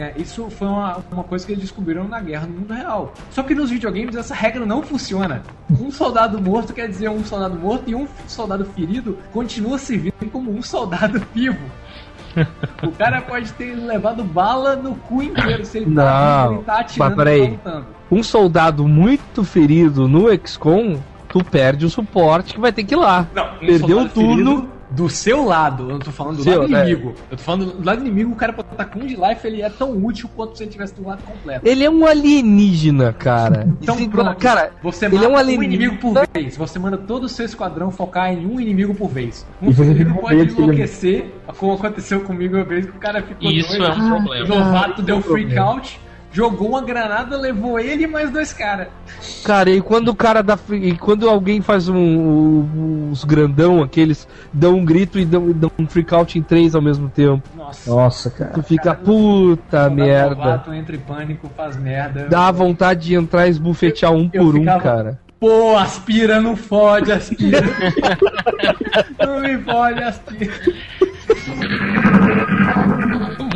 [0.00, 3.12] É, isso foi uma, uma coisa que eles descobriram na guerra no mundo real.
[3.30, 5.42] Só que nos videogames essa regra não funciona.
[5.70, 10.50] Um soldado morto quer dizer um soldado morto e um soldado ferido continua servindo como
[10.50, 11.58] um soldado vivo.
[12.82, 16.80] O cara pode ter levado bala no cu inteiro se ele, tá, Não, ele tá
[16.80, 17.44] atirando mas peraí.
[17.52, 17.82] e tá.
[18.10, 20.98] Um soldado muito ferido no XCOM,
[21.28, 23.26] tu perde o suporte que vai ter que ir lá.
[23.34, 24.30] Não, um Perdeu o turno.
[24.32, 26.80] ferido Do seu lado, eu não tô falando do Seu, lado é.
[26.82, 27.14] inimigo.
[27.30, 29.62] Eu tô falando do lado inimigo, o cara pode estar com um de life, ele
[29.62, 31.66] é tão útil quanto se ele tivesse do lado completo.
[31.66, 33.68] Ele é um alienígena, cara.
[33.80, 36.56] Então, Se- pronto, cara, você ele mata é um um inimigo por vez.
[36.56, 39.46] Você manda todo o seu esquadrão focar em um inimigo por vez.
[39.62, 43.68] Um com pode ele- enlouquecer, como aconteceu comigo uma vez, que o cara ficou Isso
[43.68, 43.84] doido.
[43.84, 44.44] é um problema.
[44.44, 45.70] O novato Ah, deu é um freak problema.
[45.70, 46.00] out,
[46.32, 48.88] jogou uma granada, levou ele e mais dois caras.
[49.44, 50.58] Cara, e quando o cara dá.
[50.72, 51.96] E quando alguém faz um.
[51.96, 56.74] um- os grandão, aqueles, dão um grito e dão, dão um freak out em três
[56.76, 57.42] ao mesmo tempo.
[57.56, 57.90] Nossa.
[57.90, 58.50] Nossa, cara.
[58.52, 60.34] Tu fica, Cara, puta merda.
[60.36, 62.26] novato entra em pânico, faz merda.
[62.28, 65.20] Dá vontade de entrar e esbufetear um eu por um, ficava- cara.
[65.40, 67.62] Pô, aspira, não fode, aspira.
[69.18, 70.52] não me fode, aspira.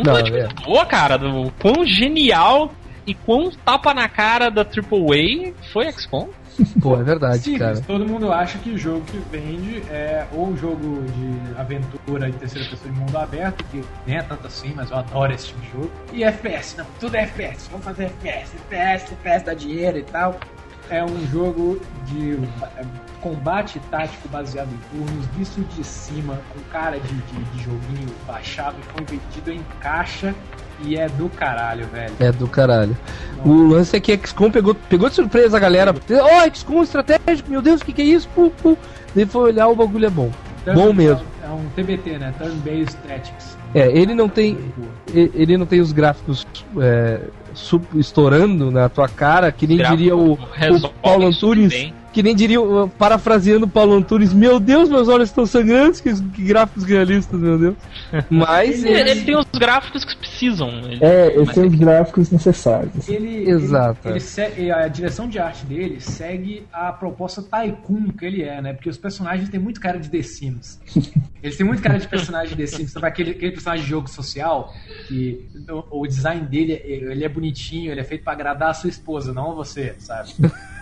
[0.04, 0.48] Não, é.
[0.64, 2.72] boa, cara, do quão genial
[3.06, 6.28] e quão tapa na cara da AAA foi XCOM.
[6.80, 7.80] Pô, é verdade, Simples, cara.
[7.80, 12.32] todo mundo acha que o jogo que vende é ou um jogo de aventura em
[12.32, 15.60] terceira pessoa de mundo aberto, que nem é tanto assim, mas eu adoro esse tipo
[15.60, 15.90] de jogo.
[16.12, 20.38] E FPS, não, tudo é FPS, vamos fazer FPS, FPS, FPS dá dinheiro e tal.
[20.90, 22.34] É um jogo de
[22.76, 22.84] é,
[23.20, 28.76] combate tático baseado em turnos, visto de cima, com cara de, de, de joguinho baixado
[28.78, 30.34] e foi vendido em caixa
[30.80, 32.14] e é do caralho, velho.
[32.18, 32.96] É do caralho.
[33.44, 35.94] O lance é que XCOM pegou, pegou de surpresa a galera.
[35.94, 38.28] Ó, oh, XCOM estratégico, meu Deus, o que, que é isso?
[38.34, 38.76] Pum, pum.
[39.14, 40.30] Daí foi olhar, o bagulho é bom.
[40.74, 41.24] Bom mesmo.
[41.42, 42.34] É um TBT, né?
[42.38, 43.53] Turn-Based Tactics.
[43.74, 44.56] É, ele não tem.
[45.12, 46.46] Ele não tem os gráficos
[46.80, 47.20] é,
[47.96, 51.72] estourando na tua cara, que nem diria o, o Paulo Antunes.
[51.72, 51.94] bem.
[52.14, 52.58] Que nem diria,
[52.96, 57.58] parafraseando o Paulo Antunes, meu Deus, meus olhos estão sangrantes, que, que gráficos realistas, meu
[57.58, 57.74] Deus.
[58.30, 60.68] Mas Ele, ele, ele tem os gráficos que precisam.
[60.68, 63.08] Ele- É, eles mas têm os gráficos necessários.
[63.08, 64.10] Ele, Exato, Ele, é.
[64.12, 68.72] ele se- a direção de arte dele segue a proposta Tycoon que ele é, né?
[68.74, 70.78] Porque os personagens têm muito cara de The Sims.
[71.42, 72.92] Eles têm muito cara de personagem de The Sims.
[72.92, 74.72] Sabe aquele, aquele personagem de jogo social
[75.08, 75.44] que
[75.90, 79.32] o, o design dele ele é bonitinho, ele é feito pra agradar a sua esposa,
[79.34, 80.30] não a você, sabe?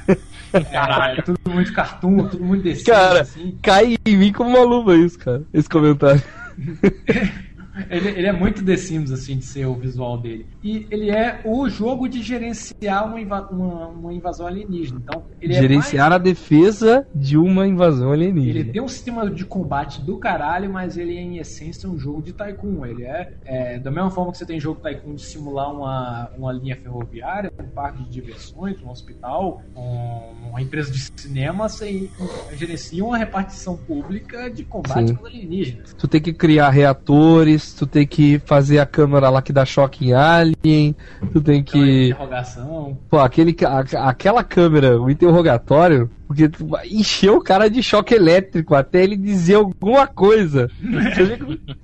[0.52, 3.56] É tudo muito cartoon, tudo muito Sims, Cara, assim.
[3.62, 5.42] cai em mim como uma luva isso, cara.
[5.52, 6.22] Esse comentário.
[7.90, 10.46] Ele, ele é muito The Sims, assim, de ser o visual dele.
[10.62, 15.00] E ele é o jogo de gerenciar uma, inva- uma, uma invasão alienígena.
[15.02, 18.60] Então, ele Gerenciar é a defesa de uma invasão mais, alienígena.
[18.60, 22.22] Ele tem um sistema de combate do caralho, mas ele é, em essência, um jogo
[22.22, 22.84] de Tycoon.
[22.84, 26.52] Ele é, é, da mesma forma que você tem jogo Tycoon de simular uma, uma
[26.52, 32.10] linha ferroviária, um parque de diversões, um hospital, um- uma empresa de cinema, você
[32.52, 35.14] gerencia uma repartição pública de combate Sim.
[35.14, 35.94] com alienígenas.
[35.96, 40.06] Tu tem que criar reatores, tu tem que fazer a câmera lá que dá choque
[40.08, 40.94] em alien,
[41.32, 42.06] tu tem Então, é que.
[42.08, 42.98] interrogação.
[43.08, 48.14] Pô, aquele, a- aquela câmera, o interrogatório, porque tu vai encher o cara de choque
[48.14, 50.70] elétrico até ele dizer alguma coisa.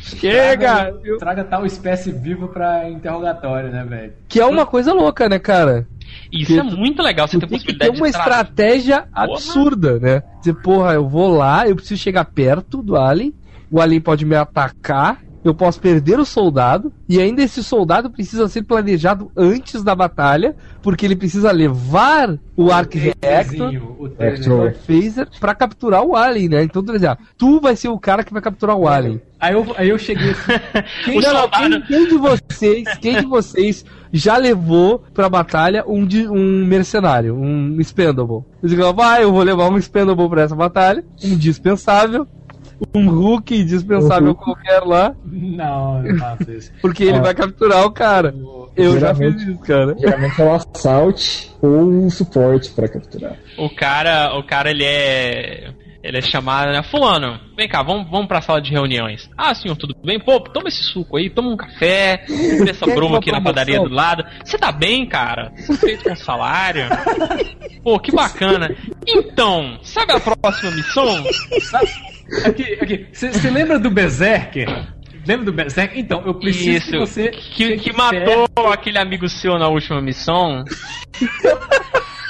[0.00, 0.92] Chega!
[0.92, 4.12] Traga, traga tal espécie viva pra interrogatório, né, velho?
[4.28, 5.86] Que é uma coisa louca, né, cara?
[6.32, 9.98] Isso Porque é muito legal, você Tu tem tem que ter possibilidade uma estratégia absurda,
[9.98, 10.22] né?
[10.38, 13.34] Dizer, porra, eu vou lá, eu preciso chegar perto do alien,
[13.70, 18.48] o alien pode me atacar, eu posso perder o soldado, e ainda esse soldado precisa
[18.48, 23.70] ser planejado antes da batalha, porque ele precisa levar o Arc Reactor,
[24.66, 26.62] o phaser, pra capturar o alien, né?
[26.64, 29.20] Então, tu vai dizer, ah, tu vai ser o cara que vai capturar o alien.
[29.40, 30.52] Aí eu, aí eu cheguei assim,
[31.14, 36.28] Não, soldado- quem, quem de vocês, quem de vocês já levou pra batalha um, de,
[36.28, 38.42] um mercenário, um expendable?
[38.60, 42.26] Eu digo, vai, eu vou levar um expendable pra essa batalha, um dispensável,
[42.94, 44.44] um Hulk dispensável Um Hulk.
[44.44, 46.72] qualquer lá, não, eu faço isso.
[46.80, 47.22] porque ele Ó.
[47.22, 48.34] vai capturar o cara.
[48.76, 49.96] Eu já fiz isso, cara.
[49.98, 53.36] Geralmente é o assault ou o suporte pra capturar.
[53.58, 56.80] O cara, o cara ele é Ele é chamado, né?
[56.84, 59.28] Fulano, vem cá, vamos, vamos pra sala de reuniões.
[59.36, 60.20] Ah, senhor, tudo bem?
[60.20, 63.92] Pô, toma esse suco aí, toma um café, compre essa broma aqui na padaria do
[63.92, 64.24] lado.
[64.44, 65.50] Você tá bem, cara?
[65.56, 66.84] Satisfeito com o salário?
[67.82, 68.74] Pô, que bacana.
[69.06, 71.24] Então, sabe a próxima missão?
[72.44, 73.06] Aqui, aqui.
[73.12, 74.68] Você lembra do Berserker?
[75.26, 75.98] Lembra do Berserker?
[75.98, 77.28] Então, eu preciso Isso, que você.
[77.30, 80.64] que, que matou aquele amigo seu na última missão.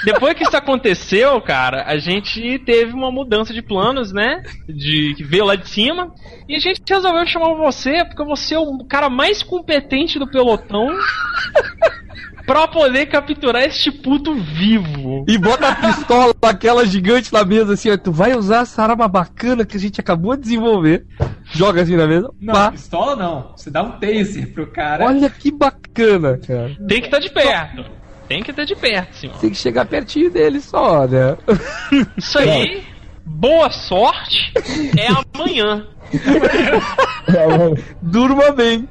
[0.03, 4.41] Depois que isso aconteceu, cara, a gente teve uma mudança de planos, né?
[4.67, 6.13] De que veio lá de cima.
[6.47, 10.87] E a gente resolveu chamar você, porque você é o cara mais competente do pelotão.
[12.49, 15.23] Pra poder capturar este puto vivo.
[15.27, 17.97] E bota a pistola daquela gigante na mesa assim, ó.
[17.97, 21.05] Tu vai usar essa arma bacana que a gente acabou de desenvolver.
[21.53, 22.31] Joga assim na mesa.
[22.41, 22.71] Não, pá.
[22.71, 23.51] pistola não.
[23.55, 25.05] Você dá um taser pro cara.
[25.05, 26.75] Olha que bacana, cara.
[26.87, 27.85] Tem que estar de perto.
[28.27, 29.37] Tem que estar de perto, senhor.
[29.37, 31.37] Tem que chegar pertinho dele só, né?
[32.17, 32.83] Isso aí,
[33.29, 34.51] boa sorte,
[34.97, 35.85] é amanhã.
[38.01, 38.89] Durma bem.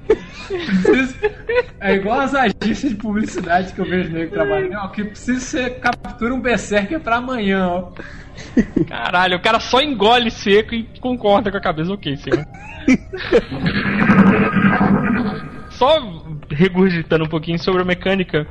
[1.80, 4.90] É igual as agências de publicidade que eu vejo nele trabalhando.
[4.92, 7.92] Que precisa você captura um Berserker pra amanhã, ó.
[8.88, 12.46] Caralho, o cara só engole seco e concorda com a cabeça, ok, senhor.
[15.70, 15.98] só
[16.50, 18.46] regurgitando um pouquinho sobre a mecânica.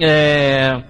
[0.00, 0.82] É.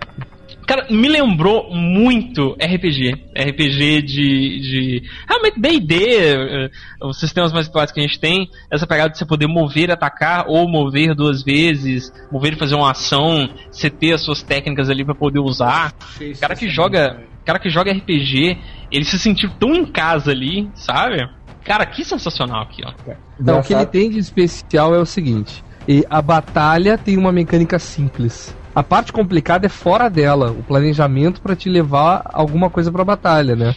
[0.67, 3.13] Cara, me lembrou muito RPG.
[3.37, 4.61] RPG de.
[4.61, 6.71] de realmente DD, eh,
[7.03, 9.93] os sistemas mais atuais que a gente tem, essa pegada de você poder mover e
[9.93, 14.89] atacar, ou mover duas vezes, mover e fazer uma ação, você ter as suas técnicas
[14.89, 15.93] ali pra poder usar.
[16.21, 17.23] O cara que joga.
[17.45, 18.57] cara que joga RPG,
[18.91, 21.29] ele se sentiu tão em casa ali, sabe?
[21.65, 22.93] Cara, que sensacional aqui, ó.
[23.41, 27.33] Então, o que ele tem de especial é o seguinte: e a batalha tem uma
[27.33, 28.55] mecânica simples.
[28.75, 33.55] A parte complicada é fora dela, o planejamento pra te levar alguma coisa pra batalha,
[33.55, 33.75] né?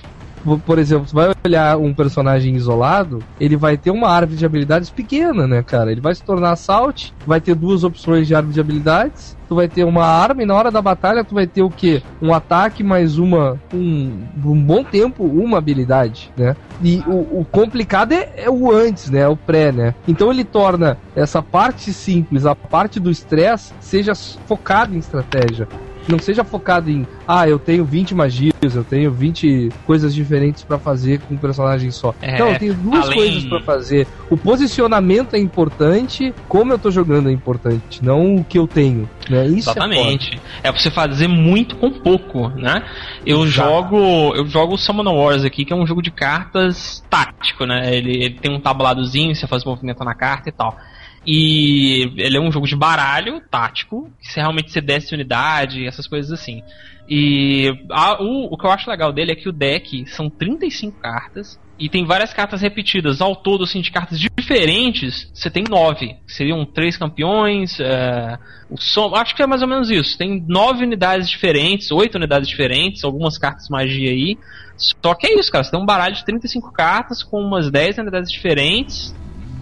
[0.65, 4.91] Por- exemplo, você vai olhar um personagem isolado, ele vai ter uma árvore de habilidades
[4.91, 5.91] pequena, né, cara?
[5.91, 9.67] Ele vai se tornar assault, vai ter duas opções de árvore de habilidades, tu vai
[9.67, 12.01] ter uma arma e na hora da batalha tu vai ter o quê?
[12.21, 16.55] Um ataque mais uma, um, um bom tempo, uma habilidade, né?
[16.81, 19.27] E o, o complicado é, é o antes, né?
[19.27, 19.95] O pré, né?
[20.07, 24.13] Então ele torna essa parte simples, a parte do estresse, seja
[24.45, 25.67] focada em estratégia.
[26.07, 30.77] Não seja focado em, ah, eu tenho 20 magias, eu tenho 20 coisas diferentes pra
[30.77, 32.13] fazer com um personagem só.
[32.21, 34.07] É, não, eu tenho duas além- coisas pra fazer.
[34.29, 39.09] O posicionamento é importante, como eu tô jogando é importante, não o que eu tenho.
[39.29, 39.45] Né?
[39.47, 40.39] Isso Exatamente.
[40.61, 42.83] É, pra você fazer muito com pouco, né?
[43.25, 43.69] Eu Exato.
[43.69, 44.35] jogo.
[44.35, 47.95] Eu jogo o Summon Wars aqui, que é um jogo de cartas tático, né?
[47.95, 50.77] Ele, ele tem um tabuladozinho, você faz movimento na carta e tal.
[51.25, 56.07] E ele é um jogo de baralho tático, que você realmente você desce unidade, essas
[56.07, 56.61] coisas assim.
[57.07, 60.99] E a- o, o que eu acho legal dele é que o deck são 35
[60.99, 63.21] cartas e tem várias cartas repetidas.
[63.21, 66.15] Ao todo, assim, de cartas diferentes, você tem nove.
[66.27, 67.79] Seriam três campeões.
[67.79, 68.37] é,
[68.69, 70.17] o som, acho que é mais ou menos isso.
[70.17, 74.37] Tem nove unidades diferentes, oito unidades diferentes, algumas cartas magia aí.
[74.77, 75.63] Só que é isso, cara.
[75.63, 79.13] Você tem um baralho de 35 cartas com umas 10 unidades diferentes.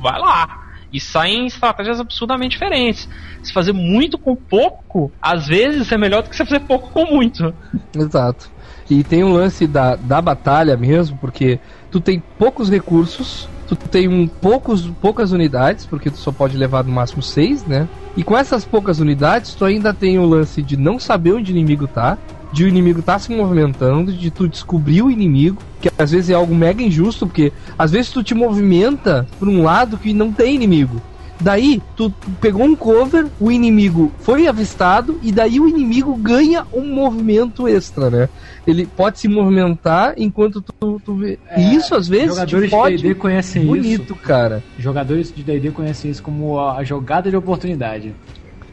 [0.02, 0.63] Vai lá.
[0.94, 3.10] E saem estratégias absurdamente diferentes.
[3.42, 7.06] Se fazer muito com pouco, às vezes é melhor do que você fazer pouco com
[7.06, 7.54] muito.
[7.96, 8.52] Exato.
[8.90, 11.60] E tem um lance da, da batalha mesmo, porque
[11.90, 16.84] tu tem poucos recursos, tu tem um poucos, poucas unidades, porque tu só pode levar
[16.84, 17.88] no máximo seis, né?
[18.16, 21.56] E com essas poucas unidades, tu ainda tem o lance de não saber onde o
[21.56, 22.18] inimigo tá,
[22.54, 26.34] de o inimigo tá se movimentando, de tu descobrir o inimigo, que às vezes é
[26.36, 30.56] algo mega injusto, porque às vezes tu te movimenta por um lado que não tem
[30.56, 31.02] inimigo.
[31.42, 36.86] Daí, tu pegou um cover, o inimigo foi avistado, e daí o inimigo ganha um
[36.86, 38.30] movimento extra, né?
[38.66, 41.40] Ele pode se movimentar enquanto tu, tu vê.
[41.58, 44.64] e isso às vezes Jogadores de pode D&D conhecem bonito, cara.
[44.70, 44.82] isso.
[44.82, 48.14] Jogadores de D&D conhecem isso como a jogada de oportunidade.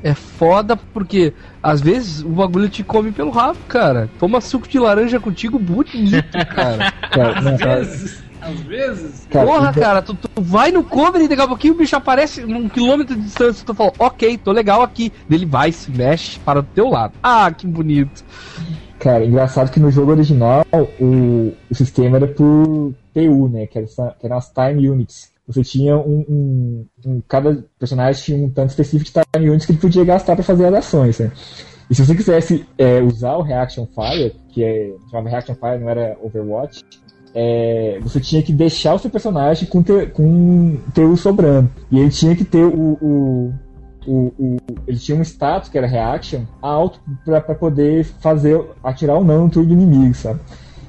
[0.02, 4.08] É foda porque às vezes o bagulho te come pelo rabo, cara.
[4.18, 6.90] Toma suco de laranja contigo bonito, cara.
[7.10, 10.82] Cara, não, Às cara, vezes, às vezes, cara, Porra, então- cara, tu, tu vai no
[10.84, 13.66] cover e daqui a pouquinho o bicho aparece num quilômetro de distância.
[13.66, 15.12] Tu fala, ok, tô legal aqui.
[15.28, 17.12] Ele vai, se mexe para o teu lado.
[17.22, 18.24] Ah, que bonito.
[18.98, 20.64] Cara, engraçado que no jogo original
[21.00, 23.66] o, o sistema era por TU, né?
[23.66, 23.86] Que, era,
[24.18, 25.29] que eram as time units.
[25.52, 29.72] Você tinha um, um- um- Cada personagem tinha um tanto específico de time units que
[29.72, 31.30] ele podia gastar para fazer as ações, né?
[31.90, 34.92] E se você quisesse é, usar o Reaction Fire, que é.
[35.10, 36.82] chamava Reaction Fire, não era Overwatch,
[37.34, 41.68] é, você tinha que deixar o seu personagem com, te, com TU sobrando.
[41.90, 43.52] E ele tinha que ter o- o,
[44.06, 44.56] o, o-
[44.86, 49.50] ele tinha um status que era reaction alto pra poder fazer atirar ou não no
[49.50, 50.40] turno inimigo, sabe?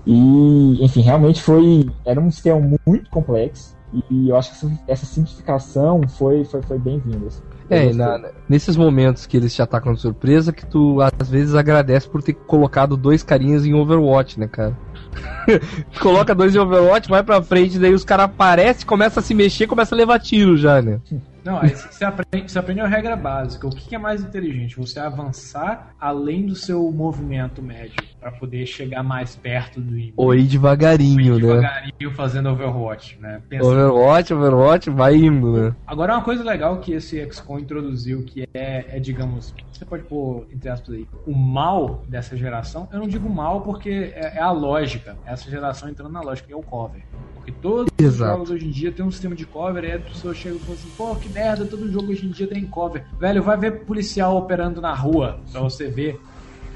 [0.06, 1.90] E, enfim, realmente foi.
[2.06, 3.76] Era um sistema muito complexo.
[3.94, 7.28] E eu acho que essa, simplificação foi, foi, foi bem-vinda.
[7.28, 7.42] assim.
[7.70, 8.20] É, e na-
[8.50, 12.34] nesses momentos que eles te atacam de surpresa, que tu às vezes agradece por ter
[12.34, 14.78] colocado dois carinhas em Overwatch, né, cara?
[16.02, 19.68] Coloca dois em Overwatch, vai pra frente, daí os caras aparecem, começa a se mexer,
[19.68, 21.00] começa a levar tiro já, né?
[21.44, 23.66] Não, aí você aprende, você aprende a regra básica.
[23.68, 24.78] O que é mais inteligente?
[24.78, 30.14] Você avançar além do seu movimento médio para poder chegar mais perto do inimigo.
[30.18, 31.40] Ou ir devagarinho, né?
[31.40, 33.42] devagarinho fazendo Overwatch, né?
[33.50, 35.76] Pensando- Overwatch, Overwatch, vai indo, né?
[35.88, 40.46] Agora, uma coisa legal que esse XCOM introduziu, que é, é, digamos, você pode pôr,
[40.52, 44.52] entre aspas aí, o mal dessa geração, eu não digo mal porque é, é a
[44.52, 47.02] lógica, essa geração entrando na lógica, que é o cover.
[47.42, 48.32] Porque todos os Exato.
[48.32, 50.62] jogos hoje em dia tem um sistema de cover, e aí as pessoas chegam e
[50.62, 53.04] falam assim, pô, que merda, todo jogo hoje em dia tem cover.
[53.20, 56.20] Velho, vai ver policial operando na rua, pra você ver.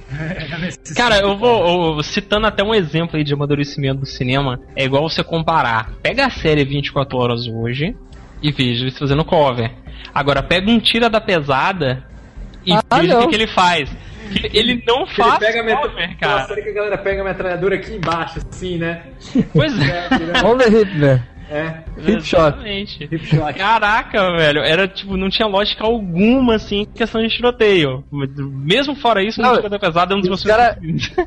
[0.09, 4.59] a necessidade Cara, eu vou eu- citando até um exemplo aí de amadurecimento do cinema,
[4.75, 5.91] é igual você comparar.
[6.01, 7.95] Pega a série 24 horas hoje
[8.41, 9.71] e veja eles fazendo cover.
[10.13, 12.03] Agora pega um tira da pesada
[12.65, 13.89] e Ah, veja o que, que ele faz.
[14.25, 15.89] Que ele não Que Ele faz pega a metra...
[15.89, 16.47] cover, Aquela cara.
[16.47, 19.01] série que a galera pega a metralhadora aqui embaixo, assim, né?
[19.53, 20.07] Pois é.
[20.65, 21.23] É, hip, né?
[21.49, 21.67] é.
[21.99, 22.41] Hip shot.
[22.41, 23.03] Exatamente.
[23.03, 23.53] Hip shot.
[23.53, 28.03] Caraca, velho, era tipo, não tinha lógica alguma, assim, em questão de tiroteio.
[28.11, 30.77] Mesmo fora isso, Não, não pesada é um dos e meus os cara-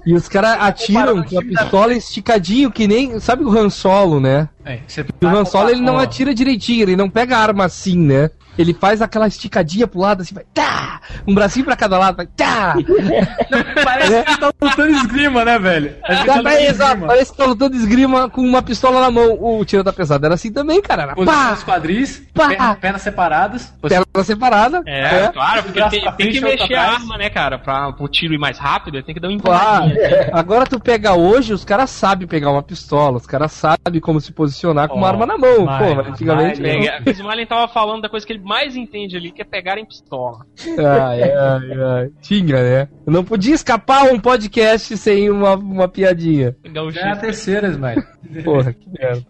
[0.05, 3.21] E os caras atiram com a pistola esticadinho, que nem.
[3.21, 4.49] Sabe o Han Solo, né?
[4.65, 7.65] É, você E o Han Solo ele não atira direitinho, ele não pega a arma
[7.65, 8.31] assim, né?
[8.59, 11.01] Ele faz aquela esticadinha pro lado assim, vai tá!
[11.27, 12.75] Um bracinho pra cada lado, vai tá!
[13.85, 15.95] Parece que tá lutando esgrima, né, velho?
[16.27, 19.37] Tá Tá, exato, parece que tá lutando esgrima com uma pistola na mão.
[19.41, 21.03] O tiro da pesada era assim também, cara.
[21.03, 21.73] Era Posição dos pá!
[21.73, 22.49] quadris, Pá.
[22.49, 23.73] perna- pernas separadas.
[24.19, 24.83] Perna separada.
[24.87, 27.59] É, claro, porque tem, tem que mexer a arma, né, cara?
[27.59, 29.85] Pra o tiro ir mais rápido, tem que dar um Pá.
[29.87, 30.31] empurradinho.
[30.33, 34.33] Agora tu pega hoje, os caras sabem pegar uma pistola, os caras sabem como se
[34.33, 35.65] posicionar com uma arma na mão.
[35.65, 36.61] vai, Pô, antigamente.
[36.61, 39.79] Pega- O Smiley tava falando da coisa que ele mais entende ali, que é pegar
[39.79, 40.39] em pistola.
[40.79, 41.73] Ai, ai,
[42.03, 42.09] ai.
[42.21, 42.89] Tinha, né?
[43.07, 46.57] Eu não podia escapar um podcast sem uma, uma piadinha.
[46.93, 48.03] Já é a terceira, Smile.
[48.45, 49.23] Porra, que merda.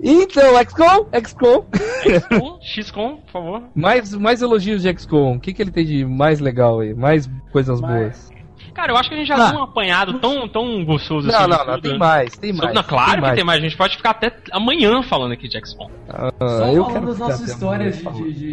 [0.00, 1.64] Então, XCOM, XCOM.
[2.02, 3.62] XCOM, XCOM, por favor.
[3.74, 5.36] mais, mais elogios de XCOM.
[5.36, 6.92] O que, que ele tem de mais legal aí?
[6.94, 8.34] Mais coisas Mais- boas.
[8.74, 9.50] Cara, eu acho que a gente já Ah.
[9.52, 11.48] deu um apanhado tão, tão gostoso Não, assim.
[11.48, 11.90] não, não, tudo.
[11.90, 12.74] tem mais, tem mais.
[12.74, 13.34] Não, claro que mais.
[13.36, 13.60] tem mais.
[13.60, 15.88] A gente pode ficar até amanhã falando aqui de XCOM.
[16.08, 18.52] Ah, Só eu falando ficar nossas histórias de- de-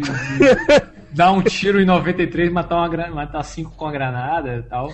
[1.14, 4.90] dar um tiro em 93, matar, uma, matar cinco com a granada e tal.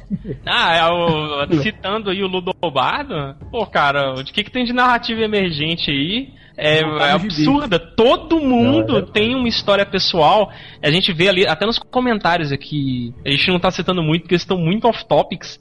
[0.46, 5.20] Ah, é o- citando aí o Ludobardo, pô, cara, o que, que tem de narrativa
[5.22, 6.28] emergente aí?
[6.60, 7.78] É, tá é absurda.
[7.78, 10.50] Todo mundo Não, é tem uma história pessoal.
[10.82, 14.34] A gente vê ali, até nos comentários aqui, a gente não tá citando muito porque
[14.34, 15.56] eles estão muito off-topics.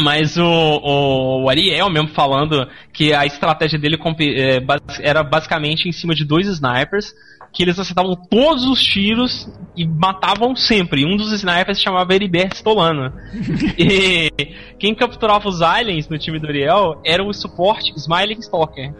[0.00, 4.58] Mas o, o, o Ariel mesmo falando que a estratégia dele é,
[5.00, 7.12] era basicamente em cima de dois snipers,
[7.56, 11.06] que eles acertavam todos os tiros e matavam sempre.
[11.06, 13.10] Um dos snipers se chamava Heriberto Stolano.
[13.78, 14.30] e
[14.78, 18.92] quem capturava os aliens no time do Ariel era o suporte Smiling Stalker.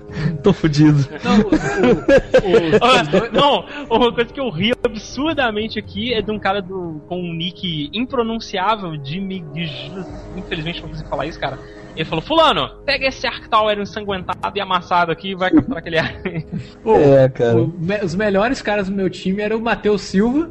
[0.43, 1.07] Tô fudido.
[1.23, 6.31] Não, o- o- o- dois- Não, uma coisa que eu ri absurdamente aqui é de
[6.31, 10.07] um cara do, com um nick impronunciável, Jimmy Gijus.
[10.35, 11.59] Infelizmente não consigo falar isso, cara.
[11.97, 15.99] Ele falou: Fulano, pega esse Arc Tower ensanguentado e amassado aqui e vai capturar aquele
[15.99, 16.47] alien.
[16.85, 17.57] É, cara.
[17.57, 20.51] o- me- os melhores caras do meu time eram o Matheus Silva,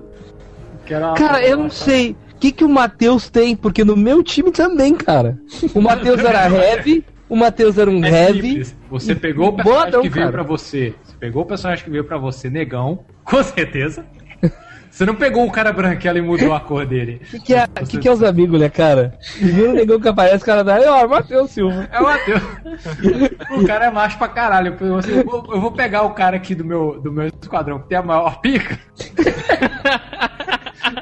[0.86, 2.16] que era uma- Cara, eu não sei.
[2.36, 3.56] O que, que o Matheus tem?
[3.56, 5.38] Porque no meu time também, cara.
[5.74, 8.42] O Matheus era heavy, o Matheus era um É heavy.
[8.50, 8.76] simples.
[8.90, 10.32] Você pegou o personagem que veio cara.
[10.32, 10.94] pra você.
[11.04, 14.06] Você pegou o personagem que veio pra você, negão, com certeza.
[14.96, 17.22] Você não pegou um cara branquelo e mudou a cor dele.
[17.22, 19.20] O que, que, é, que, que é os amigos, né, cara?
[19.38, 21.86] Primeiro negão que aparece, o cara dá, ó, Matheus Silva.
[21.92, 22.42] É o Matheus.
[23.52, 24.74] o cara é macho pra caralho.
[24.98, 27.90] Assim, eu, vou, eu vou pegar o cara aqui do meu, do meu esquadrão que
[27.90, 28.80] tem a maior pica.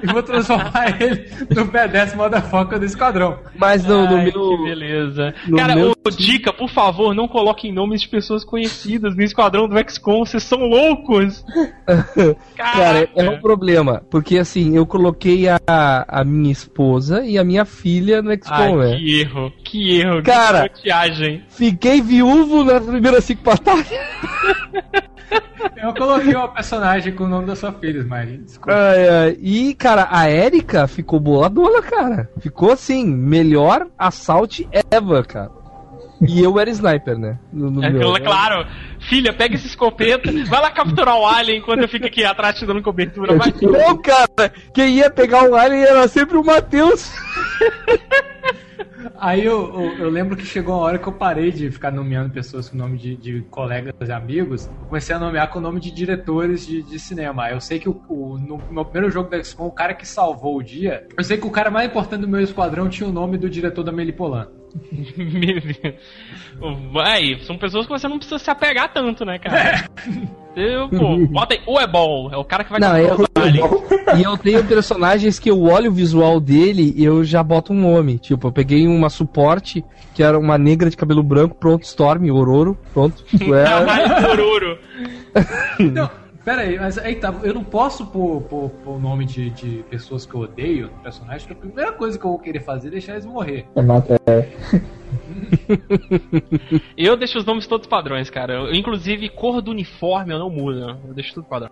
[0.01, 3.39] e vou transformar ele no B10 motherfucker do esquadrão.
[3.55, 4.57] Mas no, no Ai, meu.
[4.57, 5.33] que beleza.
[5.47, 9.67] no Cara, meu ô, dica, por favor, não coloquem nomes de pessoas conhecidas no esquadrão
[9.67, 11.43] do XCOM, vocês são loucos!
[12.55, 14.01] Cara, é um problema.
[14.09, 18.97] Porque assim, eu coloquei a, a minha esposa e a minha filha no XCOM, né?
[18.97, 20.69] que erro, que erro, Cara.
[20.69, 20.89] que.
[21.49, 23.87] Fiquei viúvo nas primeiras cinco batalhas.
[25.77, 28.37] Eu coloquei uma personagem com o nome da sua filha, Smiley.
[28.37, 28.73] Desculpa.
[28.73, 29.37] Ai, ai.
[29.41, 32.29] E, cara, a Erika ficou boladona, cara.
[32.39, 35.51] Ficou assim, melhor assault ever, cara.
[36.25, 37.37] E eu era sniper, né?
[37.51, 38.13] No, no É, meu.
[38.23, 38.65] claro,
[39.09, 42.65] filha, pega esse escopeta, vai lá capturar o alien enquanto eu fico aqui atrás te
[42.65, 43.35] dando cobertura.
[43.35, 43.53] Vai.
[43.61, 47.11] Não, cara, quem ia pegar o alien era sempre o Matheus.
[49.19, 52.31] Aí eu, eu, eu lembro que chegou uma hora que eu parei de ficar nomeando
[52.33, 54.65] pessoas com nome de, de colegas e amigos.
[54.65, 57.49] Eu comecei a nomear com o nome de diretores de, de cinema.
[57.49, 60.57] Eu sei que o, o- no meu primeiro jogo da XCOM, o cara que salvou
[60.57, 63.37] o dia, eu sei que o cara mais importante do meu esquadrão tinha o nome
[63.37, 64.47] do diretor da Melipolan.
[65.15, 65.95] Meu Deus.
[66.91, 69.87] Vai, são pessoas que você não precisa se apegar tanto, né, cara?
[70.55, 73.17] Eu, pô, bota aí, o Ebol, é o cara que vai Não, eu-
[74.17, 77.79] E eu tenho personagens que eu olho o visual dele e eu já boto um
[77.79, 78.17] nome.
[78.17, 79.83] Tipo, eu peguei uma suporte
[80.13, 83.23] que era uma negra de cabelo branco, pronto, Storm, Ororo, pronto.
[83.33, 84.29] É...
[84.31, 84.77] Ororo.
[85.79, 86.09] Não,
[86.43, 89.83] pera aí, mas aí tá, eu não posso pôr, pôr, pôr o nome de, de
[89.89, 92.89] pessoas que eu odeio no personagem, porque a primeira coisa que eu vou querer fazer
[92.89, 93.65] é deixar eles morrer.
[94.25, 94.47] É,
[96.97, 98.53] Eu deixo os nomes todos padrões, cara.
[98.53, 100.97] Eu, inclusive, cor do uniforme eu não mudo.
[101.07, 101.69] Eu deixo tudo padrão.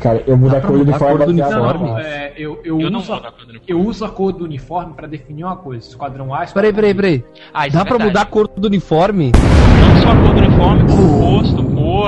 [0.00, 1.16] cara, eu mudo a cor do a uniforme.
[1.18, 1.88] cor do uniforme?
[1.90, 3.64] Não, é, eu, eu, Eu não uso a, a cor do uniforme.
[3.68, 5.86] eu uso a cor do uniforme pra definir uma coisa.
[5.86, 7.02] Esquadrão A, Peraí, esquadrão peraí, B.
[7.02, 7.24] peraí.
[7.52, 8.04] Ah, Dá é pra verdade.
[8.04, 9.32] mudar a cor do uniforme?
[9.34, 11.61] Não só a cor do uniforme, como o rosto,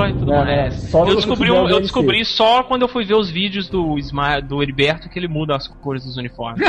[0.09, 0.81] e tudo Não, mais.
[0.83, 3.97] não, só eu descobri, um- eu descobri só quando eu fui ver os vídeos do,
[3.97, 6.65] Isma, do Heriberto que ele muda as cores dos uniformes.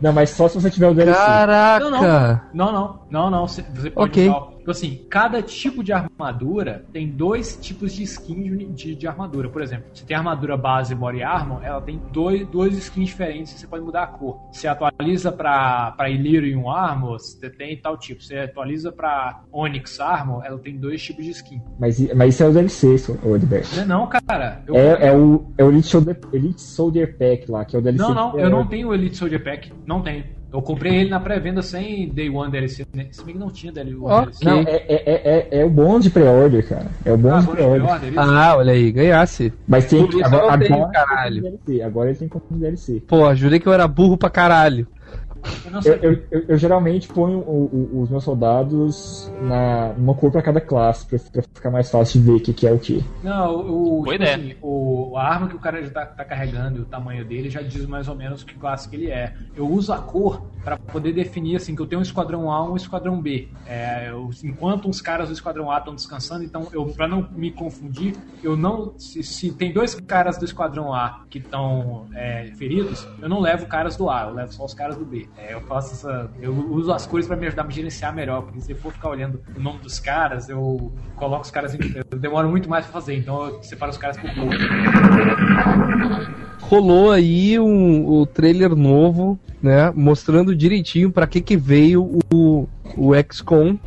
[0.00, 1.18] Não, mas só se você tiver o DLC.
[1.18, 2.44] Caraca!
[2.54, 3.48] Não, não, não, não.
[3.48, 4.28] Você você pode Ok.
[4.28, 4.57] usar.
[4.68, 9.48] Tipo assim, cada tipo de armadura tem dois tipos de skin de, de, armadura.
[9.48, 13.58] Por exemplo, se tem armadura base Body Armor, ela tem dois, dois skins diferentes e
[13.60, 14.38] você pode mudar a cor.
[14.52, 18.22] Se atualiza pra, pra Illyrium Armor, você tem tal tipo.
[18.22, 21.62] Se atualiza pra Onyx Armor, ela tem dois tipos de skin.
[21.80, 23.74] Mas, mas isso é o DLC, ô Edberto.
[23.74, 24.62] Não, é não, cara.
[24.66, 27.82] Eu, É, é o, é o Elite, Soldier, Elite Soldier Pack lá, que é o
[27.82, 28.02] DLC.
[28.02, 29.72] Não, não, que eu é- não tenho o Elite Soldier Pack.
[29.86, 30.24] Não tenho.
[30.50, 32.82] Eu comprei ele na pré-venda sem Day One DLC.
[32.94, 33.08] né?
[33.12, 34.44] Se bem que não tinha Day One Ó, DLC.
[34.44, 36.86] Não, é, é, é, é, é o bônus de pré-order, cara.
[37.04, 37.88] É o Ah, bônus de bom, pré-order.
[38.16, 39.52] Ah, olha aí, ganhasse.
[39.66, 41.82] Mas tem isso agora, eu não tenho, agora, tem.
[41.82, 43.02] Agora ele tem como DLC.
[43.06, 44.86] Pô, jurei que eu era burro pra caralho.
[45.84, 45.94] Eu.
[45.94, 50.60] Eu, eu, eu- geralmente ponho o- o- os meus soldados na, numa cor pra cada
[50.60, 53.02] classe, pra, pra ficar mais fácil de ver o que, que é o que.
[53.22, 54.36] Não, o, Boa tipo ideia.
[54.36, 57.50] assim, o, a arma que o cara já tá, tá carregando e o tamanho dele
[57.50, 59.34] já diz mais ou menos que classe que ele é.
[59.54, 62.70] Eu uso a cor pra poder definir assim que eu tenho um esquadrão A e
[62.70, 63.48] um esquadrão B.
[63.66, 67.50] É, eu- enquanto uns caras do esquadrão A estão descansando, então eu para não me
[67.52, 72.06] confundir, eu não se, se tem dois caras do esquadrão A que estão
[72.56, 75.27] feridos, eu não levo caras do A, eu levo só os caras do B.
[75.36, 78.42] É, eu faço essa, eu uso as cores pra me ajudar a me gerenciar melhor,
[78.42, 81.78] porque se eu for ficar olhando o nome dos caras, eu coloco os caras em,
[82.10, 84.48] eu demoro muito mais pra fazer, então eu separo os caras por cor.
[86.60, 89.90] Rolou aí um, o trailer novo, né?
[89.94, 93.78] Mostrando direitinho pra que que veio o, o XCOM,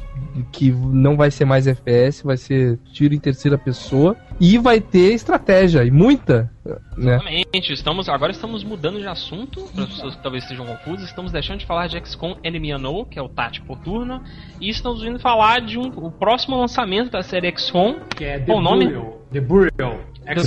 [0.52, 4.16] que não vai ser mais FPS, vai ser tiro em terceira pessoa.
[4.40, 6.52] E vai ter estratégia, e muita,
[6.98, 7.16] né?
[7.16, 11.32] Exatamente, estamos, agora estamos mudando de assunto, para as pessoas que talvez estejam confusas, estamos
[11.32, 14.22] deixando de falar de XCOM Enemy Unknown, que é o tático por turno,
[14.60, 18.54] e estamos vindo falar de um, o próximo lançamento da série XCOM, Que é The
[18.54, 18.86] o nome?
[18.86, 19.22] Burial.
[19.32, 20.00] The Burial.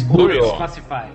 [0.06, 0.56] Burial.
[0.56, 1.12] Classified.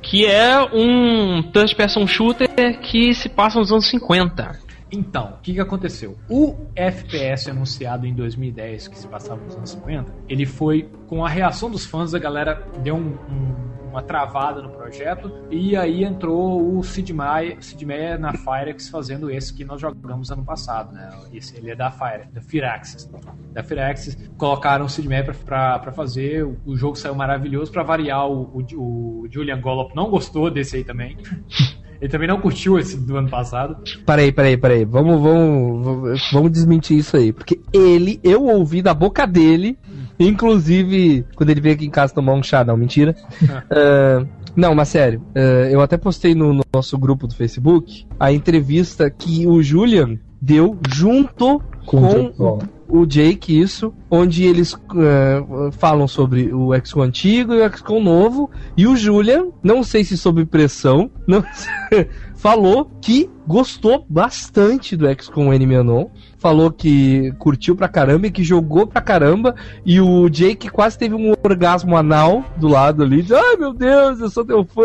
[0.00, 2.48] que é um third person shooter
[2.80, 4.61] que se passa nos anos 50.
[4.92, 6.18] Então, o que, que aconteceu?
[6.28, 11.28] O FPS anunciado em 2010, que se passava nos anos 50, ele foi com a
[11.28, 16.76] reação dos fãs, a galera deu um- um- uma travada no projeto, e aí entrou
[16.78, 21.10] o Sid Meier, Sid Meier na Firex fazendo esse que nós jogamos ano passado, né?
[21.30, 23.10] Esse, ele é da Fire, da Firaxis.
[23.52, 28.26] Da Firaxis, colocaram o Sid Meier pra fazer, o, o jogo saiu maravilhoso, pra variar,
[28.26, 31.16] o, o, o Julian Gollop não gostou desse aí também.
[32.02, 33.76] Ele também não curtiu esse do ano passado.
[34.04, 34.84] Peraí, peraí, peraí.
[34.84, 37.32] Vamos, vamos, vamos- desmentir isso aí.
[37.32, 39.78] Porque ele, eu ouvi da boca dele,
[40.18, 43.14] inclusive quando ele veio aqui em casa tomar um chá, não, mentira.
[43.70, 44.26] Ah,
[44.56, 49.08] não, mas sério, ah, eu até postei no, no nosso grupo do Facebook a entrevista
[49.08, 52.58] que o Julian deu junto Com com,
[52.88, 58.50] o Jake isso, onde eles ah, falam sobre o XCOM antigo e o XCOM novo,
[58.76, 61.42] e o Julian, não sei se sob pressão, não
[62.34, 66.10] falou que gostou bastante do XCOM Enemy Unknown,
[66.42, 69.54] falou que curtiu pra caramba e que jogou pra caramba,
[69.86, 74.20] e o Jake quase teve um orgasmo anal do lado ali, de, ai meu Deus,
[74.20, 74.82] eu sou teu fã,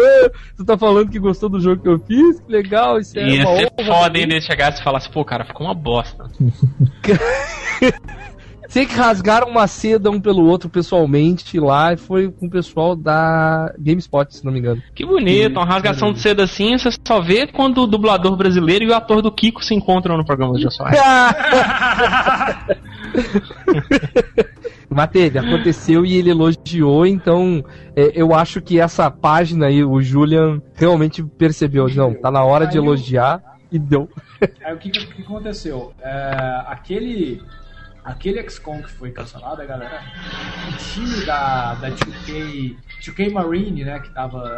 [0.56, 3.44] tu tá falando que gostou do jogo que eu fiz, que legal, isso é Ia
[3.44, 6.30] ser foda mim." ainda ele chegasse e falasse, pô, cara, ficou uma bosta.
[8.68, 12.96] Sei que rasgaram uma seda um pelo outro pessoalmente lá e foi com o pessoal
[12.96, 14.82] da GameSpot, se não me engano.
[14.94, 18.90] Que bonito, uma rasgação de seda assim, você só vê quando o dublador brasileiro e
[18.90, 21.00] o ator do Kiko se encontram no programa do Soares.
[24.90, 27.64] Mas teve, aconteceu e ele elogiou, então
[27.96, 32.66] é, eu acho que essa página aí, o Julian realmente percebeu, não, tá na hora
[32.66, 33.42] de elogiar.
[33.72, 34.10] E deu.
[34.64, 35.94] Aí o que, que, que aconteceu?
[36.02, 37.42] É, aquele.
[38.08, 40.02] Aquele XCOM que foi cancelado, a galera.
[40.72, 44.56] O time da, da 2K, 2K Marine, né, que tava,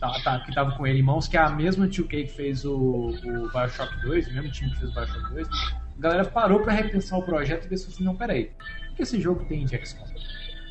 [0.00, 2.64] tá- tá- que tava com ele em mãos, que é a mesma 2K que fez
[2.64, 6.58] o, o Bioshock 2, o mesmo time que fez o Bioshock 2, a galera parou
[6.58, 8.50] pra repensar o projeto e ver se assim, não, peraí,
[8.92, 10.04] o que esse jogo tem de XCOM?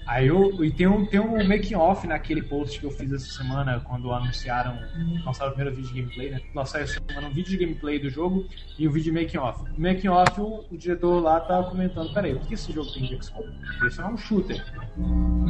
[0.08, 3.26] Aí eu, e tem um, tem um making off naquele post que eu fiz essa
[3.26, 4.80] semana quando anunciaram,
[5.26, 6.42] lançaram o primeiro vídeo de gameplay, né?
[6.56, 8.48] Lançaram essa semana um vídeo de gameplay do jogo
[8.80, 9.64] e um vídeo de making off.
[9.78, 13.04] No making off, o, o diretor lá tá comentando, peraí, o que esse jogo tem
[13.04, 13.44] de XCOM?
[13.86, 14.66] Esse é um shooter.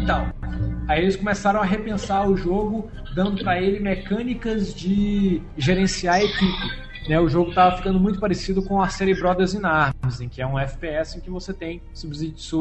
[0.02, 0.34] Então,
[0.88, 6.86] aí eles começaram a repensar o jogo, dando pra ele mecânicas de gerenciar a equipe.
[7.08, 10.42] Né, o jogo tava ficando muito parecido com a série Brothers in Arms, em que
[10.42, 11.82] é um FPS em que você tem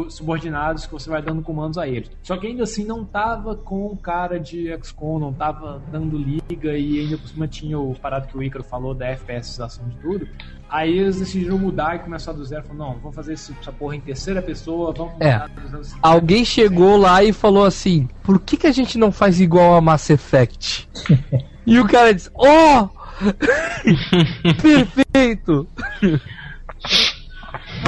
[0.06, 2.10] subordinados que você vai dando comandos a eles.
[2.22, 7.00] Só que ainda assim não tava com cara de XCOM, não tava dando liga e
[7.00, 10.28] ainda por cima tinha o parado que o Ícaro falou da FPSização de tudo.
[10.68, 12.64] Aí eles decidiram mudar e começar do zero.
[12.64, 15.34] Falaram, não, vamos fazer essa porra em terceira pessoa, vamos É.
[15.34, 16.08] mudar dos anos 50.
[16.08, 19.80] Alguém chegou lá e falou assim: por que, que a gente não faz igual a
[19.80, 20.88] Mass Effect?
[21.66, 22.88] e o cara disse: Oh!
[24.62, 25.68] Perfeito!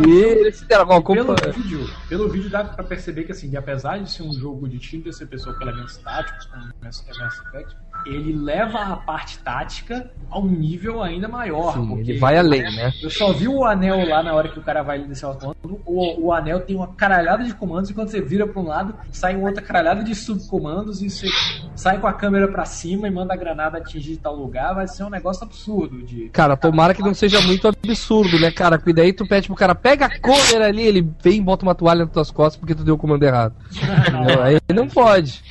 [0.06, 0.52] e
[0.86, 1.52] Pelo culpa.
[1.52, 5.02] vídeo, pelo vídeo dá pra perceber que assim, apesar de ser um jogo de tiro
[5.02, 7.76] terceira pessoa com elementos táticos, como Mass Mass Effect,
[8.06, 11.74] ele leva a parte tática a um nível ainda maior.
[11.74, 12.92] Sim, porque ele vai além, né?
[13.02, 15.80] Eu só vi o anel lá na hora que o cara vai iniciar o comando.
[15.86, 18.94] O, o anel tem uma caralhada de comandos e quando você vira pra um lado,
[19.10, 21.28] sai outra caralhada de subcomandos e você
[21.74, 24.74] sai com a câmera pra cima e manda a granada atingir tal lugar.
[24.74, 26.28] Vai ser um negócio absurdo de.
[26.28, 28.78] Cara, tomara que não seja muito absurdo, né, cara?
[28.78, 31.74] Porque daí tu pede pro cara, pega a câmera ali, ele vem e bota uma
[31.74, 33.54] toalha nas tuas costas porque tu deu o comando errado.
[34.42, 35.42] Aí não pode.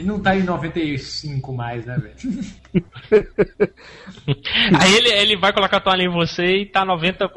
[0.00, 2.14] Ele não tá em 95 mais, né, velho?
[4.80, 7.28] Aí ele, ele vai colocar a toalha em você e tá 90%,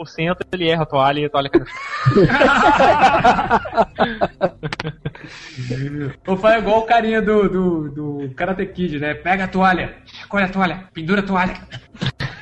[0.49, 1.61] ele erra a toalha e a toalha cai.
[6.25, 9.13] Ou faz igual o carinha do, do, do Karate Kid, né?
[9.13, 11.55] Pega a toalha, recolhe a toalha, pendura a toalha.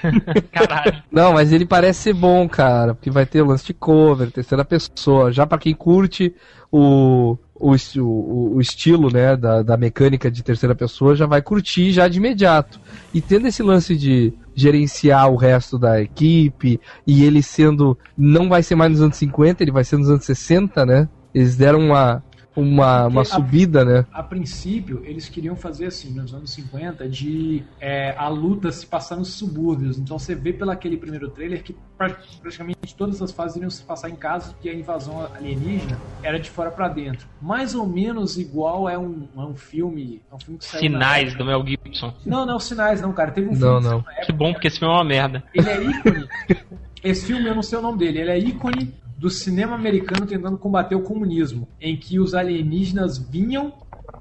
[0.52, 1.04] Caralho.
[1.12, 5.32] Não, mas ele parece ser bom, cara, porque vai ter lance de cover, terceira pessoa,
[5.32, 6.34] já pra quem curte
[6.72, 11.92] o, o, o, o estilo, né, da, da mecânica de terceira pessoa, já vai curtir
[11.92, 12.80] já de imediato.
[13.14, 18.64] E tendo esse lance de gerenciar o resto da equipe, e ele sendo, não vai
[18.64, 22.24] ser mais nos anos 50, ele vai ser nos anos 60, né, eles deram uma,
[22.56, 24.06] uma, uma Porque a- subida, né.
[24.12, 29.16] A princípio, eles queriam fazer assim, nos anos 50, de é, a luta se passar
[29.16, 29.98] nos subúrbios.
[29.98, 33.84] Então você vê pelo aquele primeiro trailer que pra- praticamente todas as fases iriam se
[33.84, 37.28] passar em casa, que a invasão alienígena era de fora pra dentro.
[37.42, 40.22] Mais ou menos igual é um, é um filme.
[40.32, 42.14] É um filme que saiu na Sinais do Mel Gibson.
[42.26, 43.32] Não, não, sinais não, cara.
[43.32, 43.92] Teve um Não, filme que não.
[44.02, 45.44] na época, Que bom, porque esse filme é uma merda.
[45.54, 46.28] Ele é ícone.
[47.04, 50.58] Esse filme, eu não sei o nome dele, ele é ícone do cinema americano tentando
[50.58, 53.72] combater o comunismo, em que os alienígenas vinham.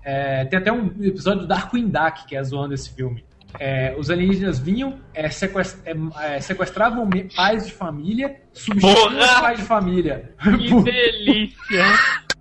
[0.04, 3.24] é, tem até um episódio do Darkwing Duck que é zoando esse filme.
[3.58, 5.94] É, os alienígenas vinham, é, sequest- é,
[6.36, 9.24] é, sequestravam me- pais de família, substituíam Porra!
[9.24, 10.30] os pais de família.
[10.42, 11.84] Que delícia!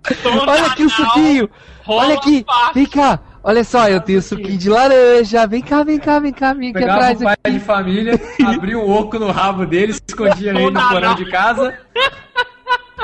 [0.46, 1.50] Olha aqui o suquinho!
[1.86, 2.44] Olha aqui!
[2.74, 3.18] Vem cá!
[3.42, 5.46] Olha só, eu tenho suquinho de laranja.
[5.46, 8.90] Vem cá, vem cá, vem cá, vem aqui Pegava o pai de família, abria um
[8.90, 11.74] oco no rabo dele, se escondia ele no porão de casa.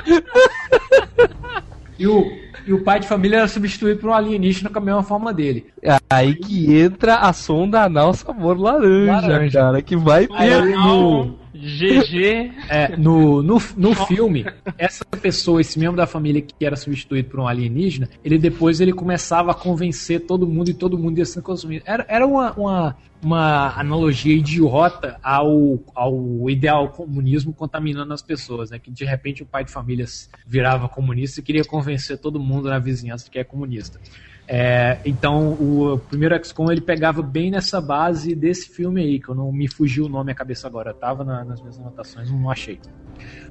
[1.98, 2.30] E o,
[2.66, 5.66] e o pai de família era substituído por um alienígena com a mesma forma dele.
[6.10, 9.58] Aí que entra a sonda anal sabor laranja, Laranja.
[9.58, 11.38] cara, que vai ter no...
[11.56, 12.52] GG.
[12.68, 14.44] É, no, no, no filme,
[14.76, 18.92] essa pessoa, esse membro da família que era substituído por um alienígena, ele depois ele
[18.92, 21.84] começava a convencer todo mundo e todo mundo ia ser consumido.
[21.86, 28.78] Era, era uma, uma, uma analogia idiota ao, ao ideal comunismo contaminando as pessoas, né?
[28.78, 30.04] Que de repente o pai de família
[30.46, 34.00] virava comunista e queria convencer todo mundo na vizinhança que é comunista.
[34.48, 39.34] É, então o primeiro XCOM ele pegava bem nessa base desse filme aí, que eu
[39.34, 42.80] não me fugiu o nome à cabeça agora, tava na- nas minhas anotações, não achei.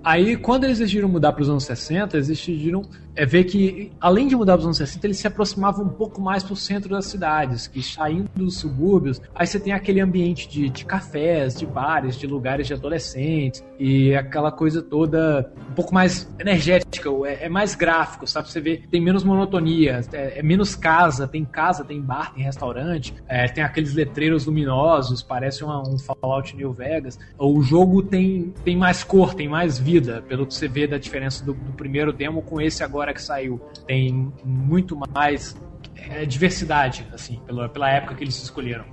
[0.03, 2.81] Aí, quando eles decidiram mudar para os anos 60, eles decidiram
[3.15, 6.21] é, ver que, além de mudar para os anos 60, eles se aproximavam um pouco
[6.21, 10.47] mais para o centro das cidades, que saindo dos subúrbios, aí você tem aquele ambiente
[10.47, 15.93] de, de cafés, de bares, de lugares de adolescentes, e aquela coisa toda um pouco
[15.93, 18.49] mais energética, é, é mais gráfico, sabe?
[18.49, 23.13] Você vê, tem menos monotonia, é, é menos casa, tem casa, tem bar, tem restaurante,
[23.27, 27.17] é, tem aqueles letreiros luminosos, parece uma- um Fallout New Vegas.
[27.37, 31.43] O jogo tem, tem mais cor, tem mais vida, pelo que você vê da diferença
[31.43, 33.59] do, do primeiro demo com esse agora que saiu.
[33.87, 35.55] Tem muito mais
[36.09, 38.85] é, diversidade, assim, pela, pela época que eles escolheram.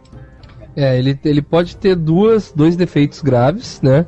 [0.75, 4.07] É, ele, ele pode ter duas, dois defeitos graves, né?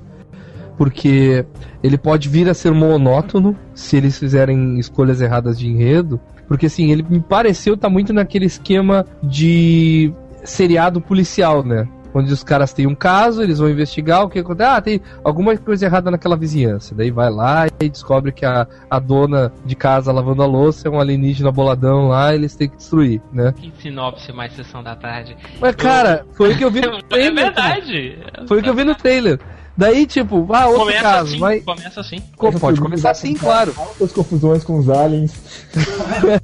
[0.76, 1.44] Porque
[1.82, 6.20] ele pode vir a ser monótono se eles fizerem escolhas erradas de enredo.
[6.48, 10.12] Porque assim, ele me pareceu tá muito naquele esquema de
[10.42, 11.88] seriado policial, né?
[12.14, 14.70] Onde os caras têm um caso, eles vão investigar o que acontece.
[14.70, 16.94] Ah, tem alguma coisa errada naquela vizinhança.
[16.94, 20.90] Daí vai lá e descobre que a, a dona de casa lavando a louça é
[20.90, 23.52] um alienígena boladão lá, eles têm que destruir, né?
[23.56, 25.36] Que sinopse mais sessão da tarde.
[25.60, 27.52] Mas, cara, foi o que eu vi no É trailer.
[27.52, 27.74] cara.
[27.74, 28.18] verdade.
[28.46, 29.40] Foi o que eu vi no trailer.
[29.76, 31.28] Daí, tipo, ah, outro Começa caso.
[31.30, 31.58] assim, Vai...
[31.60, 32.16] começa assim.
[32.36, 33.74] Co- Pode começar assim, claro.
[33.76, 35.34] Altas confusões com os aliens.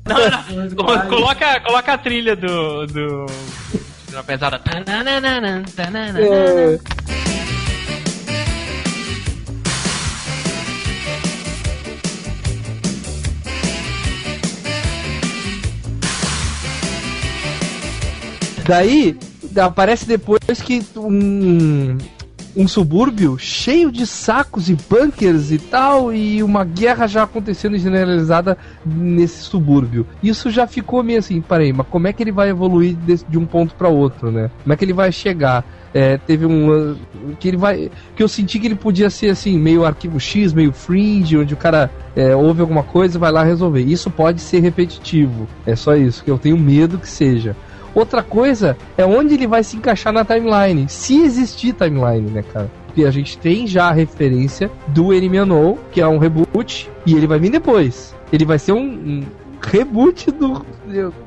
[0.04, 0.70] Não, não.
[0.76, 2.86] Co- Coloca, coloca a trilha do.
[2.88, 3.26] do...
[4.12, 4.60] Na pesada.
[4.66, 4.80] É,
[18.66, 19.18] Daí,
[19.60, 21.98] aparece depois que um,
[22.56, 28.56] um subúrbio cheio de sacos e bunkers e tal, e uma guerra já acontecendo generalizada
[28.84, 30.06] nesse subúrbio.
[30.22, 33.38] Isso já ficou meio assim, parei, mas como é que ele vai evoluir desse- de
[33.38, 34.50] um ponto para outro, né?
[34.62, 35.64] Como é que ele vai chegar?
[35.92, 36.96] É, teve um uh,
[37.40, 40.72] que ele vai que eu senti que ele podia ser assim meio arquivo X meio
[40.72, 44.60] fringe onde o cara é, ouve alguma coisa e vai lá resolver isso pode ser
[44.60, 47.56] repetitivo é só isso que eu tenho medo que seja
[47.94, 52.70] Outra coisa é onde ele vai se encaixar na timeline, se existir timeline, né, cara?
[52.86, 55.38] Porque a gente tem já a referência do Enemy
[55.92, 58.14] que é um reboot, e ele vai vir depois.
[58.32, 59.22] Ele vai ser um, um
[59.60, 60.64] reboot do.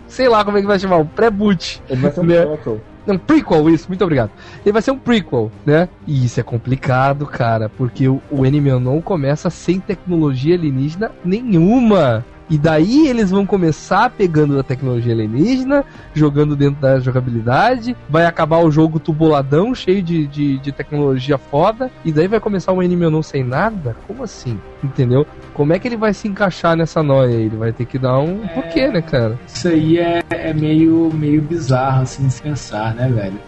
[0.08, 1.82] sei lá como é que vai chamar, um pré-boot.
[1.90, 2.46] Ele vai ser um Né?
[2.46, 2.82] prequel.
[3.06, 4.32] Um prequel, isso, muito obrigado.
[4.66, 5.90] Ele vai ser um prequel, né?
[6.08, 8.70] E isso é complicado, cara, porque o, o Enemy
[9.02, 12.26] começa sem tecnologia alienígena nenhuma.
[12.50, 15.84] E daí eles vão começar pegando a tecnologia alienígena,
[16.14, 21.90] jogando dentro da jogabilidade, vai acabar o jogo tubuladão, cheio de, de, de tecnologia foda,
[22.04, 23.96] e daí vai começar um Enemy Unknown sem nada?
[24.08, 24.60] Como assim?
[24.84, 25.26] Entendeu?
[25.54, 27.46] Como é que ele vai se encaixar nessa noia aí?
[27.46, 29.40] Ele vai ter que dar um porquê, né, cara?
[29.48, 33.40] Isso aí é, é meio, meio bizarro, assim, de se pensar, né, velho?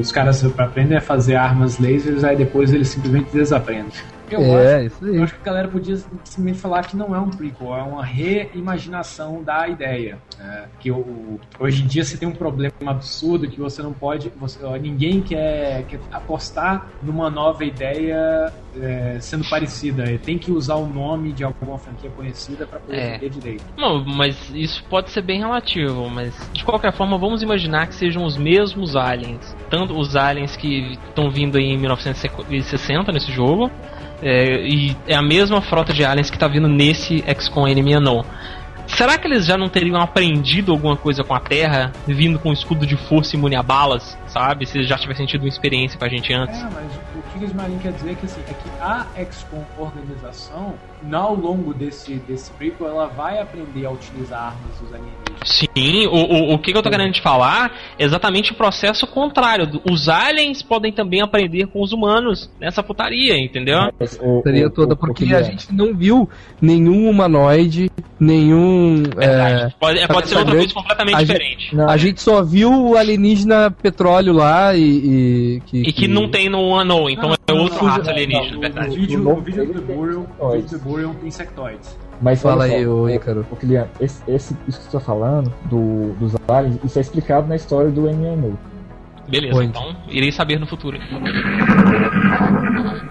[0.00, 3.90] Os caras aprendem a fazer armas lasers, aí depois eles simplesmente desaprendem.
[4.34, 5.16] Eu acho é, isso aí.
[5.16, 8.04] Eu acho que a galera podia simplesmente falar que não é um prequel, é uma
[8.04, 10.18] reimaginação da ideia.
[10.38, 10.64] né?
[10.80, 14.30] Que o, hoje em dia você tem um problema absurdo que você não pode.
[14.40, 20.04] Você, ó, ninguém quer, quer apostar numa nova ideia é, sendo parecida.
[20.18, 23.12] Tem que usar o nome de alguma franquia conhecida para poder É.
[23.12, 23.64] vender direito.
[23.76, 28.24] Não, mas isso pode ser bem relativo, mas de qualquer forma vamos imaginar que sejam
[28.24, 29.54] os mesmos aliens.
[29.70, 33.70] Tanto os aliens que estão vindo aí em 1960 nesse jogo,
[34.22, 38.24] é, e é a mesma frota de aliens que está vindo nesse XCOM Enemy Unknown.
[38.86, 42.86] Será que eles já não teriam aprendido alguma coisa com a Terra, vindo com escudo
[42.86, 44.66] de força imune a balas, sabe?
[44.66, 46.60] Se eles já tivessem tido uma experiência com a gente antes.
[46.60, 49.64] É, mas o que o Ismarin quer dizer é que, assim, é que a XCOM
[49.78, 50.74] organização,
[51.10, 55.22] ao longo desse, desse prequel, ela vai aprender a utilizar armas dos alienígenas.
[55.44, 59.06] Sim, o, o, o que que eu tô querendo te falar é exatamente o processo
[59.06, 59.80] contrário.
[59.90, 63.90] Os aliens podem também aprender com os humanos nessa putaria, entendeu?
[63.98, 66.28] Mas o- o- toda, porque que a é- gente não viu
[66.60, 69.02] nenhum humanoide, nenhum.
[69.18, 69.76] é, Verdade.
[69.80, 71.76] pode, é, pode ser outra coisa completamente a gente- diferente.
[71.76, 74.82] Não, a gente só viu o alienígena petróleo lá e.
[74.82, 78.04] e que, E que não tem no Unknown, então Não, é não, outro não, rato
[78.04, 78.88] não, alienígena, não, o- verdade.
[78.88, 80.26] O vídeo, O vídeo do Burial,
[80.92, 81.08] o insectoides.
[81.08, 81.98] vídeo do Burial tem insectoides.
[82.20, 83.44] Mas Fala aí, ô o- Ícaro.
[83.50, 87.48] o Kilian, esse, esse- isso que você tá falando do, dos aliens, isso é explicado
[87.48, 88.56] na história do MMO.
[89.28, 89.66] Beleza, Onde?
[89.68, 90.98] então irei saber no futuro.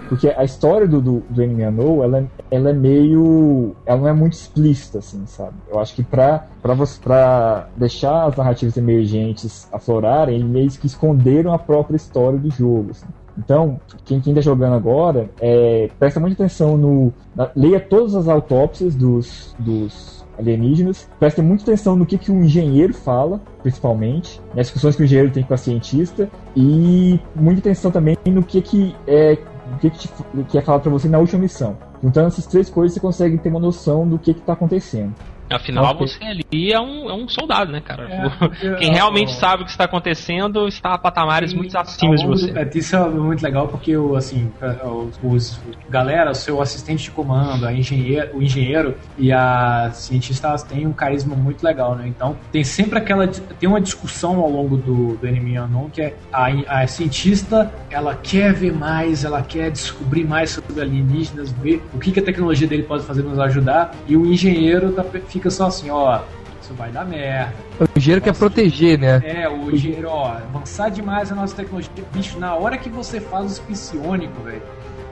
[0.08, 3.74] Porque a história do, do, do MMO, ela, é- ela é meio.
[3.86, 5.54] Ela não é muito explícita, assim, sabe?
[5.70, 10.86] Eu acho que pra, pra, você, pra deixar as narrativas emergentes aflorarem, eles meio que
[10.86, 12.90] esconderam a própria história do jogo.
[12.90, 13.06] assim.
[13.38, 17.12] Então, quem, quem tá jogando agora, é, presta muita atenção no.
[17.34, 22.42] na- leia todas as autópsias dos, dos alienígenas, presta muita atenção no que, que o
[22.44, 27.90] engenheiro fala, principalmente, nas discussões que o engenheiro tem com a cientista, e muita atenção
[27.90, 29.38] também no que, que é
[29.74, 30.08] o que, que, te,
[30.48, 31.76] que é falado pra você na última missão.
[32.02, 35.14] Juntando essas três coisas, você consegue ter uma noção do que, que tá acontecendo.
[35.54, 36.06] Afinal, Ok.
[36.06, 38.08] você ali é um, é um soldado, né, cara?
[38.10, 41.76] É, porque, Quem ó, realmente ó, sabe o que está acontecendo está a patamares muito
[41.76, 42.52] acima de você.
[42.52, 44.52] do- é, Isso é muito legal porque o assim,
[44.84, 50.48] os, os- galera, o seu assistente de comando, a engenheiro, o engenheiro e a cientista
[50.48, 52.06] elas têm um carisma muito legal, né?
[52.08, 56.16] Então tem sempre aquela tem uma discussão ao longo do, do Enemy Unknown que é
[56.32, 56.46] a,
[56.82, 62.10] a cientista ela quer ver mais, ela quer descobrir mais sobre alienígenas, ver o que,
[62.12, 65.90] que a tecnologia dele pode fazer nos ajudar e o engenheiro tá- fica só assim,
[65.90, 66.22] ó
[66.62, 67.52] isso vai dar merda.
[67.78, 69.20] O engenheiro quer proteger, né?
[69.24, 71.90] É, o engenheiro, ó, avançar demais a nossa tecnologia.
[72.12, 74.62] Bicho, na hora que você faz os psionicos, velho,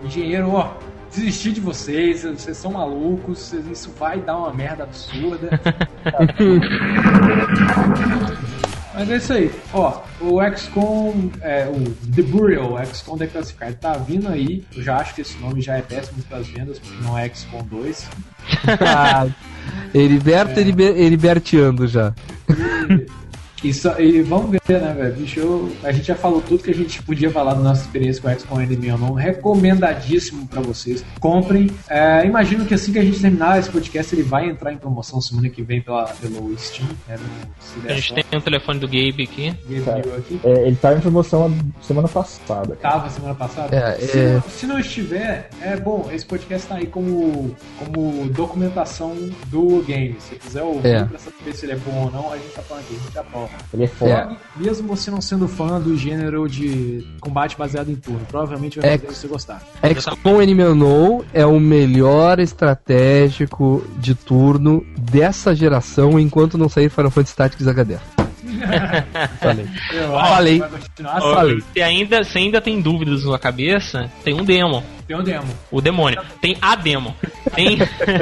[0.03, 0.73] engenheiro, ó,
[1.11, 5.61] desistir de vocês, vocês são malucos, isso vai dar uma merda absurda.
[8.93, 9.51] Mas é isso aí.
[9.73, 14.65] Ó, o XCOM, é, o The Burial, XCOM Declassified, tá vindo aí.
[14.75, 17.29] Eu já acho que esse nome já é péssimo para as vendas, porque não é
[17.29, 18.09] XCOM 2.
[19.95, 20.63] Heriberto É.
[20.63, 22.15] Heriber- Heriberteando já.
[23.63, 25.15] E, só- e vamos ver, né, velho?
[25.17, 28.23] Bicho, eu- a gente já falou tudo que a gente podia falar da nossa experiência
[28.23, 29.13] com o XCOM Enemy Unknown.
[29.15, 31.05] Recomendadíssimo pra vocês.
[31.21, 31.71] Comprem.
[31.89, 35.21] É, imagino que assim que a gente terminar esse podcast, ele vai entrar em promoção
[35.21, 36.89] semana que vem pela, pelo Steam.
[37.09, 38.25] Né, no, A gente sorte.
[38.31, 39.51] tem o telefone do Gabe aqui.
[39.69, 40.41] Gabe Cara, viu aqui.
[40.43, 42.77] É, ele tá em promoção semana passada.
[42.77, 42.95] cara.
[42.95, 43.77] Tava semana passada?
[43.77, 44.33] É, se, é.
[44.35, 49.15] Não, se não estiver, é bom, esse podcast tá aí como, como documentação
[49.49, 50.17] do game.
[50.21, 51.05] Se quiser ouvir É.
[51.05, 53.19] pra saber se ele é bom ou não, a gente tá falando aqui, a gente
[53.19, 53.50] aprova.
[53.73, 54.11] Ele é foda.
[54.11, 54.29] É.
[54.57, 58.99] Mesmo você não sendo fã do gênero de combate baseado em turno, provavelmente vai É.
[58.99, 59.63] fazer você gostar.
[59.97, 67.11] XCOM Enemy Unknown é o melhor estratégico de turno dessa geração enquanto não sair Final
[67.11, 67.97] Fantasy Tactics HD.
[69.41, 69.67] Falei.
[69.93, 70.63] Eu Falei.
[70.97, 71.63] Falei.
[71.73, 74.83] Se ainda, se ainda tem dúvidas na sua cabeça, tem um demo.
[75.11, 75.49] Tem um demo.
[75.73, 76.23] O demônio.
[76.41, 77.17] Tem a demo.
[77.53, 77.79] Tem,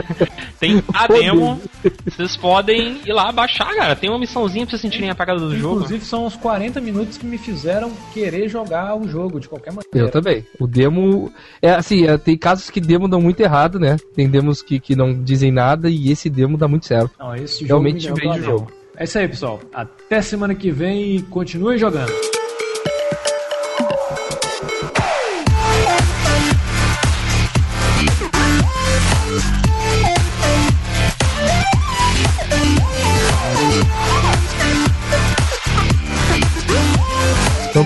[0.59, 1.61] tem a O demo.
[2.07, 3.95] Vocês podem ir lá baixar, cara.
[3.95, 5.75] Tem uma missãozinha pra vocês sentirem a pegada do jogo.
[5.83, 9.91] Inclusive, são uns 40 minutos que me fizeram querer jogar o jogo de qualquer maneira.
[9.93, 10.47] Eu também.
[10.59, 11.31] O demo.
[11.61, 13.99] É assim, é, tem casos que demo dão muito errado, né?
[14.15, 17.11] Tem demos que, que não dizem nada e esse demo dá muito certo.
[17.19, 18.73] Não, esse jogo Realmente vende o jogo.
[18.97, 19.61] É isso aí, pessoal.
[19.75, 22.38] Até semana que vem e continue jogando.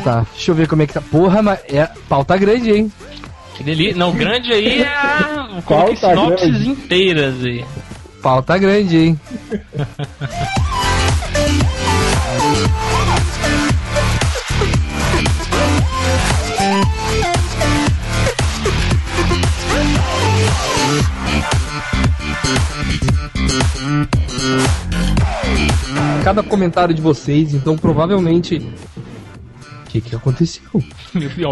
[0.03, 1.01] Tá, deixa eu ver como é que tá.
[1.01, 1.89] Porra, mas é.
[2.09, 2.93] Pau tá grande, hein?
[3.55, 3.97] Que delícia.
[3.97, 4.87] Não, grande aí é.
[5.65, 6.69] Qual Coloquei tá sinopses grande?
[6.69, 7.65] inteiras aí.
[8.23, 9.21] Pau tá grande, hein?
[26.25, 28.63] Cada comentário de vocês, então provavelmente.
[29.93, 30.63] O que que aconteceu?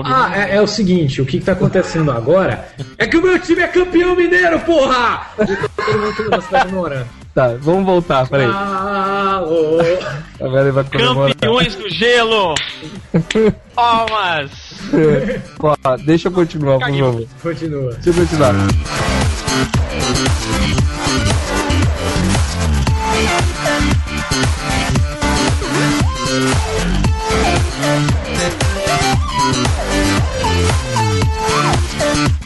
[0.06, 3.38] Ah, é, é o seguinte, o que, que tá acontecendo agora é que o meu
[3.38, 5.26] time é campeão mineiro, porra!
[5.36, 7.06] Todo mundo aqui na cidade comemorando.
[7.34, 8.46] Tá, vamos voltar, peraí.
[8.46, 9.78] Alô!
[10.40, 11.34] Agora ele vai comemorar.
[11.34, 12.54] Campeões do gelo!
[13.74, 14.50] Palmas!
[15.60, 17.26] Ó, deixa eu continuar, por favor.
[17.42, 17.92] Continua.
[18.02, 18.54] Deixa eu continuar.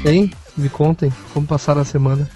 [0.05, 0.31] Hein?
[0.57, 2.29] Me contem como passaram a semana.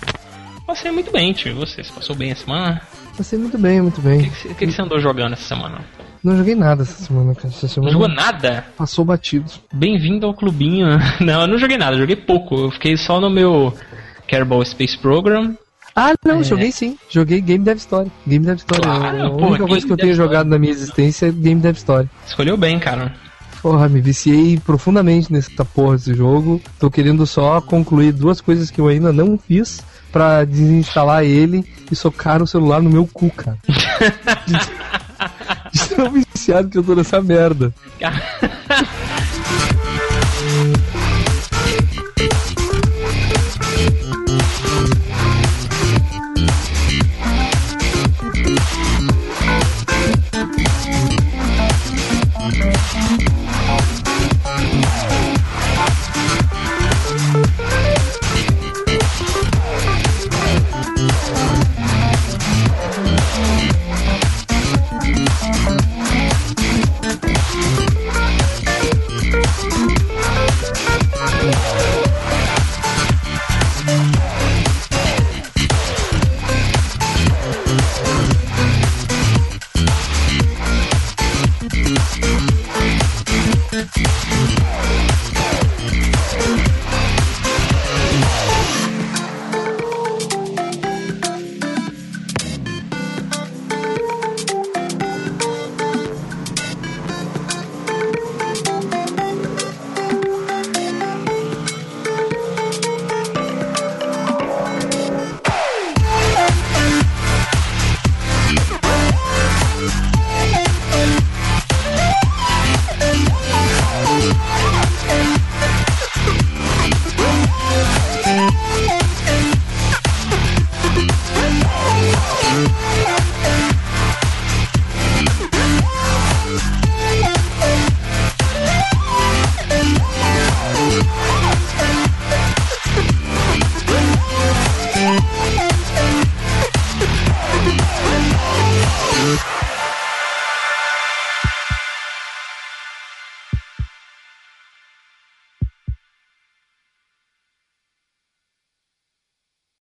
[0.67, 1.55] Passei muito bem, tio.
[1.57, 2.81] Você, você passou bem a semana?
[3.17, 4.23] Passei muito bem, muito O bem.
[4.23, 5.81] que, que, o que que você andou jogando essa semana?
[6.23, 7.49] Não joguei nada essa semana, cara.
[7.49, 8.65] Essa Não semana jogou nada?
[8.77, 9.51] passou batido.
[9.73, 10.87] Bem-vindo ao clubinho.
[11.21, 12.57] Não, eu não joguei nada, joguei pouco.
[12.57, 13.73] Eu fiquei só no meu
[14.27, 15.57] Kerbal Space Program.
[15.95, 16.45] Ah, não, É.
[16.45, 16.97] joguei sim.
[17.11, 18.11] Joguei Game Dev Story.
[18.27, 18.83] Game Dev Story.
[18.83, 20.29] Claro, a única coisa que eu tenho Story.
[20.29, 22.09] jogado na minha existência é Game Dev Story.
[22.27, 23.15] Escolheu bem, cara.
[23.63, 26.61] Porra, me viciei profundamente nessa porra desse jogo.
[26.79, 29.81] Tô querendo só concluir duas coisas que eu ainda não fiz
[30.13, 33.59] pra desinstalar ele e socar o celular no meu cu, cara.
[34.47, 34.55] De,
[35.81, 37.75] de tão viciado que eu tô nessa merda.